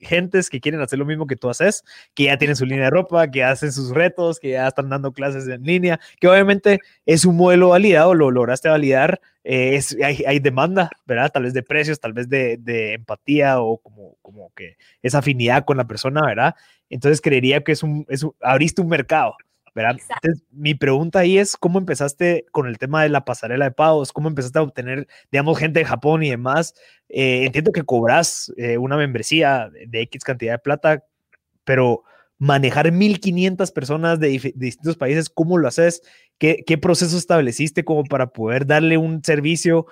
gentes 0.00 0.48
que 0.48 0.60
quieren 0.60 0.80
hacer 0.80 0.98
lo 0.98 1.04
mismo 1.04 1.26
que 1.26 1.36
tú 1.36 1.48
haces, 1.48 1.84
que 2.14 2.24
ya 2.24 2.38
tienen 2.38 2.56
su 2.56 2.64
línea 2.64 2.84
de 2.84 2.90
ropa, 2.90 3.30
que 3.30 3.44
hacen 3.44 3.72
sus 3.72 3.90
retos, 3.90 4.40
que 4.40 4.50
ya 4.50 4.68
están 4.68 4.88
dando 4.88 5.12
clases 5.12 5.46
en 5.48 5.62
línea, 5.62 6.00
que 6.20 6.28
obviamente 6.28 6.80
es 7.06 7.24
un 7.24 7.36
modelo 7.36 7.68
validado, 7.68 8.14
lo 8.14 8.30
lograste 8.30 8.68
validar, 8.68 9.20
eh, 9.44 9.76
es, 9.76 9.96
hay, 10.02 10.38
demanda, 10.38 10.90
¿verdad? 11.06 11.30
Tal 11.32 11.44
vez 11.44 11.54
de 11.54 11.62
precios, 11.62 12.00
tal 12.00 12.12
vez 12.12 12.28
de, 12.28 12.58
empatía 12.94 13.60
o 13.60 13.78
como, 13.78 14.16
como 14.22 14.52
que 14.54 14.76
esa 15.02 15.18
afinidad 15.18 15.64
con 15.64 15.76
la 15.76 15.86
persona, 15.86 16.22
¿verdad? 16.24 16.54
Entonces 16.88 17.20
creería 17.20 17.62
que 17.62 17.72
es 17.72 17.82
un, 17.82 18.06
es 18.08 18.26
abriste 18.40 18.82
un 18.82 18.88
mercado. 18.88 19.34
Entonces, 19.74 20.44
mi 20.50 20.74
pregunta 20.74 21.20
ahí 21.20 21.38
es, 21.38 21.56
¿cómo 21.56 21.78
empezaste 21.78 22.46
con 22.52 22.66
el 22.66 22.78
tema 22.78 23.02
de 23.02 23.08
la 23.08 23.24
pasarela 23.24 23.66
de 23.66 23.70
pagos? 23.70 24.12
¿Cómo 24.12 24.28
empezaste 24.28 24.58
a 24.58 24.62
obtener, 24.62 25.06
digamos, 25.30 25.58
gente 25.58 25.80
de 25.80 25.84
Japón 25.84 26.22
y 26.22 26.30
demás? 26.30 26.74
Eh, 27.08 27.44
entiendo 27.44 27.72
que 27.72 27.84
cobras 27.84 28.52
eh, 28.56 28.78
una 28.78 28.96
membresía 28.96 29.70
de 29.86 30.02
X 30.02 30.24
cantidad 30.24 30.54
de 30.54 30.58
plata, 30.58 31.04
pero 31.64 32.04
manejar 32.38 32.90
1.500 32.90 33.72
personas 33.72 34.18
de, 34.18 34.52
distintos 34.54 34.96
países, 34.96 35.28
¿cómo 35.28 35.58
lo 35.58 35.68
haces? 35.68 36.02
¿Qué, 36.38 36.64
¿Qué 36.66 36.78
proceso 36.78 37.16
estableciste 37.16 37.84
como 37.84 38.04
para 38.04 38.28
poder 38.28 38.66
darle 38.66 38.96
un 38.96 39.22
servicio? 39.22 39.86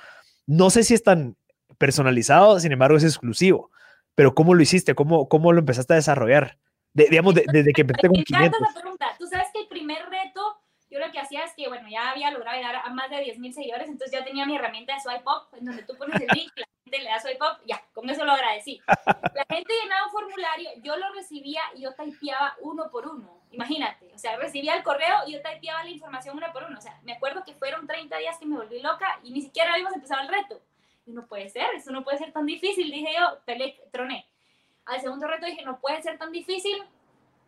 No 0.46 0.70
sé 0.70 0.82
si 0.82 0.94
es 0.94 1.02
tan 1.02 1.36
personalizado, 1.76 2.58
sin 2.58 2.72
embargo, 2.72 2.96
es 2.96 3.04
exclusivo, 3.04 3.70
pero 4.14 4.34
¿cómo 4.34 4.54
lo 4.54 4.62
hiciste? 4.62 4.94
¿Cómo, 4.94 5.28
cómo 5.28 5.52
lo 5.52 5.60
empezaste 5.60 5.92
a 5.92 5.96
desarrollar? 5.96 6.58
digamos, 6.94 7.34
desde 7.34 7.72
que 7.72 7.82
empecé 7.82 8.08
con 8.08 8.22
500. 8.22 8.60
pregunta. 8.74 9.06
Tú 9.18 9.26
sabes 9.26 9.47
primer 9.68 10.08
reto, 10.08 10.58
yo 10.90 10.98
lo 10.98 11.10
que 11.12 11.18
hacía 11.18 11.44
es 11.44 11.52
que, 11.54 11.68
bueno, 11.68 11.88
ya 11.88 12.10
había 12.10 12.30
logrado 12.30 12.56
llegar 12.56 12.76
a 12.76 12.90
más 12.90 13.10
de 13.10 13.16
10.000 13.16 13.52
seguidores, 13.52 13.88
entonces 13.88 14.18
ya 14.18 14.24
tenía 14.24 14.46
mi 14.46 14.56
herramienta 14.56 14.94
de 14.94 15.00
Swipe 15.00 15.24
Up, 15.24 15.56
en 15.56 15.66
donde 15.66 15.82
tú 15.82 15.94
pones 15.96 16.20
el 16.20 16.28
link, 16.34 16.52
la 16.56 16.66
gente 16.84 16.98
le 16.98 17.10
da 17.10 17.20
Swipe 17.20 17.44
Up, 17.44 17.60
ya, 17.66 17.82
con 17.92 18.08
eso 18.08 18.24
lo 18.24 18.32
agradecí. 18.32 18.80
La 19.06 19.44
gente 19.50 19.74
llenaba 19.82 20.06
un 20.06 20.12
formulario, 20.12 20.70
yo 20.82 20.96
lo 20.96 21.12
recibía 21.12 21.60
y 21.74 21.82
yo 21.82 21.94
typeaba 21.94 22.56
uno 22.60 22.90
por 22.90 23.06
uno. 23.06 23.38
Imagínate, 23.50 24.12
o 24.14 24.18
sea, 24.18 24.36
recibía 24.36 24.74
el 24.74 24.82
correo 24.82 25.16
y 25.26 25.32
yo 25.32 25.42
typeaba 25.42 25.84
la 25.84 25.90
información 25.90 26.36
uno 26.36 26.52
por 26.52 26.64
uno. 26.64 26.78
O 26.78 26.82
sea, 26.82 26.98
me 27.02 27.12
acuerdo 27.12 27.44
que 27.44 27.54
fueron 27.54 27.86
30 27.86 28.16
días 28.18 28.38
que 28.38 28.46
me 28.46 28.56
volví 28.56 28.80
loca 28.80 29.18
y 29.22 29.30
ni 29.30 29.42
siquiera 29.42 29.72
habíamos 29.72 29.94
empezado 29.94 30.22
el 30.22 30.28
reto. 30.28 30.60
Y 31.06 31.12
no 31.12 31.26
puede 31.26 31.48
ser, 31.48 31.66
eso 31.74 31.90
no 31.90 32.04
puede 32.04 32.18
ser 32.18 32.32
tan 32.32 32.46
difícil, 32.46 32.90
dije 32.90 33.14
yo, 33.18 33.38
tele, 33.46 33.80
troné. 33.90 34.26
Al 34.84 35.00
segundo 35.00 35.26
reto 35.26 35.46
dije, 35.46 35.62
no 35.62 35.80
puede 35.80 36.02
ser 36.02 36.18
tan 36.18 36.32
difícil, 36.32 36.82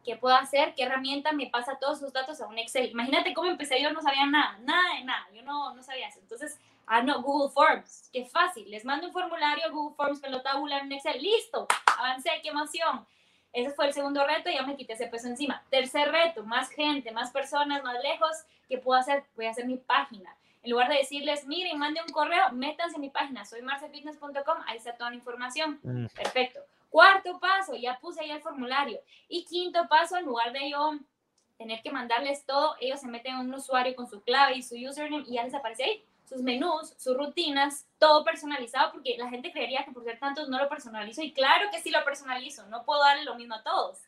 ¿qué 0.04 0.16
puedo 0.16 0.34
hacer? 0.34 0.74
¿Qué 0.74 0.84
herramienta 0.84 1.32
me 1.32 1.46
pasa 1.46 1.78
todos 1.78 1.98
sus 2.00 2.12
datos 2.12 2.40
a 2.40 2.46
un 2.46 2.58
Excel? 2.58 2.90
Imagínate 2.90 3.34
cómo 3.34 3.48
empecé, 3.48 3.80
yo 3.82 3.92
no 3.92 4.02
sabía 4.02 4.26
nada, 4.26 4.58
nada 4.62 4.94
de 4.96 5.04
nada, 5.04 5.26
yo 5.32 5.42
no, 5.42 5.74
no 5.74 5.82
sabía 5.82 6.08
eso. 6.08 6.20
Entonces, 6.20 6.58
ah, 6.86 7.02
no, 7.02 7.22
Google 7.22 7.50
Forms, 7.52 8.08
qué 8.12 8.24
fácil, 8.24 8.70
les 8.70 8.84
mando 8.84 9.06
un 9.06 9.12
formulario, 9.12 9.70
Google 9.72 9.96
Forms, 9.96 10.20
me 10.22 10.30
lo 10.30 10.42
tabulan 10.42 10.86
en 10.86 10.92
Excel, 10.92 11.22
listo, 11.22 11.66
avancé, 11.98 12.30
qué 12.42 12.48
emoción. 12.48 13.06
Ese 13.52 13.70
fue 13.72 13.86
el 13.86 13.92
segundo 13.92 14.24
reto 14.24 14.48
y 14.48 14.54
ya 14.54 14.62
me 14.62 14.76
quité 14.76 14.92
ese 14.92 15.08
peso 15.08 15.26
encima. 15.26 15.62
Tercer 15.70 16.10
reto, 16.10 16.44
más 16.44 16.70
gente, 16.70 17.10
más 17.10 17.30
personas, 17.32 17.82
más 17.82 18.00
lejos, 18.02 18.30
¿qué 18.68 18.78
puedo 18.78 18.98
hacer? 18.98 19.24
Voy 19.34 19.46
a 19.46 19.50
hacer 19.50 19.66
mi 19.66 19.76
página. 19.76 20.36
En 20.62 20.70
lugar 20.70 20.88
de 20.88 20.96
decirles, 20.96 21.46
miren, 21.46 21.78
mande 21.78 22.00
un 22.06 22.12
correo, 22.12 22.52
métanse 22.52 22.96
en 22.96 23.00
mi 23.00 23.10
página, 23.10 23.44
soy 23.44 23.62
marcefitness.com, 23.62 24.58
ahí 24.66 24.76
está 24.76 24.94
toda 24.94 25.10
la 25.10 25.16
información. 25.16 25.80
Mm. 25.82 26.06
Perfecto. 26.14 26.60
Cuarto 26.90 27.38
paso, 27.38 27.74
ya 27.76 27.98
puse 27.98 28.20
ahí 28.20 28.30
el 28.30 28.42
formulario. 28.42 29.00
Y 29.28 29.44
quinto 29.44 29.88
paso, 29.88 30.16
en 30.16 30.26
lugar 30.26 30.52
de 30.52 30.70
yo 30.70 30.98
tener 31.56 31.80
que 31.82 31.90
mandarles 31.90 32.44
todo, 32.44 32.74
ellos 32.80 33.00
se 33.00 33.08
meten 33.08 33.34
en 33.34 33.40
un 33.40 33.54
usuario 33.54 33.94
con 33.94 34.08
su 34.08 34.22
clave 34.22 34.56
y 34.56 34.62
su 34.62 34.74
username 34.76 35.24
y 35.26 35.34
ya 35.34 35.44
les 35.44 35.54
aparece 35.54 35.84
ahí 35.84 36.04
sus 36.30 36.42
menús, 36.42 36.94
sus 36.96 37.16
rutinas, 37.16 37.88
todo 37.98 38.24
personalizado, 38.24 38.92
porque 38.92 39.16
la 39.18 39.28
gente 39.28 39.50
creería 39.50 39.84
que 39.84 39.90
por 39.90 40.04
ser 40.04 40.18
tantos 40.20 40.48
no 40.48 40.58
lo 40.58 40.68
personalizo. 40.68 41.22
Y 41.22 41.32
claro 41.32 41.68
que 41.72 41.80
sí 41.80 41.90
lo 41.90 42.04
personalizo, 42.04 42.66
no 42.66 42.84
puedo 42.84 43.00
darle 43.00 43.24
lo 43.24 43.34
mismo 43.34 43.56
a 43.56 43.64
todos. 43.64 43.98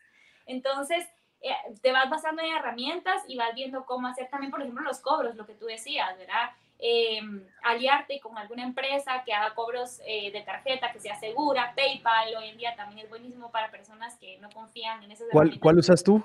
Entonces, 0.46 1.04
eh, 1.40 1.52
te 1.82 1.90
vas 1.90 2.08
basando 2.08 2.40
en 2.42 2.54
herramientas 2.54 3.24
y 3.26 3.36
vas 3.36 3.52
viendo 3.54 3.84
cómo 3.84 4.06
hacer 4.06 4.30
también, 4.30 4.52
por 4.52 4.62
ejemplo, 4.62 4.84
los 4.84 5.00
cobros, 5.00 5.34
lo 5.34 5.46
que 5.46 5.54
tú 5.54 5.66
decías, 5.66 6.16
¿verdad? 6.16 6.50
Em, 6.84 7.44
aliarte 7.62 8.18
con 8.18 8.36
alguna 8.36 8.64
empresa 8.64 9.22
que 9.24 9.32
haga 9.32 9.54
cobros 9.54 10.00
eh, 10.04 10.32
de 10.32 10.40
tarjeta, 10.40 10.90
que 10.90 10.98
sea 10.98 11.14
segura, 11.20 11.72
PayPal 11.76 12.34
hoy 12.36 12.48
en 12.48 12.56
día 12.56 12.74
también 12.74 13.04
es 13.04 13.08
buenísimo 13.08 13.52
para 13.52 13.70
personas 13.70 14.16
que 14.18 14.36
no 14.40 14.50
confían 14.50 15.00
en 15.04 15.12
esas 15.12 15.28
¿Cuál, 15.30 15.60
¿Cuál 15.60 15.78
usas 15.78 16.02
tú? 16.02 16.24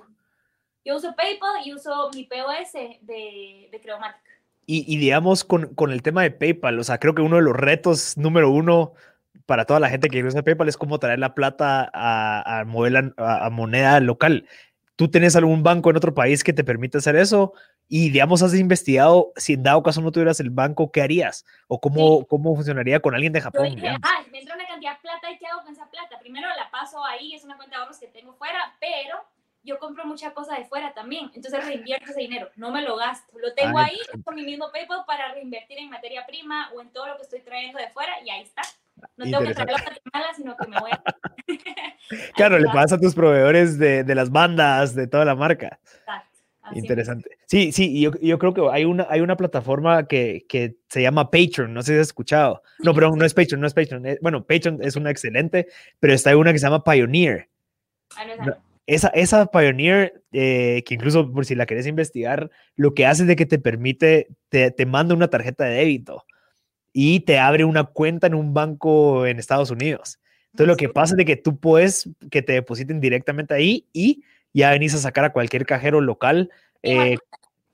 Yo 0.83 0.95
uso 0.95 1.15
PayPal 1.15 1.61
y 1.63 1.73
uso 1.73 2.09
mi 2.15 2.23
POS 2.23 2.73
de, 3.01 3.69
de 3.71 3.81
Creomatic. 3.81 4.19
Y, 4.65 4.97
digamos, 4.97 5.43
con, 5.43 5.75
con, 5.75 5.91
el 5.91 6.01
tema 6.01 6.23
de 6.23 6.31
PayPal, 6.31 6.79
o 6.79 6.83
sea, 6.83 6.97
creo 6.97 7.13
que 7.13 7.21
uno 7.21 7.35
de 7.35 7.43
los 7.43 7.55
retos 7.55 8.17
número 8.17 8.49
uno 8.49 8.93
para 9.45 9.65
toda 9.65 9.79
la 9.79 9.89
gente 9.89 10.09
que 10.09 10.23
usa 10.23 10.41
PayPal 10.41 10.69
es 10.69 10.75
cómo 10.75 10.97
traer 10.97 11.19
la 11.19 11.35
plata 11.35 11.87
a, 11.93 12.61
a, 12.61 13.45
a 13.45 13.49
moneda 13.51 13.99
local. 13.99 14.47
¿Tú 14.95 15.07
tienes 15.09 15.35
algún 15.35 15.61
banco 15.61 15.91
en 15.91 15.97
otro 15.97 16.15
país 16.15 16.43
que 16.43 16.51
te 16.51 16.63
permite 16.63 16.97
hacer 16.97 17.15
eso? 17.15 17.53
Y, 17.89 18.09
digamos, 18.09 18.43
has 18.43 18.53
investigado 18.53 19.31
si 19.37 19.53
en 19.53 19.63
dado 19.63 19.81
caso 19.81 20.01
no 20.01 20.11
tuvieras 20.11 20.39
el 20.41 20.49
banco, 20.49 20.91
¿qué 20.91 21.01
harías? 21.01 21.45
¿O 21.67 21.79
cómo, 21.79 22.25
cómo 22.25 22.53
funcionaría 22.53 22.99
con 22.99 23.15
alguien 23.15 23.31
de 23.31 23.41
Japón? 23.41 23.75
Dije, 23.75 23.87
ah, 24.01 24.23
me 24.31 24.39
entra 24.39 24.55
una 24.55 24.67
cantidad 24.67 24.95
de 24.95 25.01
plata 25.01 25.31
y 25.31 25.37
¿qué 25.37 25.47
hago 25.47 25.63
con 25.63 25.71
esa 25.71 25.89
plata? 25.89 26.19
Primero 26.19 26.47
la 26.49 26.69
paso 26.69 27.03
ahí, 27.05 27.33
es 27.33 27.45
una 27.45 27.55
cuenta 27.55 27.77
de 27.77 27.81
ahorros 27.81 27.97
que 27.97 28.07
tengo 28.07 28.33
fuera, 28.33 28.75
pero 28.81 29.19
yo 29.63 29.79
compro 29.79 30.05
mucha 30.05 30.33
cosa 30.33 30.57
de 30.57 30.65
fuera 30.65 30.93
también, 30.93 31.29
entonces 31.33 31.65
reinvierto 31.65 32.11
ese 32.11 32.21
dinero, 32.21 32.49
no 32.55 32.71
me 32.71 32.81
lo 32.81 32.95
gasto, 32.95 33.37
lo 33.37 33.53
tengo 33.53 33.77
ahí 33.77 33.97
con 34.23 34.35
mi 34.35 34.43
mismo 34.43 34.71
PayPal 34.71 35.03
para 35.05 35.33
reinvertir 35.33 35.77
en 35.79 35.89
materia 35.89 36.25
prima 36.25 36.71
o 36.73 36.81
en 36.81 36.89
todo 36.91 37.07
lo 37.07 37.17
que 37.17 37.23
estoy 37.23 37.41
trayendo 37.41 37.77
de 37.77 37.89
fuera 37.89 38.13
y 38.23 38.29
ahí 38.29 38.43
está. 38.43 38.61
No 39.15 39.25
tengo 39.25 39.41
que 39.41 39.53
traer 39.53 39.69
la 39.69 40.11
mala, 40.11 40.33
sino 40.35 40.57
que 40.57 40.67
me 40.67 40.79
voy 40.79 40.91
a... 40.91 41.03
claro, 42.35 42.57
le 42.57 42.67
pasa 42.69 42.95
a 42.95 42.99
tus 42.99 43.13
proveedores 43.13 43.77
de, 43.77 44.03
de, 44.03 44.15
las 44.15 44.31
bandas, 44.31 44.95
de 44.95 45.05
toda 45.05 45.23
la 45.23 45.35
marca. 45.35 45.79
Interesante. 46.73 47.37
Sí, 47.45 47.71
sí, 47.71 47.99
yo, 47.99 48.11
yo, 48.21 48.37
creo 48.39 48.53
que 48.53 48.61
hay 48.71 48.85
una, 48.85 49.07
hay 49.09 49.21
una 49.21 49.37
plataforma 49.37 50.07
que, 50.07 50.45
que, 50.47 50.75
se 50.89 51.01
llama 51.01 51.29
Patreon, 51.29 51.73
no 51.73 51.81
sé 51.81 51.93
si 51.93 51.99
has 51.99 52.07
escuchado. 52.07 52.61
No, 52.79 52.93
pero 52.93 53.15
no 53.15 53.25
es 53.25 53.33
Patreon, 53.33 53.61
no 53.61 53.67
es 53.67 53.73
Patreon. 53.73 54.05
Eh, 54.05 54.19
bueno, 54.21 54.45
Patreon 54.45 54.79
es 54.81 54.95
una 54.95 55.11
excelente, 55.11 55.67
pero 55.99 56.13
está 56.13 56.35
una 56.35 56.51
que 56.51 56.59
se 56.59 56.65
llama 56.65 56.83
Pioneer. 56.83 57.49
Ah, 58.17 58.57
esa, 58.85 59.09
esa 59.09 59.45
Pioneer, 59.47 60.21
eh, 60.31 60.83
que 60.85 60.93
incluso 60.93 61.31
por 61.31 61.45
si 61.45 61.55
la 61.55 61.65
querés 61.65 61.87
investigar, 61.87 62.49
lo 62.75 62.93
que 62.93 63.05
hace 63.05 63.23
es 63.23 63.27
de 63.27 63.35
que 63.35 63.45
te 63.45 63.59
permite, 63.59 64.27
te, 64.49 64.71
te 64.71 64.85
manda 64.85 65.13
una 65.13 65.29
tarjeta 65.29 65.65
de 65.65 65.75
débito 65.75 66.25
y 66.93 67.19
te 67.21 67.37
abre 67.37 67.65
una 67.65 67.83
cuenta 67.83 68.27
en 68.27 68.33
un 68.33 68.53
banco 68.53 69.25
en 69.25 69.39
Estados 69.39 69.71
Unidos. 69.71 70.19
Entonces, 70.51 70.67
lo 70.67 70.77
que 70.77 70.89
pasa 70.89 71.13
es 71.13 71.17
de 71.17 71.25
que 71.25 71.35
tú 71.35 71.59
puedes 71.59 72.09
que 72.31 72.41
te 72.41 72.53
depositen 72.53 72.99
directamente 72.99 73.53
ahí 73.53 73.85
y 73.93 74.23
ya 74.57 74.71
venís 74.71 74.95
a 74.95 74.97
sacar 74.97 75.23
a 75.23 75.31
cualquier 75.31 75.67
cajero 75.67 76.01
local 76.01 76.49
eh, 76.81 77.17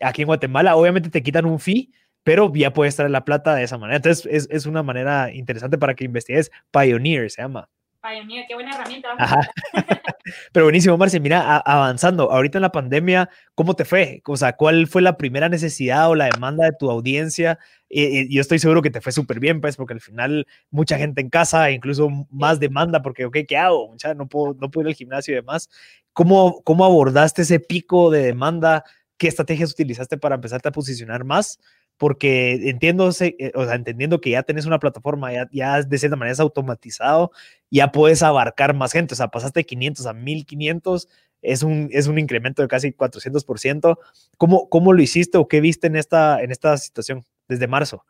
aquí 0.01 0.23
en 0.23 0.27
Guatemala. 0.27 0.75
Obviamente 0.75 1.09
te 1.09 1.23
quitan 1.23 1.45
un 1.45 1.59
fee, 1.59 1.91
pero 2.23 2.51
ya 2.53 2.73
puedes 2.73 2.97
traer 2.97 3.11
la 3.11 3.23
plata 3.23 3.55
de 3.55 3.63
esa 3.63 3.77
manera. 3.77 3.95
Entonces, 3.95 4.27
es, 4.29 4.49
es 4.51 4.65
una 4.65 4.83
manera 4.83 5.33
interesante 5.33 5.77
para 5.77 5.93
que 5.93 6.03
investigues. 6.03 6.51
Pioneer 6.71 7.31
se 7.31 7.41
llama. 7.41 7.69
Pioneer, 8.01 8.45
qué 8.49 8.53
buena 8.53 8.75
herramienta. 8.75 9.15
Pero 10.51 10.65
buenísimo, 10.65 10.97
Marcia. 10.97 11.19
Mira, 11.19 11.57
avanzando, 11.57 12.31
ahorita 12.31 12.57
en 12.57 12.63
la 12.63 12.71
pandemia, 12.71 13.29
¿cómo 13.55 13.75
te 13.75 13.85
fue? 13.85 14.21
O 14.25 14.35
sea, 14.35 14.53
¿cuál 14.53 14.87
fue 14.87 15.01
la 15.01 15.17
primera 15.17 15.47
necesidad 15.49 16.09
o 16.09 16.15
la 16.15 16.29
demanda 16.29 16.65
de 16.65 16.73
tu 16.77 16.89
audiencia? 16.89 17.59
Y, 17.89 18.33
yo 18.33 18.41
estoy 18.41 18.59
seguro 18.59 18.81
que 18.81 18.89
te 18.89 18.99
fue 19.01 19.11
súper 19.11 19.39
bien, 19.39 19.61
pues, 19.61 19.77
porque 19.77 19.93
al 19.93 20.01
final 20.01 20.47
mucha 20.69 20.97
gente 20.97 21.21
en 21.21 21.29
casa, 21.29 21.71
incluso 21.71 22.09
más 22.29 22.59
demanda, 22.59 23.01
porque, 23.01 23.25
ok, 23.25 23.37
¿qué 23.47 23.57
hago? 23.57 23.95
no 24.15 24.27
puedo, 24.27 24.55
no 24.59 24.69
puedo 24.69 24.87
ir 24.87 24.93
al 24.93 24.97
gimnasio 24.97 25.33
y 25.33 25.35
demás. 25.35 25.69
¿Cómo, 26.13 26.61
¿Cómo 26.63 26.85
abordaste 26.85 27.41
ese 27.41 27.59
pico 27.59 28.11
de 28.11 28.23
demanda? 28.23 28.83
¿Qué 29.17 29.27
estrategias 29.27 29.71
utilizaste 29.71 30.17
para 30.17 30.35
empezarte 30.35 30.69
a 30.69 30.71
posicionar 30.71 31.23
más? 31.23 31.59
porque 31.97 32.69
entiendo, 32.69 33.09
eh, 33.19 33.51
o 33.55 33.65
sea, 33.65 33.75
entendiendo 33.75 34.19
que 34.19 34.31
ya 34.31 34.43
tenés 34.43 34.65
una 34.65 34.79
plataforma, 34.79 35.31
ya, 35.31 35.47
ya 35.51 35.81
de 35.81 35.97
cierta 35.97 36.15
manera 36.15 36.33
es 36.33 36.39
automatizado, 36.39 37.31
ya 37.69 37.91
puedes 37.91 38.23
abarcar 38.23 38.73
más 38.75 38.91
gente, 38.91 39.13
o 39.13 39.17
sea, 39.17 39.29
pasaste 39.29 39.61
de 39.61 39.65
500 39.65 40.05
a 40.07 40.13
1500, 40.13 41.07
es 41.41 41.63
un, 41.63 41.89
es 41.91 42.07
un 42.07 42.19
incremento 42.19 42.61
de 42.61 42.67
casi 42.67 42.93
400%. 42.93 43.97
¿Cómo, 44.37 44.69
¿Cómo 44.69 44.93
lo 44.93 45.01
hiciste 45.01 45.37
o 45.37 45.47
qué 45.47 45.61
viste 45.61 45.87
en 45.87 45.95
esta, 45.95 46.41
en 46.41 46.51
esta 46.51 46.77
situación 46.77 47.23
desde 47.47 47.67
marzo? 47.67 48.05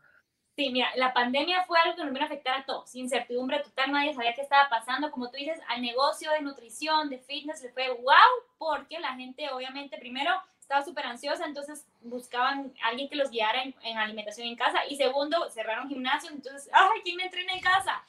Sí, 0.56 0.70
mira, 0.70 0.88
la 0.94 1.12
pandemia 1.12 1.64
fue 1.64 1.80
algo 1.80 1.96
que 1.96 2.04
nos 2.04 2.12
vino 2.12 2.22
a 2.24 2.26
afectar 2.26 2.60
a 2.60 2.64
todos, 2.64 2.94
incertidumbre 2.94 3.58
total, 3.58 3.90
nadie 3.90 4.14
sabía 4.14 4.34
qué 4.34 4.42
estaba 4.42 4.68
pasando, 4.68 5.10
como 5.10 5.28
tú 5.28 5.36
dices, 5.36 5.58
al 5.68 5.82
negocio 5.82 6.30
de 6.30 6.42
nutrición, 6.42 7.10
de 7.10 7.18
fitness, 7.18 7.60
le 7.62 7.70
fue 7.70 7.90
wow, 7.90 8.14
porque 8.56 9.00
la 9.00 9.16
gente 9.16 9.50
obviamente 9.50 9.98
primero 9.98 10.30
estaba 10.64 10.84
súper 10.84 11.06
ansiosa, 11.06 11.44
entonces 11.44 11.86
buscaban 12.00 12.72
alguien 12.82 13.08
que 13.08 13.16
los 13.16 13.30
guiara 13.30 13.62
en, 13.62 13.98
alimentación 13.98 14.46
en 14.46 14.56
casa. 14.56 14.86
Y 14.88 14.96
segundo, 14.96 15.50
cerraron 15.50 15.88
gimnasio, 15.88 16.30
entonces, 16.30 16.70
¡ay, 16.72 17.00
quién 17.02 17.16
me 17.16 17.24
entrena 17.24 17.52
en 17.52 17.60
casa! 17.60 18.02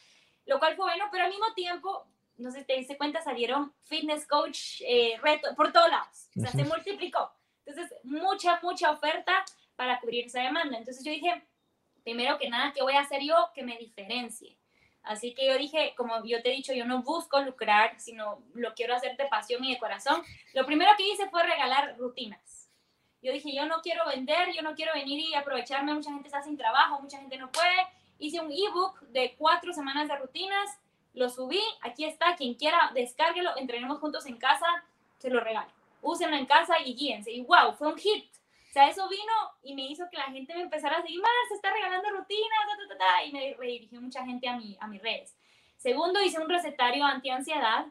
Lo 0.46 0.60
cual 0.60 0.76
fue 0.76 0.86
bueno, 0.86 1.06
pero 1.12 1.26
al 1.26 1.32
mismo 1.32 1.54
tiempo, 1.54 2.06
no 2.38 2.52
sé 2.52 2.60
si 2.60 2.66
te 2.66 2.78
diste 2.78 2.98
cuenta, 2.98 3.22
salieron 3.22 3.74
fitness 3.84 4.26
coach, 4.26 4.82
eh, 4.86 5.20
reto, 5.22 5.54
por 5.56 5.74
todos 5.74 5.90
lados. 5.90 6.30
O 6.38 6.42
sea, 6.42 6.52
se 6.52 6.64
multiplicó. 6.64 7.32
Entonces, 7.66 7.94
mucha, 8.04 8.60
mucha 8.62 8.92
oferta 8.92 9.44
para 9.76 10.00
cubrir 10.00 10.26
esa 10.26 10.42
demanda. 10.42 10.78
Entonces 10.78 11.04
yo 11.04 11.12
dije, 11.12 11.44
primero 12.06 12.38
que 12.38 12.50
nada, 12.50 12.72
¿qué 12.72 12.84
voy 12.84 12.94
a 12.94 13.02
hacer 13.02 13.24
yo 13.24 13.50
que 13.54 13.64
me 13.64 13.78
diferencie? 13.78 14.56
Así 15.02 15.34
que 15.34 15.48
yo 15.48 15.58
dije, 15.58 15.94
como 15.98 16.24
yo 16.24 16.42
te 16.42 16.52
he 16.52 16.56
dicho, 16.56 16.72
yo 16.72 16.86
no 16.86 17.02
busco 17.02 17.42
lucrar, 17.42 18.00
sino 18.00 18.44
lo 18.54 18.74
quiero 18.76 18.96
hacer 18.96 19.18
de 19.18 19.26
pasión 19.26 19.64
y 19.66 19.74
de 19.74 19.80
corazón. 19.80 20.22
Lo 20.54 20.66
primero 20.66 20.92
que 20.98 21.08
hice 21.08 21.28
fue 21.30 21.44
regalar 21.44 21.98
rutinas. 21.98 22.70
Yo 23.22 23.32
dije, 23.32 23.54
yo 23.56 23.66
no 23.66 23.82
quiero 23.82 24.06
vender, 24.06 24.54
yo 24.54 24.62
no 24.62 24.76
quiero 24.76 24.94
venir 24.94 25.20
y 25.20 25.34
aprovecharme, 25.34 25.96
mucha 25.96 26.12
gente 26.12 26.28
está 26.28 26.44
sin 26.44 26.58
trabajo, 26.58 27.02
mucha 27.02 27.18
gente 27.18 27.38
no 27.38 27.52
puede. 27.52 27.88
Hice 28.20 28.40
un 28.40 28.52
ebook 28.52 29.00
de 29.10 29.36
cuatro 29.36 29.74
semanas 29.74 30.08
de 30.08 30.16
rutinas, 30.16 30.80
lo 31.14 31.30
subí, 31.30 31.62
aquí 31.82 32.06
está, 32.06 32.36
quien 32.36 32.54
quiera, 32.54 32.92
descárguelo, 32.94 33.58
entrenemos 33.58 34.00
juntos 34.00 34.28
en 34.28 34.38
casa, 34.38 34.68
se 35.18 35.32
lo 35.32 35.40
regalo. 35.40 35.72
Úsenlo 36.04 36.36
en 36.36 36.46
casa 36.46 36.80
y 36.86 36.94
guíense. 36.94 37.32
Y 37.32 37.42
wow, 37.42 37.74
fue 37.76 37.88
un 37.88 37.98
hit 37.98 38.26
sea, 38.76 38.90
eso 38.90 39.08
vino 39.08 39.34
y 39.64 39.74
me 39.74 39.84
hizo 39.84 40.10
que 40.10 40.18
la 40.18 40.26
gente 40.26 40.54
me 40.54 40.64
empezara 40.64 40.98
a 40.98 41.02
decir, 41.02 41.18
más, 41.22 41.32
se 41.48 41.56
está 41.56 41.72
regalando 41.72 42.10
rutinas, 42.10 42.60
y 43.26 43.32
me 43.32 43.56
redirigió 43.58 44.02
mucha 44.02 44.26
gente 44.26 44.50
a, 44.50 44.58
mi, 44.58 44.78
a 44.80 44.88
mis 44.88 45.02
redes. 45.02 45.36
Segundo, 45.78 46.22
hice 46.22 46.40
un 46.40 46.50
recetario 46.50 47.06
anti-ansiedad 47.06 47.86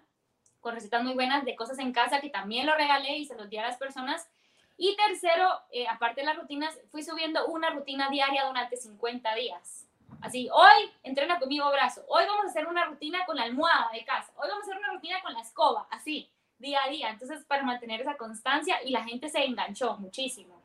con 0.61 0.75
recetas 0.75 1.03
muy 1.03 1.15
buenas 1.15 1.45
de 1.45 1.57
cosas 1.57 1.79
en 1.79 1.93
casa 1.93 2.21
que 2.21 2.31
también 2.31 2.67
lo 2.67 2.75
regalé 2.75 3.17
y 3.17 3.27
se 3.27 3.35
los 3.35 3.49
di 3.49 3.57
a 3.57 3.63
las 3.63 3.77
personas. 3.77 4.29
Y 4.77 4.95
tercero, 4.97 5.49
eh, 5.71 5.87
aparte 5.89 6.21
de 6.21 6.27
las 6.27 6.37
rutinas, 6.37 6.79
fui 6.91 7.03
subiendo 7.03 7.47
una 7.47 7.71
rutina 7.71 8.11
diaria 8.11 8.45
durante 8.45 8.77
50 8.77 9.35
días. 9.35 9.87
Así, 10.21 10.49
hoy 10.53 10.91
entrena 11.03 11.39
conmigo 11.39 11.71
brazo, 11.71 12.05
hoy 12.09 12.25
vamos 12.27 12.47
a 12.47 12.49
hacer 12.49 12.67
una 12.67 12.85
rutina 12.85 13.25
con 13.25 13.37
la 13.37 13.43
almohada 13.43 13.91
de 13.93 14.05
casa, 14.05 14.33
hoy 14.37 14.49
vamos 14.49 14.65
a 14.65 14.71
hacer 14.71 14.79
una 14.79 14.93
rutina 14.93 15.21
con 15.23 15.35
la 15.35 15.41
escoba, 15.41 15.87
así, 15.91 16.31
día 16.59 16.83
a 16.85 16.89
día. 16.89 17.11
Entonces, 17.11 17.45
para 17.45 17.63
mantener 17.63 18.01
esa 18.01 18.17
constancia 18.17 18.83
y 18.85 18.91
la 18.91 19.05
gente 19.05 19.29
se 19.29 19.45
enganchó 19.45 19.97
muchísimo. 19.99 20.64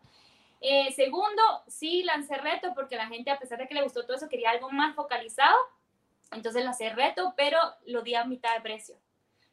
Eh, 0.62 0.92
segundo, 0.92 1.42
sí 1.68 2.04
lancé 2.04 2.36
reto 2.36 2.74
porque 2.74 2.96
la 2.96 3.08
gente, 3.08 3.32
a 3.32 3.40
pesar 3.40 3.58
de 3.58 3.68
que 3.68 3.74
le 3.74 3.84
gustó 3.84 4.04
todo 4.04 4.18
eso, 4.18 4.30
quería 4.30 4.52
algo 4.52 4.70
más 4.72 4.96
focalizado. 4.96 5.58
Entonces 6.32 6.64
lancé 6.64 6.90
reto, 6.90 7.34
pero 7.36 7.60
lo 7.86 8.02
di 8.02 8.16
a 8.16 8.26
mitad 8.26 8.54
de 8.56 8.62
precio. 8.62 8.96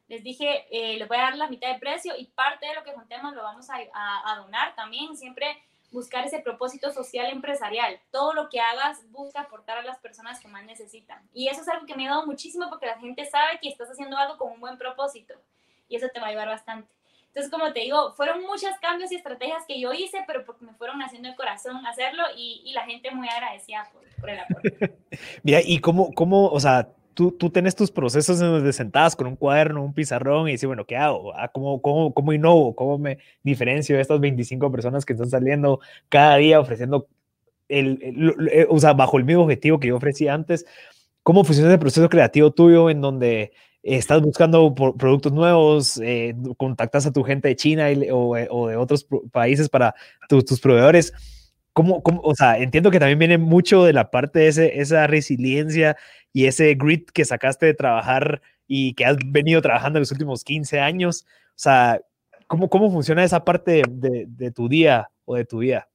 Les 0.08 0.22
dije, 0.22 0.66
eh, 0.70 0.98
les 0.98 1.08
voy 1.08 1.16
a 1.16 1.22
dar 1.22 1.36
la 1.36 1.48
mitad 1.48 1.72
de 1.72 1.78
precio 1.78 2.14
y 2.16 2.26
parte 2.26 2.66
de 2.66 2.74
lo 2.74 2.84
que 2.84 2.92
juntemos 2.92 3.34
lo 3.34 3.42
vamos 3.42 3.68
a, 3.70 3.76
a, 3.94 4.36
donar 4.36 4.74
también. 4.74 5.16
Siempre 5.16 5.62
buscar 5.90 6.24
ese 6.24 6.40
propósito 6.40 6.92
social 6.92 7.26
empresarial. 7.30 8.00
Todo 8.10 8.32
lo 8.34 8.48
que 8.48 8.60
hagas 8.60 9.10
busca 9.10 9.40
aportar 9.40 9.78
a 9.78 9.82
las 9.82 9.98
personas 9.98 10.38
que 10.40 10.48
más 10.48 10.64
necesitan. 10.64 11.28
Y 11.32 11.48
eso 11.48 11.62
es 11.62 11.68
algo 11.68 11.86
que 11.86 11.94
me 11.94 12.06
ha 12.06 12.10
dado 12.10 12.26
muchísimo 12.26 12.68
porque 12.68 12.86
la 12.86 12.98
gente 12.98 13.24
sabe 13.26 13.58
que 13.60 13.68
estás 13.68 13.90
haciendo 13.90 14.16
algo 14.16 14.36
con 14.36 14.52
un 14.52 14.60
buen 14.60 14.78
propósito 14.78 15.34
y 15.88 15.96
eso 15.96 16.08
te 16.12 16.20
va 16.20 16.26
a 16.26 16.30
ayudar 16.30 16.48
bastante. 16.48 16.95
Entonces, 17.36 17.52
como 17.52 17.70
te 17.74 17.80
digo, 17.80 18.14
fueron 18.14 18.40
muchos 18.40 18.70
cambios 18.80 19.12
y 19.12 19.16
estrategias 19.16 19.62
que 19.68 19.78
yo 19.78 19.92
hice, 19.92 20.24
pero 20.26 20.42
porque 20.46 20.64
me 20.64 20.72
fueron 20.72 21.02
haciendo 21.02 21.28
el 21.28 21.36
corazón 21.36 21.84
hacerlo 21.84 22.22
y, 22.34 22.62
y 22.64 22.72
la 22.72 22.86
gente 22.86 23.10
muy 23.10 23.28
agradecida 23.28 23.86
por, 23.92 24.02
por 24.18 24.30
el 24.30 24.38
apoyo. 24.38 24.94
Mira, 25.42 25.60
y 25.62 25.78
cómo, 25.80 26.14
cómo, 26.14 26.46
o 26.48 26.58
sea, 26.58 26.88
tú, 27.12 27.32
tú 27.32 27.50
tienes 27.50 27.76
tus 27.76 27.90
procesos 27.90 28.40
en 28.40 28.46
donde 28.46 28.72
sentadas 28.72 29.14
con 29.14 29.26
un 29.26 29.36
cuaderno, 29.36 29.84
un 29.84 29.92
pizarrón 29.92 30.48
y 30.48 30.52
dices, 30.52 30.66
bueno, 30.66 30.86
¿qué 30.86 30.96
hago? 30.96 31.34
Ah, 31.36 31.48
¿Cómo, 31.48 31.82
cómo, 31.82 32.14
cómo 32.14 32.32
innovo? 32.32 32.74
¿Cómo 32.74 32.96
me 32.96 33.18
diferencio 33.42 33.96
de 33.96 34.00
estas 34.00 34.18
25 34.18 34.72
personas 34.72 35.04
que 35.04 35.12
están 35.12 35.28
saliendo 35.28 35.80
cada 36.08 36.36
día 36.36 36.58
ofreciendo, 36.58 37.06
el, 37.68 37.98
el, 38.00 38.48
eh, 38.50 38.66
o 38.70 38.80
sea, 38.80 38.94
bajo 38.94 39.18
el 39.18 39.24
mismo 39.24 39.42
objetivo 39.42 39.78
que 39.78 39.88
yo 39.88 39.96
ofrecía 39.96 40.32
antes? 40.32 40.64
¿Cómo 41.22 41.44
funciona 41.44 41.70
el 41.70 41.78
proceso 41.78 42.08
creativo 42.08 42.50
tuyo 42.50 42.88
en 42.88 43.02
donde 43.02 43.52
estás 43.86 44.20
buscando 44.20 44.74
productos 44.74 45.32
nuevos, 45.32 46.00
eh, 46.02 46.34
contactas 46.56 47.06
a 47.06 47.12
tu 47.12 47.22
gente 47.22 47.48
de 47.48 47.56
China 47.56 47.86
o, 48.12 48.36
eh, 48.36 48.48
o, 48.50 48.68
de 48.68 48.76
otros 48.76 49.06
países 49.30 49.68
para 49.68 49.94
tus 50.28 50.60
proveedores. 50.60 51.12
¿Cómo, 51.72 52.02
¿Cómo, 52.02 52.20
o 52.22 52.34
sea, 52.34 52.58
entiendo 52.58 52.90
que 52.90 52.98
también 52.98 53.18
viene 53.18 53.38
mucho 53.38 53.84
de 53.84 53.92
la 53.92 54.10
parte 54.10 54.40
de 54.40 54.72
esa 54.80 55.06
resiliencia 55.06 55.96
y 56.32 56.46
ese 56.46 56.74
grit 56.74 57.10
que 57.10 57.24
sacaste 57.24 57.66
de 57.66 57.74
trabajar 57.74 58.42
y 58.66 58.94
que 58.94 59.04
has 59.04 59.16
venido 59.24 59.62
trabajando 59.62 59.98
en 59.98 60.02
los 60.02 60.12
últimos 60.12 60.42
15 60.42 60.80
años. 60.80 61.26
O 61.50 61.52
sea, 61.54 62.00
¿cómo, 62.46 62.68
cómo 62.68 62.90
funciona 62.90 63.24
esa 63.24 63.44
parte 63.44 63.82
de, 63.88 64.24
de 64.26 64.50
tu 64.50 64.68
día 64.68 65.10
o 65.24 65.36
de 65.36 65.44
tu 65.44 65.58
vida? 65.58 65.88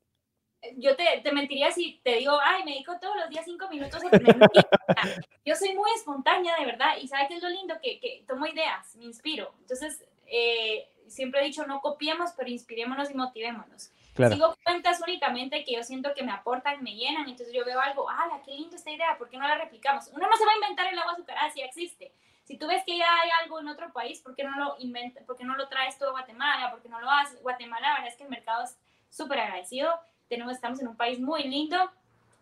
Yo 0.77 0.95
te, 0.95 1.21
te, 1.23 1.31
mentiría 1.31 1.71
si 1.71 1.99
te 2.03 2.17
digo, 2.17 2.37
ay, 2.43 2.63
me 2.63 2.71
dedico 2.71 2.99
todos 2.99 3.15
los 3.15 3.29
días 3.29 3.45
cinco 3.45 3.67
minutos 3.69 4.01
a 4.03 5.07
Yo 5.45 5.55
soy 5.55 5.73
muy 5.73 5.89
espontánea, 5.95 6.55
de 6.57 6.65
verdad, 6.65 6.97
y 7.01 7.07
¿sabes 7.07 7.27
qué 7.27 7.35
es 7.35 7.43
lo 7.43 7.49
lindo? 7.49 7.75
Que, 7.81 7.99
que 7.99 8.23
tomo 8.27 8.45
ideas, 8.45 8.95
me 8.95 9.05
inspiro. 9.05 9.53
Entonces, 9.61 10.05
eh, 10.27 10.87
siempre 11.07 11.41
he 11.41 11.45
dicho, 11.45 11.65
no 11.65 11.81
copiemos, 11.81 12.31
pero 12.37 12.49
inspirémonos 12.49 13.09
y 13.09 13.15
motivémonos. 13.15 13.91
Sigo 14.15 14.55
cuentas 14.63 15.01
únicamente 15.01 15.63
que 15.63 15.73
yo 15.73 15.83
siento 15.83 16.13
que 16.13 16.23
me 16.23 16.31
aportan, 16.31 16.83
me 16.83 16.93
llenan, 16.93 17.29
entonces 17.29 17.55
yo 17.55 17.65
veo 17.65 17.79
algo, 17.79 18.09
¡ah, 18.09 18.41
qué 18.45 18.51
lindo 18.51 18.75
esta 18.75 18.91
idea! 18.91 19.17
¿Por 19.17 19.29
qué 19.29 19.37
no 19.37 19.47
la 19.47 19.57
replicamos? 19.57 20.09
Uno 20.09 20.27
no 20.27 20.35
se 20.35 20.45
va 20.45 20.51
a 20.51 20.55
inventar 20.55 20.91
el 20.91 20.99
agua 20.99 21.13
azucarada 21.13 21.49
si 21.49 21.61
existe. 21.61 22.13
Si 22.43 22.57
tú 22.57 22.67
ves 22.67 22.83
que 22.85 22.97
ya 22.97 23.07
hay 23.21 23.29
algo 23.41 23.59
en 23.59 23.69
otro 23.69 23.91
país, 23.93 24.19
¿por 24.19 24.35
qué 24.35 24.43
no 24.43 24.57
lo, 24.57 24.75
inventa, 24.79 25.21
por 25.21 25.37
qué 25.37 25.45
no 25.45 25.55
lo 25.55 25.69
traes 25.69 25.97
tú 25.97 26.05
a 26.05 26.11
Guatemala? 26.11 26.69
¿Por 26.71 26.81
qué 26.81 26.89
no 26.89 26.99
lo 26.99 27.09
haces? 27.09 27.41
Guatemala, 27.41 27.87
la 27.87 27.93
verdad 27.93 28.09
es 28.09 28.17
que 28.17 28.23
el 28.23 28.29
mercado 28.29 28.63
es 28.63 28.77
súper 29.09 29.39
agradecido 29.39 29.97
tenemos, 30.31 30.53
estamos 30.53 30.79
en 30.79 30.87
un 30.87 30.95
país 30.95 31.19
muy 31.19 31.43
lindo, 31.43 31.77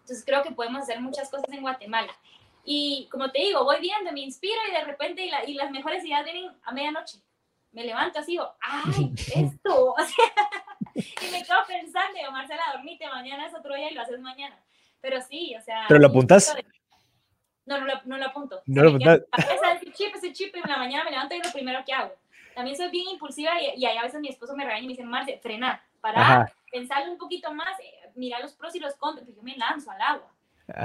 entonces 0.01 0.23
creo 0.23 0.43
que 0.43 0.51
podemos 0.51 0.83
hacer 0.83 1.01
muchas 1.01 1.27
cosas 1.29 1.49
en 1.49 1.61
Guatemala. 1.61 2.13
Y 2.63 3.07
como 3.11 3.31
te 3.31 3.39
digo, 3.39 3.63
voy 3.63 3.81
viendo, 3.81 4.11
me 4.11 4.19
inspiro 4.19 4.59
y 4.69 4.71
de 4.71 4.83
repente 4.83 5.27
y, 5.47 5.53
las 5.55 5.71
mejores 5.71 6.05
ideas 6.05 6.23
vienen 6.23 6.51
a 6.63 6.71
medianoche. 6.71 7.17
Me 7.71 7.83
levanto 7.83 8.19
así, 8.19 8.33
digo, 8.33 8.47
¡ay, 8.61 9.11
esto! 9.35 9.95
y 10.93 11.31
me 11.31 11.43
quedo 11.43 11.57
pensando, 11.67 12.19
digo, 12.19 12.31
Marcela, 12.31 12.61
dormite, 12.73 13.07
mañana 13.07 13.47
es 13.47 13.55
otro 13.55 13.73
día 13.73 13.89
y 13.89 13.95
lo 13.95 14.01
haces 14.01 14.19
mañana. 14.19 14.55
Pero 15.01 15.19
sí, 15.21 15.55
o 15.55 15.61
sea... 15.61 15.85
¿Pero 15.87 15.99
lo 15.99 16.07
apuntas? 16.07 16.55
No, 17.65 17.79
no 17.79 17.85
lo, 17.87 17.93
no 18.05 18.17
lo 18.17 18.25
apunto. 18.25 18.61
No 18.67 18.83
lo 18.83 18.89
apuntas. 18.89 19.21
Ese 19.81 19.91
chip, 19.93 20.15
ese 20.15 20.33
chip, 20.33 20.55
y 20.55 20.59
en 20.59 20.69
la 20.69 20.77
mañana 20.77 21.05
me 21.05 21.11
levanto 21.11 21.33
y 21.33 21.41
lo 21.41 21.51
primero 21.51 21.83
que 21.83 21.93
hago. 21.93 22.13
También 22.53 22.77
soy 22.77 22.89
bien 22.89 23.09
impulsiva 23.09 23.59
y, 23.59 23.81
y 23.81 23.85
a 23.85 24.03
veces 24.03 24.19
mi 24.19 24.29
esposo 24.29 24.55
me 24.55 24.63
regaña 24.63 24.83
y 24.83 24.87
me 24.87 24.93
dice, 24.93 25.03
Marce, 25.03 25.39
frena, 25.41 25.83
para, 26.01 26.51
pensarle 26.71 27.11
un 27.11 27.17
poquito 27.17 27.53
más, 27.53 27.79
eh, 27.79 28.09
mirar 28.15 28.41
los 28.41 28.53
pros 28.53 28.75
y 28.75 28.79
los 28.79 28.95
contras, 28.95 29.25
pero 29.25 29.37
yo 29.37 29.43
me 29.43 29.57
lanzo 29.57 29.91
al 29.91 30.01
agua. 30.01 30.33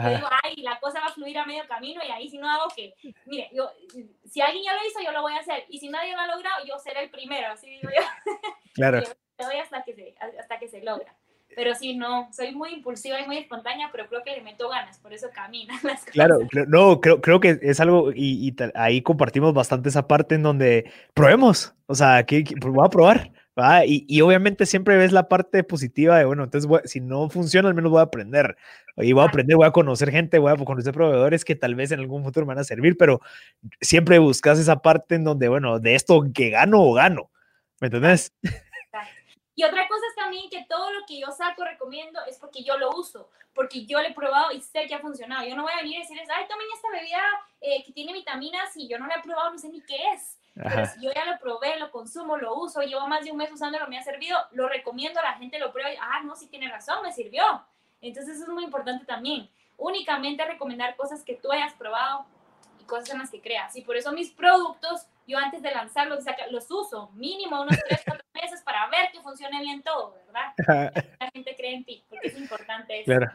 Yo 0.03 0.09
digo, 0.09 0.29
ay, 0.43 0.57
la 0.63 0.81
cosa 0.81 1.01
va 1.01 1.07
a 1.07 1.13
fluir 1.13 1.37
a 1.37 1.45
medio 1.45 1.67
camino 1.69 2.01
y 2.03 2.11
ahí 2.11 2.29
si 2.29 2.39
no 2.39 2.51
hago 2.51 2.69
que, 2.75 2.95
mire, 3.27 3.51
yo, 3.53 3.71
si 4.25 4.41
alguien 4.41 4.65
ya 4.65 4.73
lo 4.73 4.81
hizo, 4.87 5.01
yo 5.05 5.13
lo 5.13 5.21
voy 5.21 5.35
a 5.35 5.41
hacer. 5.41 5.65
Y 5.69 5.79
si 5.79 5.89
nadie 5.89 6.15
lo 6.15 6.21
ha 6.21 6.27
logrado, 6.27 6.65
yo 6.67 6.79
seré 6.79 7.05
el 7.05 7.11
primero, 7.11 7.53
así 7.53 7.69
digo 7.69 7.91
yo. 7.91 8.03
Claro. 8.75 9.01
yo 9.03 9.47
doy 9.47 9.59
hasta 9.59 9.85
que, 9.85 9.95
se, 9.95 10.15
hasta 10.41 10.59
que 10.59 10.67
se 10.67 10.83
logra. 10.83 11.15
Pero 11.55 11.77
sí, 11.77 11.97
no, 11.97 12.29
soy 12.33 12.53
muy 12.53 12.73
impulsiva 12.73 13.21
y 13.21 13.27
muy 13.27 13.39
espontánea, 13.39 13.89
pero 13.93 14.09
creo 14.09 14.25
que 14.25 14.33
le 14.33 14.43
meto 14.43 14.69
ganas, 14.69 14.99
por 14.99 15.13
eso 15.13 15.29
camina 15.33 15.75
las 15.85 16.01
cosas. 16.01 16.13
Claro, 16.13 16.39
no, 16.67 17.01
creo, 17.01 17.21
creo 17.21 17.39
que 17.39 17.59
es 17.63 17.79
algo, 17.79 18.11
y, 18.11 18.49
y 18.49 18.57
ahí 18.75 19.03
compartimos 19.03 19.55
bastante 19.55 19.91
esa 19.91 20.09
parte 20.09 20.35
en 20.35 20.43
donde 20.43 20.91
probemos, 21.15 21.73
o 21.87 21.95
sea, 21.95 22.25
que, 22.25 22.43
pues 22.61 22.75
voy 22.75 22.85
a 22.85 22.91
probar, 22.91 23.31
Y, 23.87 24.05
y, 24.09 24.21
obviamente 24.21 24.67
siempre 24.67 24.97
ves 24.97 25.13
la 25.13 25.29
parte 25.29 25.63
positiva 25.63 26.19
de, 26.19 26.25
bueno, 26.25 26.43
entonces 26.43 26.69
si 26.91 27.01
no 27.01 27.29
funciona, 27.31 27.69
al 27.69 27.75
menos 27.75 27.93
voy 27.93 28.01
a 28.01 28.05
aprender. 28.05 28.57
Y 28.97 29.13
voy 29.13 29.25
a 29.25 29.29
aprender, 29.29 29.57
voy 29.57 29.67
a 29.67 29.71
conocer 29.71 30.11
gente, 30.11 30.39
voy 30.39 30.53
a 30.53 30.57
conocer 30.57 30.93
proveedores 30.93 31.45
que 31.45 31.55
tal 31.55 31.75
vez 31.75 31.93
en 31.93 32.01
algún 32.01 32.25
futuro 32.25 32.47
me 32.47 32.55
van 32.55 32.61
a 32.61 32.65
servir, 32.65 32.97
pero 32.97 33.21
siempre 33.81 34.19
buscas 34.19 34.59
esa 34.59 34.83
parte 34.83 35.15
en 35.15 35.25
donde, 35.25 35.49
bueno, 35.49 35.79
de 35.79 35.95
esto 35.95 36.25
que 36.35 36.51
gano 36.51 36.83
o 36.83 36.95
gano. 36.95 37.31
¿Me 37.81 37.87
entendés? 37.87 38.33
Y 39.57 39.63
otra 39.63 39.87
cosa 39.87 40.05
es 40.09 40.17
también 40.17 40.51
que 40.51 40.65
todo 40.69 40.93
lo 40.93 41.07
que 41.07 41.21
yo 41.21 41.31
saco, 41.31 41.65
recomiendo, 41.65 42.19
es 42.29 42.39
porque 42.39 42.65
yo 42.65 42.77
lo 42.77 42.91
uso, 42.91 43.31
porque 43.55 43.87
yo 43.87 44.01
lo 44.03 44.09
he 44.09 44.13
probado 44.13 44.51
y 44.51 44.61
sé 44.61 44.87
que 44.89 44.95
ha 44.95 44.99
funcionado. 44.99 45.47
Yo 45.47 45.55
no 45.55 45.63
voy 45.63 45.73
a 45.73 45.83
venir 45.83 45.99
a 45.99 46.01
decirles, 46.01 46.29
ay, 46.29 46.47
tomen 46.49 46.67
esta 46.75 46.91
bebida 46.91 47.23
eh, 47.61 47.85
que 47.85 47.93
tiene 47.93 48.13
vitaminas 48.13 48.77
y 48.77 48.89
yo 48.89 48.99
no 48.99 49.07
la 49.07 49.15
he 49.15 49.23
probado, 49.23 49.53
no 49.53 49.59
sé 49.59 49.69
ni 49.69 49.81
qué 49.83 49.97
es. 50.13 50.39
Pero 50.55 50.87
si 50.87 51.03
yo 51.03 51.11
ya 51.13 51.25
lo 51.25 51.39
probé, 51.39 51.79
lo 51.79 51.91
consumo, 51.91 52.37
lo 52.37 52.57
uso, 52.57 52.81
llevo 52.83 53.09
más 53.09 53.25
de 53.25 53.33
un 53.33 53.37
mes 53.37 53.51
usándolo, 53.51 53.89
me 53.89 53.99
ha 53.99 54.03
servido, 54.03 54.39
lo 54.53 54.69
recomiendo, 54.69 55.21
la 55.21 55.35
gente 55.35 55.59
lo 55.59 55.73
prueba 55.73 55.93
y, 55.93 55.97
ah, 56.01 56.23
no, 56.25 56.37
sí 56.37 56.47
tiene 56.47 56.69
razón, 56.69 57.03
me 57.03 57.13
sirvió. 57.13 57.43
Entonces 58.01 58.37
eso 58.37 58.45
es 58.45 58.51
muy 58.51 58.65
importante 58.65 59.05
también. 59.05 59.51
Únicamente 59.77 60.45
recomendar 60.45 60.95
cosas 60.95 61.25
que 61.25 61.35
tú 61.35 61.51
hayas 61.51 61.73
probado 61.75 62.27
y 62.81 62.85
cosas 62.85 63.11
en 63.11 63.19
las 63.19 63.31
que 63.31 63.41
creas. 63.41 63.75
Y 63.75 63.83
por 63.83 63.97
eso 63.97 64.13
mis 64.13 64.31
productos, 64.31 65.07
yo 65.27 65.39
antes 65.39 65.61
de 65.61 65.73
lanzarlos, 65.73 66.25
los 66.51 66.71
uso 66.71 67.11
mínimo 67.15 67.61
unos 67.63 67.77
3, 67.89 68.03
4 68.05 68.25
meses 68.35 68.63
para 68.63 68.89
ver 68.89 69.11
que 69.13 69.21
funcione 69.21 69.61
bien 69.61 69.83
todo, 69.83 70.15
¿verdad? 70.27 70.93
La 71.19 71.31
gente 71.33 71.57
cree 71.57 71.75
en 71.75 71.85
ti, 71.85 72.05
porque 72.09 72.29
es 72.29 72.39
importante 72.39 73.01
eso. 73.01 73.07
Claro. 73.07 73.33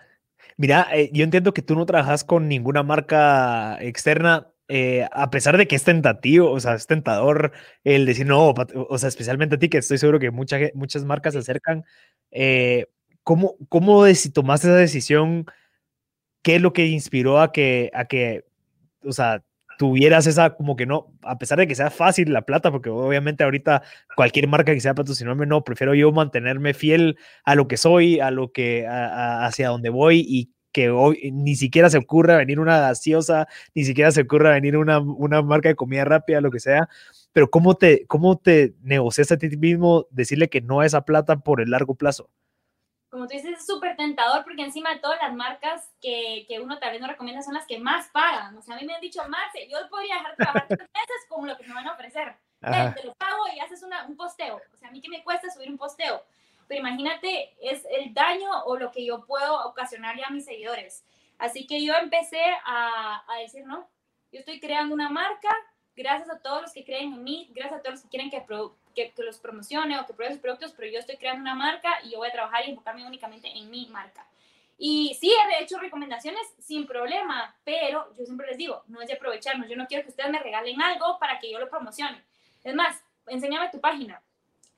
Mira, 0.55 0.87
eh, 0.93 1.09
yo 1.11 1.23
entiendo 1.23 1.53
que 1.53 1.61
tú 1.61 1.75
no 1.75 1.85
trabajas 1.85 2.23
con 2.23 2.47
ninguna 2.47 2.81
marca 2.81 3.77
externa 3.81 4.47
eh, 4.71 5.07
a 5.11 5.31
pesar 5.31 5.57
de 5.57 5.67
que 5.67 5.75
es 5.75 5.83
tentativo, 5.83 6.51
o 6.51 6.59
sea, 6.59 6.75
es 6.75 6.85
tentador 6.85 7.51
el 7.83 8.05
decir 8.05 8.27
no, 8.27 8.53
o 8.53 8.97
sea, 8.99 9.09
especialmente 9.09 9.55
a 9.55 9.59
ti, 9.59 9.67
que 9.67 9.79
estoy 9.79 9.97
seguro 9.97 10.19
que 10.19 10.29
mucha, 10.29 10.59
muchas 10.75 11.05
marcas 11.05 11.33
se 11.33 11.39
acercan, 11.39 11.85
eh, 12.29 12.85
¿cómo, 13.23 13.55
cómo 13.67 14.05
si 14.13 14.29
tomaste 14.29 14.67
esa 14.67 14.77
decisión? 14.77 15.45
¿Qué 16.43 16.57
es 16.57 16.61
lo 16.61 16.71
que 16.71 16.85
inspiró 16.85 17.41
a 17.41 17.51
que, 17.51 17.89
a 17.95 18.05
que, 18.05 18.45
o 19.03 19.11
sea, 19.11 19.43
tuvieras 19.79 20.27
esa, 20.27 20.55
como 20.55 20.75
que 20.75 20.85
no, 20.85 21.15
a 21.23 21.39
pesar 21.39 21.57
de 21.57 21.65
que 21.65 21.73
sea 21.73 21.89
fácil 21.89 22.31
la 22.31 22.43
plata, 22.43 22.69
porque 22.71 22.91
obviamente 22.91 23.43
ahorita 23.43 23.81
cualquier 24.15 24.47
marca 24.47 24.73
que 24.73 24.81
sea 24.81 24.93
patrocinarme, 24.93 25.47
no, 25.47 25.63
prefiero 25.63 25.95
yo 25.95 26.11
mantenerme 26.11 26.75
fiel 26.75 27.17
a 27.43 27.55
lo 27.55 27.67
que 27.67 27.77
soy, 27.77 28.19
a 28.19 28.29
lo 28.29 28.51
que, 28.51 28.85
hacia 28.87 29.69
donde 29.69 29.89
voy 29.89 30.23
y 30.27 30.51
que 30.71 30.89
hoy 30.89 31.31
ni 31.31 31.55
siquiera 31.55 31.89
se 31.89 31.97
ocurra 31.97 32.37
venir 32.37 32.59
una 32.59 32.79
gaseosa, 32.79 33.47
ni 33.73 33.83
siquiera 33.83 34.11
se 34.11 34.21
ocurra 34.21 34.51
venir 34.51 34.77
una, 34.77 34.99
una 34.99 35.41
marca 35.41 35.69
de 35.69 35.75
comida 35.75 36.05
rápida, 36.05 36.41
lo 36.41 36.51
que 36.51 36.59
sea, 36.59 36.89
pero 37.33 37.49
¿cómo 37.49 37.75
te, 37.75 38.05
cómo 38.07 38.37
te 38.37 38.75
negocias 38.81 39.31
a 39.31 39.37
ti 39.37 39.49
mismo 39.57 40.07
decirle 40.09 40.49
que 40.49 40.61
no 40.61 40.79
a 40.79 40.85
esa 40.85 41.01
plata 41.01 41.37
por 41.37 41.61
el 41.61 41.71
largo 41.71 41.95
plazo? 41.95 42.29
Como 43.09 43.27
tú 43.27 43.33
dices, 43.33 43.57
es 43.57 43.65
súper 43.65 43.95
tentador 43.97 44.43
porque 44.43 44.61
encima 44.61 44.93
de 44.93 44.99
todas 44.99 45.19
las 45.19 45.33
marcas 45.33 45.91
que, 45.99 46.45
que, 46.47 46.59
uno 46.59 46.77
tal 46.77 46.91
vez 46.91 47.01
no 47.01 47.07
recomienda 47.07 47.41
son 47.41 47.55
las 47.55 47.65
que 47.65 47.79
más 47.79 48.07
pagan. 48.09 48.55
O 48.55 48.61
sea, 48.61 48.75
a 48.75 48.79
mí 48.79 48.85
me 48.85 48.93
han 48.93 49.01
dicho, 49.01 49.21
Marce, 49.27 49.67
yo 49.67 49.77
podría 49.89 50.15
dejar 50.15 50.31
de 50.31 50.37
trabajar 50.37 50.67
tres 50.67 50.79
meses 50.93 51.25
como 51.27 51.47
lo 51.47 51.57
que 51.57 51.67
me 51.67 51.73
van 51.73 51.87
a 51.87 51.93
ofrecer. 51.93 52.35
Te, 52.61 53.07
lo 53.07 53.13
pago 53.15 53.43
y 53.55 53.59
haces 53.59 53.81
una, 53.81 54.05
un 54.05 54.15
posteo. 54.15 54.61
O 54.73 54.77
sea, 54.77 54.89
a 54.89 54.91
mí 54.91 55.01
que 55.01 55.09
me 55.09 55.23
cuesta 55.23 55.49
subir 55.49 55.71
un 55.71 55.77
posteo 55.77 56.23
pero 56.69 56.81
imagínate, 56.81 57.55
es 57.61 57.83
el 57.89 58.13
daño 58.13 58.47
o 58.65 58.77
lo 58.77 58.91
que 58.91 59.03
yo 59.03 59.25
puedo 59.25 59.65
ocasionarle 59.67 60.23
a 60.23 60.29
mis 60.29 60.45
seguidores. 60.45 61.03
Así 61.39 61.65
que 61.65 61.83
yo 61.83 61.95
empecé 61.95 62.43
a, 62.63 63.23
a 63.27 63.39
decir, 63.39 63.65
no, 63.65 63.89
yo 64.31 64.39
estoy 64.39 64.59
creando 64.59 64.93
una 64.93 65.09
marca, 65.09 65.49
gracias 65.95 66.29
a 66.29 66.39
todos 66.39 66.61
los 66.61 66.71
que 66.71 66.85
creen 66.85 67.13
en 67.13 67.23
mí, 67.23 67.49
gracias 67.55 67.79
a 67.79 67.81
todos 67.81 67.95
los 67.95 68.03
que 68.03 68.09
quieren 68.09 68.29
que, 68.29 68.45
que, 68.93 69.11
que, 69.13 69.23
los 69.23 69.39
promocione 69.39 69.99
o 69.99 70.05
que 70.05 70.13
pruebe 70.13 70.33
sus 70.33 70.41
productos, 70.41 70.73
pero 70.77 70.91
yo 70.91 70.99
estoy 70.99 71.17
creando 71.17 71.41
una 71.41 71.55
marca 71.55 71.89
y 72.03 72.11
yo 72.11 72.19
voy 72.19 72.27
a 72.27 72.31
trabajar 72.31 72.63
y 72.67 72.69
enfocarme 72.69 73.07
únicamente 73.07 73.47
en 73.47 73.71
mi 73.71 73.87
marca. 73.87 74.27
Y 74.77 75.17
sí, 75.19 75.33
he 75.33 75.63
hecho 75.63 75.79
recomendaciones 75.79 76.41
sin 76.59 76.85
problema, 76.85 77.55
pero 77.63 78.15
yo 78.15 78.25
siempre 78.25 78.45
les 78.45 78.57
digo, 78.57 78.83
no 78.87 79.01
es 79.01 79.07
de 79.07 79.15
aprovecharnos, 79.15 79.67
yo 79.67 79.75
no 79.75 79.87
quiero 79.87 80.03
que 80.03 80.11
ustedes 80.11 80.29
me 80.29 80.39
regalen 80.39 80.79
algo 80.83 81.17
para 81.17 81.39
que 81.39 81.51
yo 81.51 81.59
lo 81.59 81.67
promocione. 81.67 82.23
Es 82.63 82.75
más, 82.75 83.03
enséñame 83.25 83.69
tu 83.71 83.81
página, 83.81 84.21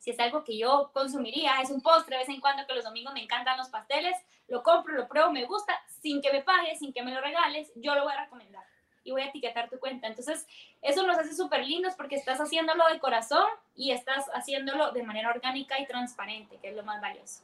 si 0.01 0.09
es 0.09 0.19
algo 0.19 0.43
que 0.43 0.57
yo 0.57 0.89
consumiría, 0.95 1.61
es 1.61 1.69
un 1.69 1.79
postre 1.79 2.15
de 2.15 2.21
vez 2.21 2.29
en 2.29 2.41
cuando 2.41 2.65
que 2.65 2.73
los 2.73 2.83
domingos 2.83 3.13
me 3.13 3.21
encantan 3.21 3.55
los 3.55 3.69
pasteles, 3.69 4.15
lo 4.47 4.63
compro, 4.63 4.95
lo 4.95 5.07
pruebo, 5.07 5.31
me 5.31 5.45
gusta, 5.45 5.73
sin 6.01 6.23
que 6.23 6.33
me 6.33 6.41
pagues, 6.41 6.79
sin 6.79 6.91
que 6.91 7.03
me 7.03 7.13
lo 7.13 7.21
regales, 7.21 7.71
yo 7.75 7.93
lo 7.93 8.03
voy 8.03 8.13
a 8.13 8.23
recomendar 8.23 8.63
y 9.03 9.11
voy 9.11 9.21
a 9.21 9.27
etiquetar 9.27 9.69
tu 9.69 9.77
cuenta. 9.79 10.07
Entonces, 10.07 10.47
eso 10.81 11.05
nos 11.05 11.19
hace 11.19 11.35
súper 11.35 11.65
lindos 11.65 11.93
porque 11.95 12.15
estás 12.15 12.39
haciéndolo 12.39 12.83
de 12.91 12.99
corazón 12.99 13.45
y 13.75 13.91
estás 13.91 14.25
haciéndolo 14.33 14.91
de 14.91 15.03
manera 15.03 15.29
orgánica 15.29 15.79
y 15.79 15.85
transparente, 15.85 16.57
que 16.59 16.69
es 16.69 16.75
lo 16.75 16.83
más 16.83 16.99
valioso. 16.99 17.43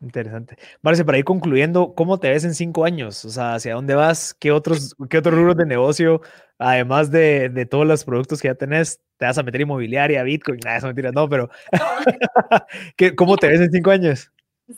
Interesante. 0.00 0.56
Marce, 0.82 1.04
para 1.04 1.18
ir 1.18 1.24
concluyendo, 1.24 1.92
¿cómo 1.94 2.20
te 2.20 2.30
ves 2.30 2.44
en 2.44 2.54
cinco 2.54 2.84
años? 2.84 3.24
O 3.24 3.30
sea, 3.30 3.54
¿hacia 3.54 3.74
dónde 3.74 3.96
vas? 3.96 4.32
¿Qué 4.32 4.52
otros, 4.52 4.94
qué 5.10 5.18
otros 5.18 5.34
rubros 5.34 5.56
de 5.56 5.66
negocio, 5.66 6.20
además 6.58 7.10
de, 7.10 7.48
de, 7.48 7.66
todos 7.66 7.86
los 7.86 8.04
productos 8.04 8.40
que 8.40 8.48
ya 8.48 8.54
tenés, 8.54 9.00
te 9.16 9.26
vas 9.26 9.38
a 9.38 9.42
meter 9.42 9.60
inmobiliaria, 9.60 10.22
Bitcoin? 10.22 10.60
Nada, 10.64 10.78
eso 10.78 10.86
mentira, 10.86 11.10
no, 11.12 11.28
pero 11.28 11.48
¿cómo 13.16 13.36
te 13.36 13.48
ves 13.48 13.60
en 13.60 13.70
cinco 13.70 13.90
años? 13.90 14.30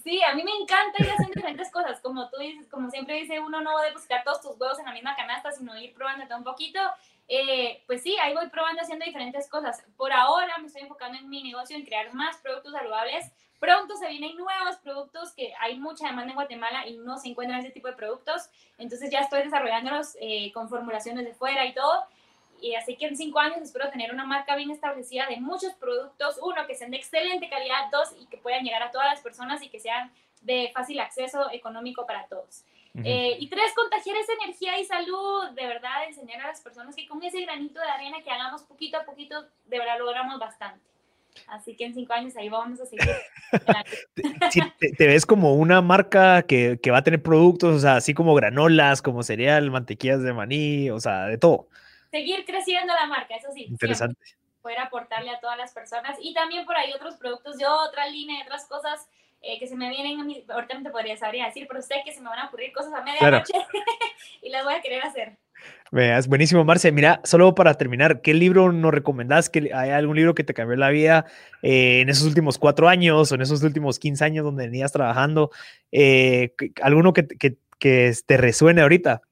Sí, 0.05 0.21
a 0.23 0.35
mí 0.35 0.45
me 0.45 0.51
encanta 0.51 1.03
ir 1.03 1.11
haciendo 1.11 1.35
diferentes 1.35 1.71
cosas. 1.71 1.99
Como 2.01 2.29
tú 2.29 2.39
dices, 2.39 2.67
como 2.69 2.91
siempre 2.91 3.15
dice, 3.15 3.41
uno 3.41 3.63
no 3.63 3.81
depositar 3.81 4.23
todos 4.23 4.43
tus 4.43 4.61
huevos 4.61 4.79
en 4.79 4.85
la 4.85 4.93
misma 4.93 5.17
canasta, 5.17 5.51
sino 5.51 5.79
ir 5.79 5.95
probando 5.95 6.27
todo 6.27 6.39
un 6.39 6.45
poquito. 6.45 6.79
Eh, 7.27 7.83
pues 7.87 8.03
sí, 8.03 8.17
ahí 8.23 8.35
voy 8.35 8.49
probando 8.51 8.83
haciendo 8.83 9.07
diferentes 9.07 9.49
cosas. 9.49 9.83
Por 9.97 10.13
ahora 10.13 10.59
me 10.59 10.67
estoy 10.67 10.83
enfocando 10.83 11.19
en 11.19 11.29
mi 11.31 11.43
negocio, 11.43 11.75
en 11.75 11.87
crear 11.87 12.13
más 12.13 12.37
productos 12.39 12.73
saludables. 12.73 13.33
Pronto 13.59 13.97
se 13.97 14.09
vienen 14.09 14.37
nuevos 14.37 14.77
productos 14.77 15.33
que 15.33 15.53
hay 15.59 15.79
mucha 15.79 16.07
demanda 16.07 16.31
en 16.31 16.37
Guatemala 16.37 16.87
y 16.87 16.99
no 16.99 17.19
se 17.19 17.29
encuentran 17.29 17.61
ese 17.61 17.71
tipo 17.71 17.89
de 17.89 17.95
productos. 17.95 18.51
Entonces 18.77 19.11
ya 19.11 19.21
estoy 19.21 19.43
desarrollándolos 19.43 20.17
eh, 20.21 20.53
con 20.53 20.69
formulaciones 20.69 21.25
de 21.25 21.35
fuera 21.35 21.65
y 21.65 21.73
todo. 21.73 22.05
Y 22.61 22.75
así 22.75 22.97
que 22.97 23.07
en 23.07 23.17
cinco 23.17 23.39
años 23.39 23.59
espero 23.63 23.91
tener 23.91 24.13
una 24.13 24.25
marca 24.25 24.57
bien 24.57 24.71
establecida 24.71 25.27
de 25.29 25.39
muchos 25.39 25.75
productos. 25.75 26.39
Uno, 26.43 26.67
que 26.67 26.75
sean 26.75 26.91
de 26.91 26.97
excelente 26.97 27.49
calidad. 27.49 27.91
Dos, 27.93 28.15
y 28.21 28.27
que 28.27 28.37
puedan 28.37 28.65
llegar 28.65 28.83
a 28.83 28.91
todas 28.91 29.09
las 29.09 29.21
personas 29.21 29.63
y 29.63 29.69
que 29.69 29.79
sean 29.79 30.11
de 30.43 30.71
fácil 30.75 31.01
acceso 31.01 31.51
económico 31.53 32.07
para 32.07 32.27
todos. 32.27 32.65
Eh, 33.05 33.37
y 33.39 33.49
tres, 33.49 33.73
contagiar 33.77 34.17
esa 34.17 34.33
energía 34.43 34.79
y 34.79 34.85
salud, 34.85 35.51
de 35.55 35.67
verdad, 35.67 36.05
enseñar 36.09 36.41
a 36.41 36.49
las 36.49 36.61
personas 36.61 36.97
que 36.97 37.07
con 37.07 37.23
ese 37.23 37.41
granito 37.43 37.81
de 37.81 37.89
arena 37.89 38.21
que 38.25 38.31
hagamos 38.31 38.63
poquito 38.63 38.97
a 38.97 39.05
poquito, 39.05 39.47
de 39.67 39.79
verdad 39.79 39.99
logramos 40.01 40.39
bastante. 40.41 40.81
Así 41.47 41.77
que 41.77 41.85
en 41.85 41.95
cinco 41.95 42.13
años 42.15 42.37
ahí 42.37 42.49
vamos 42.49 42.81
a 42.81 42.87
seguir. 42.87 43.07
te, 44.81 44.93
te, 44.93 45.07
ves 45.07 45.25
como 45.25 45.55
una 45.55 45.81
marca 45.81 46.43
que, 46.43 46.81
que, 46.83 46.91
va 46.91 46.99
a 46.99 47.05
tener 47.05 47.23
productos, 47.23 47.77
o 47.77 47.79
sea, 47.79 47.97
así 47.97 48.15
como 48.15 48.35
granolas, 48.35 49.01
como 49.01 49.23
cereal, 49.23 49.71
mantequillas 49.71 50.23
de 50.23 50.33
maní, 50.33 50.91
o 50.91 50.99
sea, 50.99 51.27
de 51.27 51.39
todo. 51.39 51.69
Seguir 52.19 52.45
creciendo 52.45 52.93
la 52.95 53.07
marca, 53.07 53.37
eso 53.37 53.49
sí. 53.55 53.67
Interesante. 53.69 54.21
Poder 54.61 54.81
aportarle 54.81 55.31
a 55.31 55.39
todas 55.39 55.57
las 55.57 55.73
personas 55.73 56.19
y 56.21 56.35
también 56.35 56.67
por 56.67 56.77
ahí 56.77 56.93
otros 56.93 57.15
productos 57.17 57.57
de 57.59 57.67
otra 57.67 58.09
línea, 58.09 58.39
de 58.39 58.43
otras 58.43 58.67
cosas 58.67 59.09
eh, 59.41 59.57
que 59.61 59.69
se 59.69 59.77
me 59.77 59.89
vienen 59.89 60.19
a 60.21 60.25
mi, 60.25 60.45
ahorita 60.49 60.75
no 60.75 60.83
te 60.83 60.91
podría 60.91 61.15
decir, 61.15 61.67
pero 61.69 61.81
sé 61.81 62.03
que 62.05 62.13
se 62.13 62.21
me 62.21 62.29
van 62.29 62.41
a 62.41 62.47
ocurrir 62.47 62.73
cosas 62.73 62.93
a 62.93 63.03
medianoche 63.03 63.53
y 64.43 64.51
las 64.51 64.65
voy 64.65 64.75
a 64.75 64.81
querer 64.81 65.03
hacer. 65.05 65.39
Veas, 65.93 66.27
buenísimo, 66.27 66.65
Marce. 66.65 66.91
Mira, 66.91 67.21
solo 67.23 67.55
para 67.55 67.75
terminar, 67.75 68.21
¿qué 68.21 68.35
libro 68.35 68.73
nos 68.73 68.93
recomendás? 68.93 69.49
¿Que 69.49 69.71
¿Hay 69.73 69.91
algún 69.91 70.17
libro 70.17 70.35
que 70.35 70.43
te 70.43 70.55
cambió 70.55 70.77
la 70.77 70.91
vida 70.91 71.25
eh, 71.63 72.01
en 72.01 72.09
esos 72.09 72.27
últimos 72.27 72.59
cuatro 72.59 72.89
años 72.89 73.31
o 73.31 73.35
en 73.37 73.43
esos 73.43 73.63
últimos 73.63 74.01
15 74.01 74.25
años 74.25 74.45
donde 74.45 74.67
venías 74.67 74.91
trabajando? 74.91 75.51
Eh, 75.93 76.55
¿Alguno 76.83 77.13
que, 77.13 77.29
que, 77.29 77.59
que, 77.79 78.13
te 78.27 78.37
resuene 78.37 78.83
ahorita? 78.83 79.23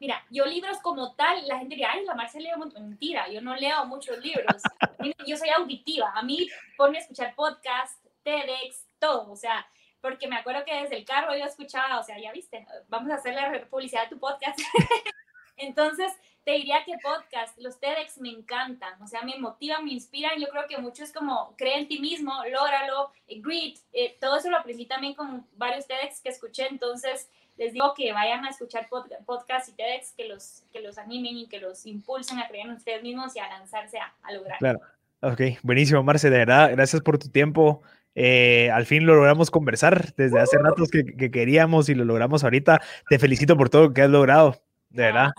Mira, 0.00 0.24
yo 0.30 0.46
libros 0.46 0.78
como 0.78 1.14
tal, 1.14 1.46
la 1.46 1.58
gente 1.58 1.74
diría, 1.74 1.92
ay, 1.92 2.06
la 2.06 2.14
Marce 2.14 2.40
lee 2.40 2.48
mucho. 2.56 2.80
Mentira, 2.80 3.28
yo 3.28 3.42
no 3.42 3.54
leo 3.54 3.84
muchos 3.84 4.18
libros. 4.18 4.62
yo 5.26 5.36
soy 5.36 5.50
auditiva. 5.50 6.10
A 6.14 6.22
mí 6.22 6.48
ponme 6.78 6.96
a 6.96 7.02
escuchar 7.02 7.34
podcast, 7.34 8.02
TEDx, 8.22 8.86
todo, 8.98 9.30
o 9.30 9.36
sea, 9.36 9.66
porque 10.00 10.26
me 10.26 10.36
acuerdo 10.36 10.64
que 10.64 10.74
desde 10.74 10.96
el 10.96 11.04
carro 11.04 11.36
yo 11.36 11.44
escuchaba, 11.44 12.00
o 12.00 12.02
sea, 12.02 12.18
ya 12.18 12.32
viste, 12.32 12.66
vamos 12.88 13.10
a 13.10 13.16
hacerle 13.16 13.66
publicidad 13.66 14.04
a 14.04 14.08
tu 14.08 14.18
podcast. 14.18 14.58
Entonces, 15.58 16.10
te 16.44 16.52
diría 16.52 16.82
que 16.86 16.96
podcast, 17.02 17.58
los 17.58 17.78
TEDx 17.78 18.18
me 18.18 18.30
encantan, 18.30 19.00
o 19.02 19.06
sea, 19.06 19.20
me 19.20 19.36
motivan, 19.38 19.84
me 19.84 19.92
inspiran. 19.92 20.40
Yo 20.40 20.48
creo 20.48 20.66
que 20.66 20.78
mucho 20.78 21.04
es 21.04 21.12
como, 21.12 21.54
cree 21.58 21.78
en 21.78 21.88
ti 21.88 21.98
mismo, 21.98 22.32
lógralo, 22.50 23.12
eh, 23.26 23.40
grit, 23.42 23.78
eh, 23.92 24.16
todo 24.18 24.36
eso 24.36 24.48
lo 24.48 24.56
aprendí 24.56 24.86
también 24.86 25.12
con 25.12 25.46
varios 25.52 25.86
TEDx 25.86 26.22
que 26.22 26.30
escuché. 26.30 26.66
Entonces, 26.68 27.28
les 27.60 27.74
digo 27.74 27.92
que 27.94 28.10
vayan 28.14 28.42
a 28.46 28.48
escuchar 28.48 28.88
podcast 28.88 29.68
y 29.68 29.72
TEDx 29.72 30.14
que 30.16 30.26
los, 30.26 30.62
que 30.72 30.80
los 30.80 30.96
animen 30.96 31.36
y 31.36 31.46
que 31.46 31.60
los 31.60 31.84
impulsen 31.84 32.38
a 32.38 32.48
creer 32.48 32.66
en 32.66 32.72
ustedes 32.72 33.02
mismos 33.02 33.36
y 33.36 33.38
a 33.38 33.48
lanzarse 33.48 33.98
a, 33.98 34.14
a 34.22 34.32
lograr. 34.32 34.58
Claro. 34.58 34.80
Ok, 35.20 35.42
buenísimo, 35.62 36.02
Marce, 36.02 36.30
de 36.30 36.38
verdad, 36.38 36.70
gracias 36.72 37.02
por 37.02 37.18
tu 37.18 37.28
tiempo. 37.28 37.82
Eh, 38.14 38.70
al 38.72 38.86
fin 38.86 39.04
lo 39.04 39.14
logramos 39.14 39.50
conversar 39.50 40.14
desde 40.14 40.40
hace 40.40 40.56
ratos 40.56 40.88
que, 40.90 41.04
que, 41.04 41.30
queríamos 41.30 41.90
y 41.90 41.94
lo 41.94 42.06
logramos 42.06 42.44
ahorita. 42.44 42.80
Te 43.10 43.18
felicito 43.18 43.58
por 43.58 43.68
todo 43.68 43.88
lo 43.88 43.92
que 43.92 44.00
has 44.00 44.10
logrado, 44.10 44.62
de 44.88 45.02
verdad. 45.02 45.32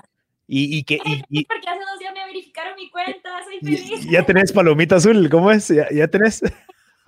Y, 0.46 0.78
y 0.78 0.84
que. 0.84 1.00
Y, 1.28 1.46
Porque 1.46 1.68
hace 1.68 1.80
dos 1.80 1.98
días 1.98 2.14
me 2.14 2.24
verificaron 2.26 2.76
mi 2.76 2.92
cuenta, 2.92 3.44
soy 3.44 3.60
feliz. 3.62 4.08
Ya 4.08 4.24
tenés 4.24 4.54
palomita 4.54 4.98
azul, 4.98 5.28
¿cómo 5.28 5.50
es? 5.50 5.70
¿Ya, 5.70 5.90
ya 5.90 6.08
tenés? 6.08 6.44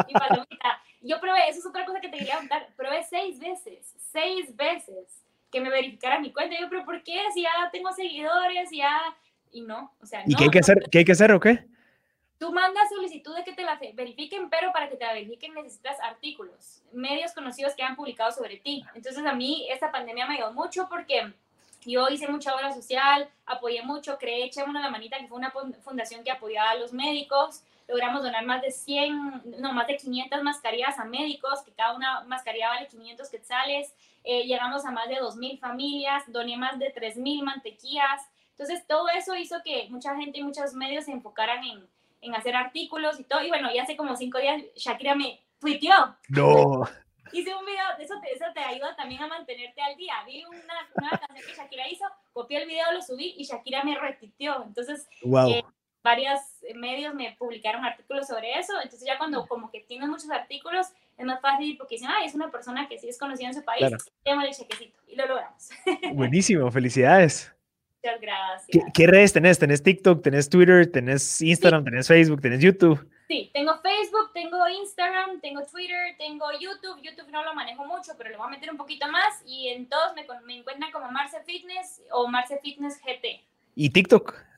y 0.08 0.14
palomita. 0.14 0.82
Yo 1.04 1.20
probé, 1.20 1.50
eso 1.50 1.60
es 1.60 1.66
otra 1.66 1.86
cosa 1.86 2.00
que 2.00 2.08
te 2.08 2.18
quería 2.18 2.38
contar, 2.38 2.70
probé 2.78 3.04
seis 3.10 3.38
veces, 3.38 3.93
seis 4.14 4.56
veces 4.56 5.24
que 5.52 5.60
me 5.60 5.70
verificara 5.70 6.20
mi 6.20 6.32
cuenta. 6.32 6.56
Yo, 6.60 6.70
pero 6.70 6.86
¿por 6.86 7.04
qué? 7.04 7.20
Si 7.34 7.42
ya 7.42 7.52
tengo 7.72 7.92
seguidores, 7.92 8.70
ya... 8.72 9.00
Y 9.52 9.62
no, 9.62 9.94
o 10.02 10.06
sea, 10.06 10.24
¿Y 10.26 10.34
qué 10.36 10.46
hay 10.46 10.50
que 10.50 10.60
hacer? 10.60 10.90
¿Qué 10.90 11.00
hay 11.00 11.06
que 11.06 11.12
hacer 11.12 11.32
o 11.32 11.40
qué? 11.40 11.66
Tú 12.40 12.52
mandas 12.52 12.90
solicitud 12.90 13.36
de 13.36 13.44
que 13.44 13.54
te 13.54 13.64
la 13.64 13.80
verifiquen, 13.94 14.50
pero 14.50 14.72
para 14.74 14.90
que 14.90 14.96
te 14.96 15.06
la 15.06 15.14
verifiquen 15.14 15.54
necesitas 15.54 16.00
artículos, 16.02 16.82
medios 16.92 17.34
conocidos 17.34 17.76
que 17.76 17.84
han 17.84 17.96
publicado 17.96 18.32
sobre 18.32 18.58
ti. 18.58 18.84
Entonces 18.96 19.24
a 19.26 19.34
mí 19.34 19.68
esta 19.70 19.92
pandemia 19.92 20.26
me 20.26 20.36
ayudó 20.36 20.54
mucho 20.54 20.88
porque 20.90 21.32
yo 21.86 22.10
hice 22.10 22.28
mucha 22.28 22.56
obra 22.56 22.74
social, 22.74 23.30
apoyé 23.46 23.84
mucho, 23.84 24.18
creé 24.18 24.46
Echémonos 24.46 24.82
la 24.82 24.90
Manita, 24.90 25.20
que 25.20 25.28
fue 25.28 25.38
una 25.38 25.54
fundación 25.84 26.24
que 26.24 26.32
apoyaba 26.32 26.72
a 26.72 26.76
los 26.76 26.94
médicos. 26.94 27.62
Logramos 27.88 28.24
donar 28.24 28.46
más 28.46 28.62
de 28.62 28.72
100, 28.72 29.60
no, 29.60 29.74
más 29.74 29.88
de 29.88 29.98
500 29.98 30.44
mascarillas 30.44 30.98
a 31.00 31.06
médicos, 31.06 31.62
que 31.64 31.74
cada 31.74 31.96
una 31.96 32.24
mascarilla 32.24 32.70
vale 32.70 32.88
500 32.88 33.30
quetzales. 33.30 33.94
Eh, 34.24 34.44
llegamos 34.44 34.86
a 34.86 34.92
más 34.92 35.10
de 35.10 35.16
2.000 35.16 35.60
familias, 35.60 36.24
doné 36.28 36.58
más 36.58 36.80
de 36.80 36.94
3.000 36.94 37.44
mantequillas. 37.44 38.22
Entonces, 38.52 38.86
todo 38.88 39.10
eso 39.10 39.36
hizo 39.36 39.58
que 39.64 39.88
mucha 39.90 40.16
gente 40.16 40.40
y 40.40 40.44
muchos 40.44 40.74
medios 40.74 41.06
se 41.06 41.12
enfocaran 41.12 41.64
en, 41.64 41.88
en 42.22 42.36
hacer 42.36 42.56
artículos 42.56 43.20
y 43.20 43.24
todo. 43.24 43.44
Y 43.44 43.50
bueno, 43.50 43.70
ya 43.74 43.84
hace 43.84 43.98
como 43.98 44.16
cinco 44.16 44.40
días 44.40 44.62
Shakira 44.76 45.16
me 45.16 45.42
tuiteó. 45.60 46.16
No. 46.30 46.84
Hice 47.32 47.56
un 47.56 47.66
video, 47.66 47.84
eso 48.00 48.14
te, 48.22 48.32
eso 48.32 48.46
te 48.54 48.60
ayuda 48.60 48.96
también 48.96 49.24
a 49.24 49.28
mantenerte 49.28 49.82
al 49.82 49.96
día. 49.96 50.14
Vi 50.26 50.46
una 50.46 50.88
nueva 51.00 51.18
canción 51.18 51.48
que 51.48 51.56
Shakira 51.56 51.88
hizo, 51.90 52.06
copié 52.32 52.62
el 52.62 52.68
video, 52.68 52.92
lo 52.92 53.02
subí 53.02 53.34
y 53.38 53.44
Shakira 53.44 53.84
me 53.84 53.98
retuiteó. 53.98 54.64
Entonces, 54.64 55.08
wow. 55.24 55.50
Eh, 55.50 55.64
varios 56.04 56.40
medios 56.76 57.16
me 57.16 57.36
publicaron 57.40 57.84
artículos 57.84 58.28
sobre 58.28 58.60
eso. 58.60 58.74
Entonces, 58.84 59.08
ya 59.08 59.18
cuando 59.18 59.48
como 59.48 59.72
que 59.72 59.80
tienes 59.82 60.10
muchos 60.10 60.30
artículos, 60.30 60.88
es 61.18 61.26
más 61.26 61.42
fácil 61.42 61.78
porque 61.78 61.96
dicen, 61.96 62.10
ah, 62.10 62.26
es 62.26 62.36
una 62.36 62.52
persona 62.52 62.88
que 62.88 63.00
sí 63.00 63.08
es 63.08 63.18
conocida 63.18 63.48
en 63.48 63.54
su 63.54 63.64
país, 63.64 63.80
claro. 64.24 64.42
el 64.42 64.54
chequecito. 64.54 65.00
Y 65.08 65.16
lo 65.16 65.28
logramos. 65.28 65.70
Buenísimo, 66.14 66.70
felicidades. 66.72 67.54
Muchas 68.04 68.20
gracias. 68.20 68.84
¿Qué, 68.94 69.08
redes 69.08 69.32
tenés? 69.32 69.58
¿Tenés 69.58 69.82
TikTok? 69.82 70.22
¿Tenés 70.22 70.50
Twitter? 70.50 70.92
¿Tenés 70.92 71.42
Instagram? 71.42 71.86
¿Tenés 71.86 72.08
Facebook? 72.08 72.42
¿Tenés 72.42 72.60
YouTube? 72.60 73.08
Sí, 73.30 73.50
tengo 73.54 73.80
Facebook, 73.82 74.34
tengo 74.34 74.68
Instagram, 74.68 75.40
tengo 75.40 75.66
Twitter, 75.66 76.18
tengo 76.18 76.46
YouTube. 76.60 77.02
YouTube 77.02 77.30
no 77.32 77.46
lo 77.46 77.54
manejo 77.54 77.86
mucho, 77.86 78.12
pero 78.18 78.30
le 78.30 78.36
voy 78.36 78.48
a 78.48 78.50
meter 78.50 78.70
un 78.70 78.78
poquito 78.78 79.08
más. 79.08 79.42
Y 79.46 79.70
en 79.70 79.88
todos 79.88 80.14
me, 80.16 80.26
me 80.46 80.58
encuentran 80.58 80.92
como 80.92 81.10
Marce 81.12 81.42
Fitness 81.46 82.02
o 82.12 82.28
Marce 82.28 82.60
Fitness 82.62 83.00
GT. 83.00 83.42
¿Y 83.76 83.90
TikTok? 83.90 84.53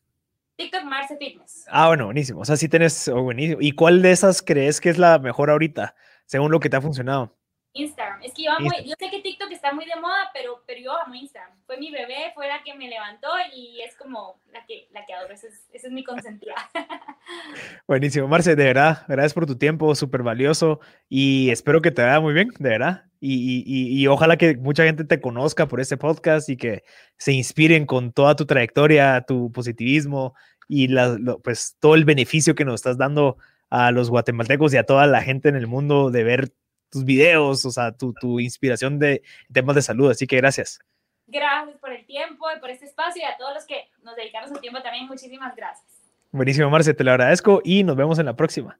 TikTok 0.58 0.84
Marce 0.86 1.18
Fitness. 1.18 1.66
Ah, 1.68 1.88
bueno, 1.88 2.06
buenísimo. 2.06 2.42
O 2.42 2.46
sea, 2.46 2.56
sí 2.56 2.70
tenés, 2.70 3.08
oh, 3.08 3.22
buenísimo. 3.24 3.62
¿Y 3.62 3.74
cuál 3.74 4.02
de 4.02 4.12
esas 4.12 4.42
crees 4.42 4.80
que 4.80 4.90
es 4.90 4.98
la 4.98 5.20
mejor 5.20 5.50
ahorita, 5.50 5.96
según 6.26 6.52
lo 6.52 6.60
que 6.60 6.70
te 6.70 6.78
ha 6.78 6.82
funcionado? 6.82 7.36
Instagram. 7.76 8.24
Es 8.24 8.34
que 8.34 8.44
yo 8.44 8.52
amo, 8.52 8.70
yo 8.86 8.94
sé 8.98 9.10
que 9.12 9.22
TikTok 9.22 9.52
está 9.52 9.74
muy 9.74 9.86
de 9.86 10.00
moda, 10.00 10.32
pero, 10.34 10.64
pero 10.66 10.80
yo 10.82 10.98
amo 10.98 11.14
Instagram. 11.14 11.52
Fue 11.66 11.78
mi 11.78 11.92
bebé, 11.92 12.32
fue 12.34 12.48
la 12.48 12.64
que 12.64 12.74
me 12.74 12.88
levantó 12.88 13.28
y 13.54 13.82
es 13.82 13.96
como 13.96 14.40
la 14.54 14.66
que, 14.66 14.88
la 14.92 15.06
que 15.06 15.14
adoro. 15.14 15.34
Esa 15.34 15.48
es, 15.48 15.68
es 15.72 15.92
mi 15.92 16.04
consentida. 16.04 16.56
Buenísimo, 17.88 18.28
Marce, 18.30 18.56
de 18.56 18.64
verdad, 18.64 19.04
gracias 19.08 19.34
por 19.34 19.46
tu 19.46 19.58
tiempo, 19.58 19.94
súper 19.94 20.24
valioso 20.24 20.80
y 21.10 21.50
espero 21.50 21.82
que 21.82 21.92
te 21.92 22.02
vaya 22.02 22.22
muy 22.22 22.34
bien, 22.34 22.50
de 22.58 22.70
verdad. 22.70 23.04
Y, 23.20 23.64
y, 23.66 24.02
y, 24.02 24.08
ojalá 24.08 24.38
que 24.38 24.56
mucha 24.56 24.84
gente 24.84 25.04
te 25.04 25.20
conozca 25.20 25.68
por 25.68 25.82
este 25.82 25.98
podcast 25.98 26.48
y 26.48 26.58
que 26.58 26.84
se 27.18 27.34
inspiren 27.34 27.86
con 27.86 28.14
toda 28.14 28.36
tu 28.36 28.46
trayectoria, 28.46 29.26
tu 29.28 29.52
positivismo 29.52 30.36
y 30.68 30.88
la, 30.88 31.18
pues 31.44 31.76
todo 31.80 31.96
el 31.96 32.06
beneficio 32.06 32.56
que 32.56 32.66
nos 32.66 32.76
estás 32.76 32.98
dando 32.98 33.38
a 33.70 33.92
los 33.92 34.10
guatemaltecos 34.10 34.74
y 34.74 34.78
a 34.78 34.86
toda 34.86 35.08
la 35.08 35.22
gente 35.22 35.50
en 35.50 35.56
el 35.56 35.68
mundo 35.68 36.12
de 36.12 36.24
ver 36.24 36.54
tus 36.96 37.04
videos, 37.04 37.66
o 37.66 37.72
sea, 37.72 37.92
tu, 37.92 38.14
tu 38.14 38.40
inspiración 38.40 38.98
de 38.98 39.22
temas 39.52 39.76
de 39.76 39.82
salud. 39.82 40.10
Así 40.10 40.26
que 40.26 40.38
gracias. 40.38 40.80
Gracias 41.28 41.78
por 41.80 41.92
el 41.92 42.06
tiempo 42.06 42.46
y 42.56 42.60
por 42.62 42.70
este 42.70 42.86
espacio 42.86 43.22
y 43.22 43.26
a 43.26 43.36
todos 43.38 43.54
los 43.54 43.66
que 43.66 43.90
nos 44.02 44.16
dedicaron 44.16 44.48
su 44.48 44.56
tiempo 44.62 44.82
también. 44.82 45.08
Muchísimas 45.08 45.54
gracias. 45.56 45.86
Buenísimo, 46.32 46.70
Marce, 46.70 46.94
te 46.94 47.04
lo 47.04 47.12
agradezco 47.12 47.62
y 47.66 47.84
nos 47.84 47.98
vemos 47.98 48.18
en 48.20 48.28
la 48.28 48.36
próxima. 48.36 48.80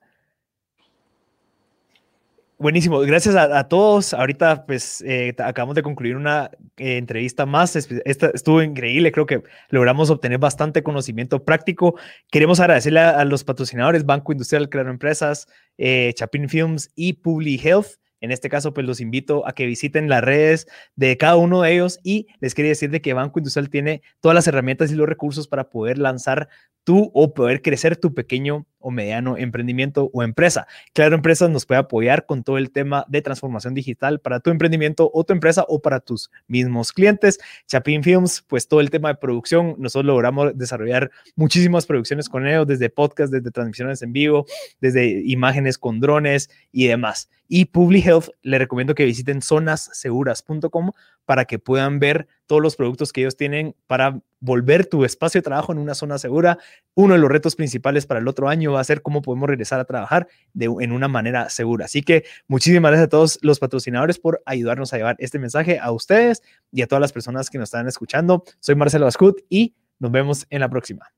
Buenísimo, 2.58 3.00
gracias 3.02 3.36
a, 3.36 3.68
todos. 3.68 4.14
Ahorita 4.14 4.66
pues 4.66 5.02
eh, 5.02 5.36
acabamos 5.40 5.76
de 5.76 5.84
concluir 5.84 6.16
una 6.16 6.50
eh, 6.78 6.96
entrevista 6.96 7.46
más. 7.46 7.76
Esta 7.76 8.28
estuvo 8.34 8.62
increíble, 8.62 9.12
creo 9.12 9.26
que 9.26 9.44
logramos 9.70 10.10
obtener 10.10 10.38
bastante 10.38 10.82
conocimiento 10.82 11.44
práctico. 11.44 12.00
Queremos 12.32 12.62
agradecerle 12.62 13.02
a, 13.02 13.26
los 13.26 13.44
patrocinadores 13.44 14.06
Banco 14.06 14.32
Industrial 14.32 14.70
Claro 14.70 14.90
Empresas, 14.90 15.48
eh, 15.78 16.14
Chapin 16.16 16.48
Films 16.48 16.90
y 16.96 17.14
Publi 17.14 17.60
Health. 17.62 17.98
En 18.22 18.32
este 18.32 18.50
caso, 18.50 18.74
pues 18.74 18.86
los 18.86 19.02
invito 19.02 19.48
a 19.48 19.54
que 19.54 19.66
visiten 19.66 20.10
las 20.10 20.24
redes 20.24 20.68
de 20.96 21.18
cada 21.18 21.36
uno 21.36 21.62
de 21.62 21.74
ellos 21.74 22.00
y 22.04 22.28
les 22.40 22.56
quería 22.56 22.70
decir 22.70 22.90
de 22.90 23.02
que 23.02 23.14
Banco 23.14 23.40
Industrial 23.40 23.70
tiene 23.70 24.02
todas 24.20 24.36
las 24.36 24.48
herramientas 24.48 24.92
y 24.92 24.96
los 24.96 25.08
recursos 25.08 25.48
para 25.48 25.70
poder 25.70 25.98
lanzar 25.98 26.50
tú 26.84 27.12
o 27.14 27.34
poder 27.34 27.62
crecer 27.62 27.98
tu 27.98 28.14
pequeño 28.14 28.66
o 28.86 28.92
mediano 28.92 29.36
emprendimiento 29.36 30.12
o 30.14 30.22
empresa. 30.22 30.68
Claro, 30.94 31.16
Empresas 31.16 31.50
nos 31.50 31.66
puede 31.66 31.80
apoyar 31.80 32.28
con 32.28 32.44
todo 32.44 32.60
el 32.60 32.70
tema 32.70 33.04
de 33.08 33.24
transformación 33.24 33.74
digital 33.74 34.20
para 34.20 34.40
tu 34.40 34.52
emprendimiento 34.52 35.10
o 35.12 35.24
tu 35.24 35.34
empresa 35.34 35.66
o 35.68 35.82
para 35.82 36.00
tus 36.00 36.30
mismos 36.48 36.92
clientes. 36.92 37.40
Chapin 37.68 38.04
Films, 38.04 38.44
pues 38.48 38.68
todo 38.68 38.82
el 38.82 38.92
tema 38.92 39.08
de 39.08 39.16
producción, 39.16 39.74
nosotros 39.80 40.06
logramos 40.06 40.56
desarrollar 40.56 41.10
muchísimas 41.36 41.88
producciones 41.88 42.30
con 42.30 42.48
ellos, 42.48 42.68
desde 42.68 42.92
podcast, 42.92 43.34
desde 43.34 43.50
transmisiones 43.50 44.04
en 44.04 44.14
vivo, 44.14 44.46
desde 44.80 45.24
imágenes 45.26 45.80
con 45.80 46.00
drones 46.00 46.52
y 46.72 46.86
demás. 46.86 47.28
Y 47.48 47.66
Public 47.66 48.06
Health, 48.06 48.30
le 48.44 48.60
recomiendo 48.60 48.94
que 48.94 49.06
visiten 49.06 49.42
zonasseguras.com 49.42 50.92
para 51.26 51.46
que 51.46 51.58
puedan 51.58 52.00
ver 52.00 52.28
todos 52.46 52.62
los 52.62 52.76
productos 52.76 53.12
que 53.12 53.22
ellos 53.22 53.36
tienen 53.36 53.76
para 53.88 54.22
volver 54.46 54.86
tu 54.86 55.04
espacio 55.04 55.40
de 55.40 55.44
trabajo 55.44 55.72
en 55.72 55.80
una 55.80 55.96
zona 55.96 56.18
segura. 56.18 56.58
Uno 56.94 57.16
de 57.16 57.20
los 57.20 57.30
retos 57.30 57.56
principales 57.56 58.06
para 58.06 58.20
el 58.20 58.28
otro 58.28 58.48
año 58.48 58.72
va 58.72 58.80
a 58.80 58.84
ser 58.84 59.02
cómo 59.02 59.22
podemos 59.22 59.50
regresar 59.50 59.80
a 59.80 59.86
trabajar 59.86 60.28
de, 60.54 60.66
en 60.66 60.92
una 60.92 61.08
manera 61.08 61.50
segura. 61.50 61.86
Así 61.86 62.04
que 62.04 62.24
muchísimas 62.48 62.92
gracias 62.92 63.08
a 63.08 63.10
todos 63.10 63.40
los 63.42 63.60
patrocinadores 63.60 64.20
por 64.20 64.42
ayudarnos 64.46 64.94
a 64.94 64.98
llevar 64.98 65.16
este 65.20 65.40
mensaje 65.40 65.80
a 65.80 65.92
ustedes 65.92 66.44
y 66.72 66.84
a 66.84 66.88
todas 66.88 67.02
las 67.02 67.12
personas 67.12 67.50
que 67.50 67.58
nos 67.58 67.68
están 67.68 67.88
escuchando. 67.88 68.44
Soy 68.60 68.76
Marcelo 68.76 69.08
Ascut 69.08 69.42
y 69.50 69.76
nos 70.00 70.12
vemos 70.12 70.46
en 70.50 70.60
la 70.60 70.70
próxima. 70.70 71.10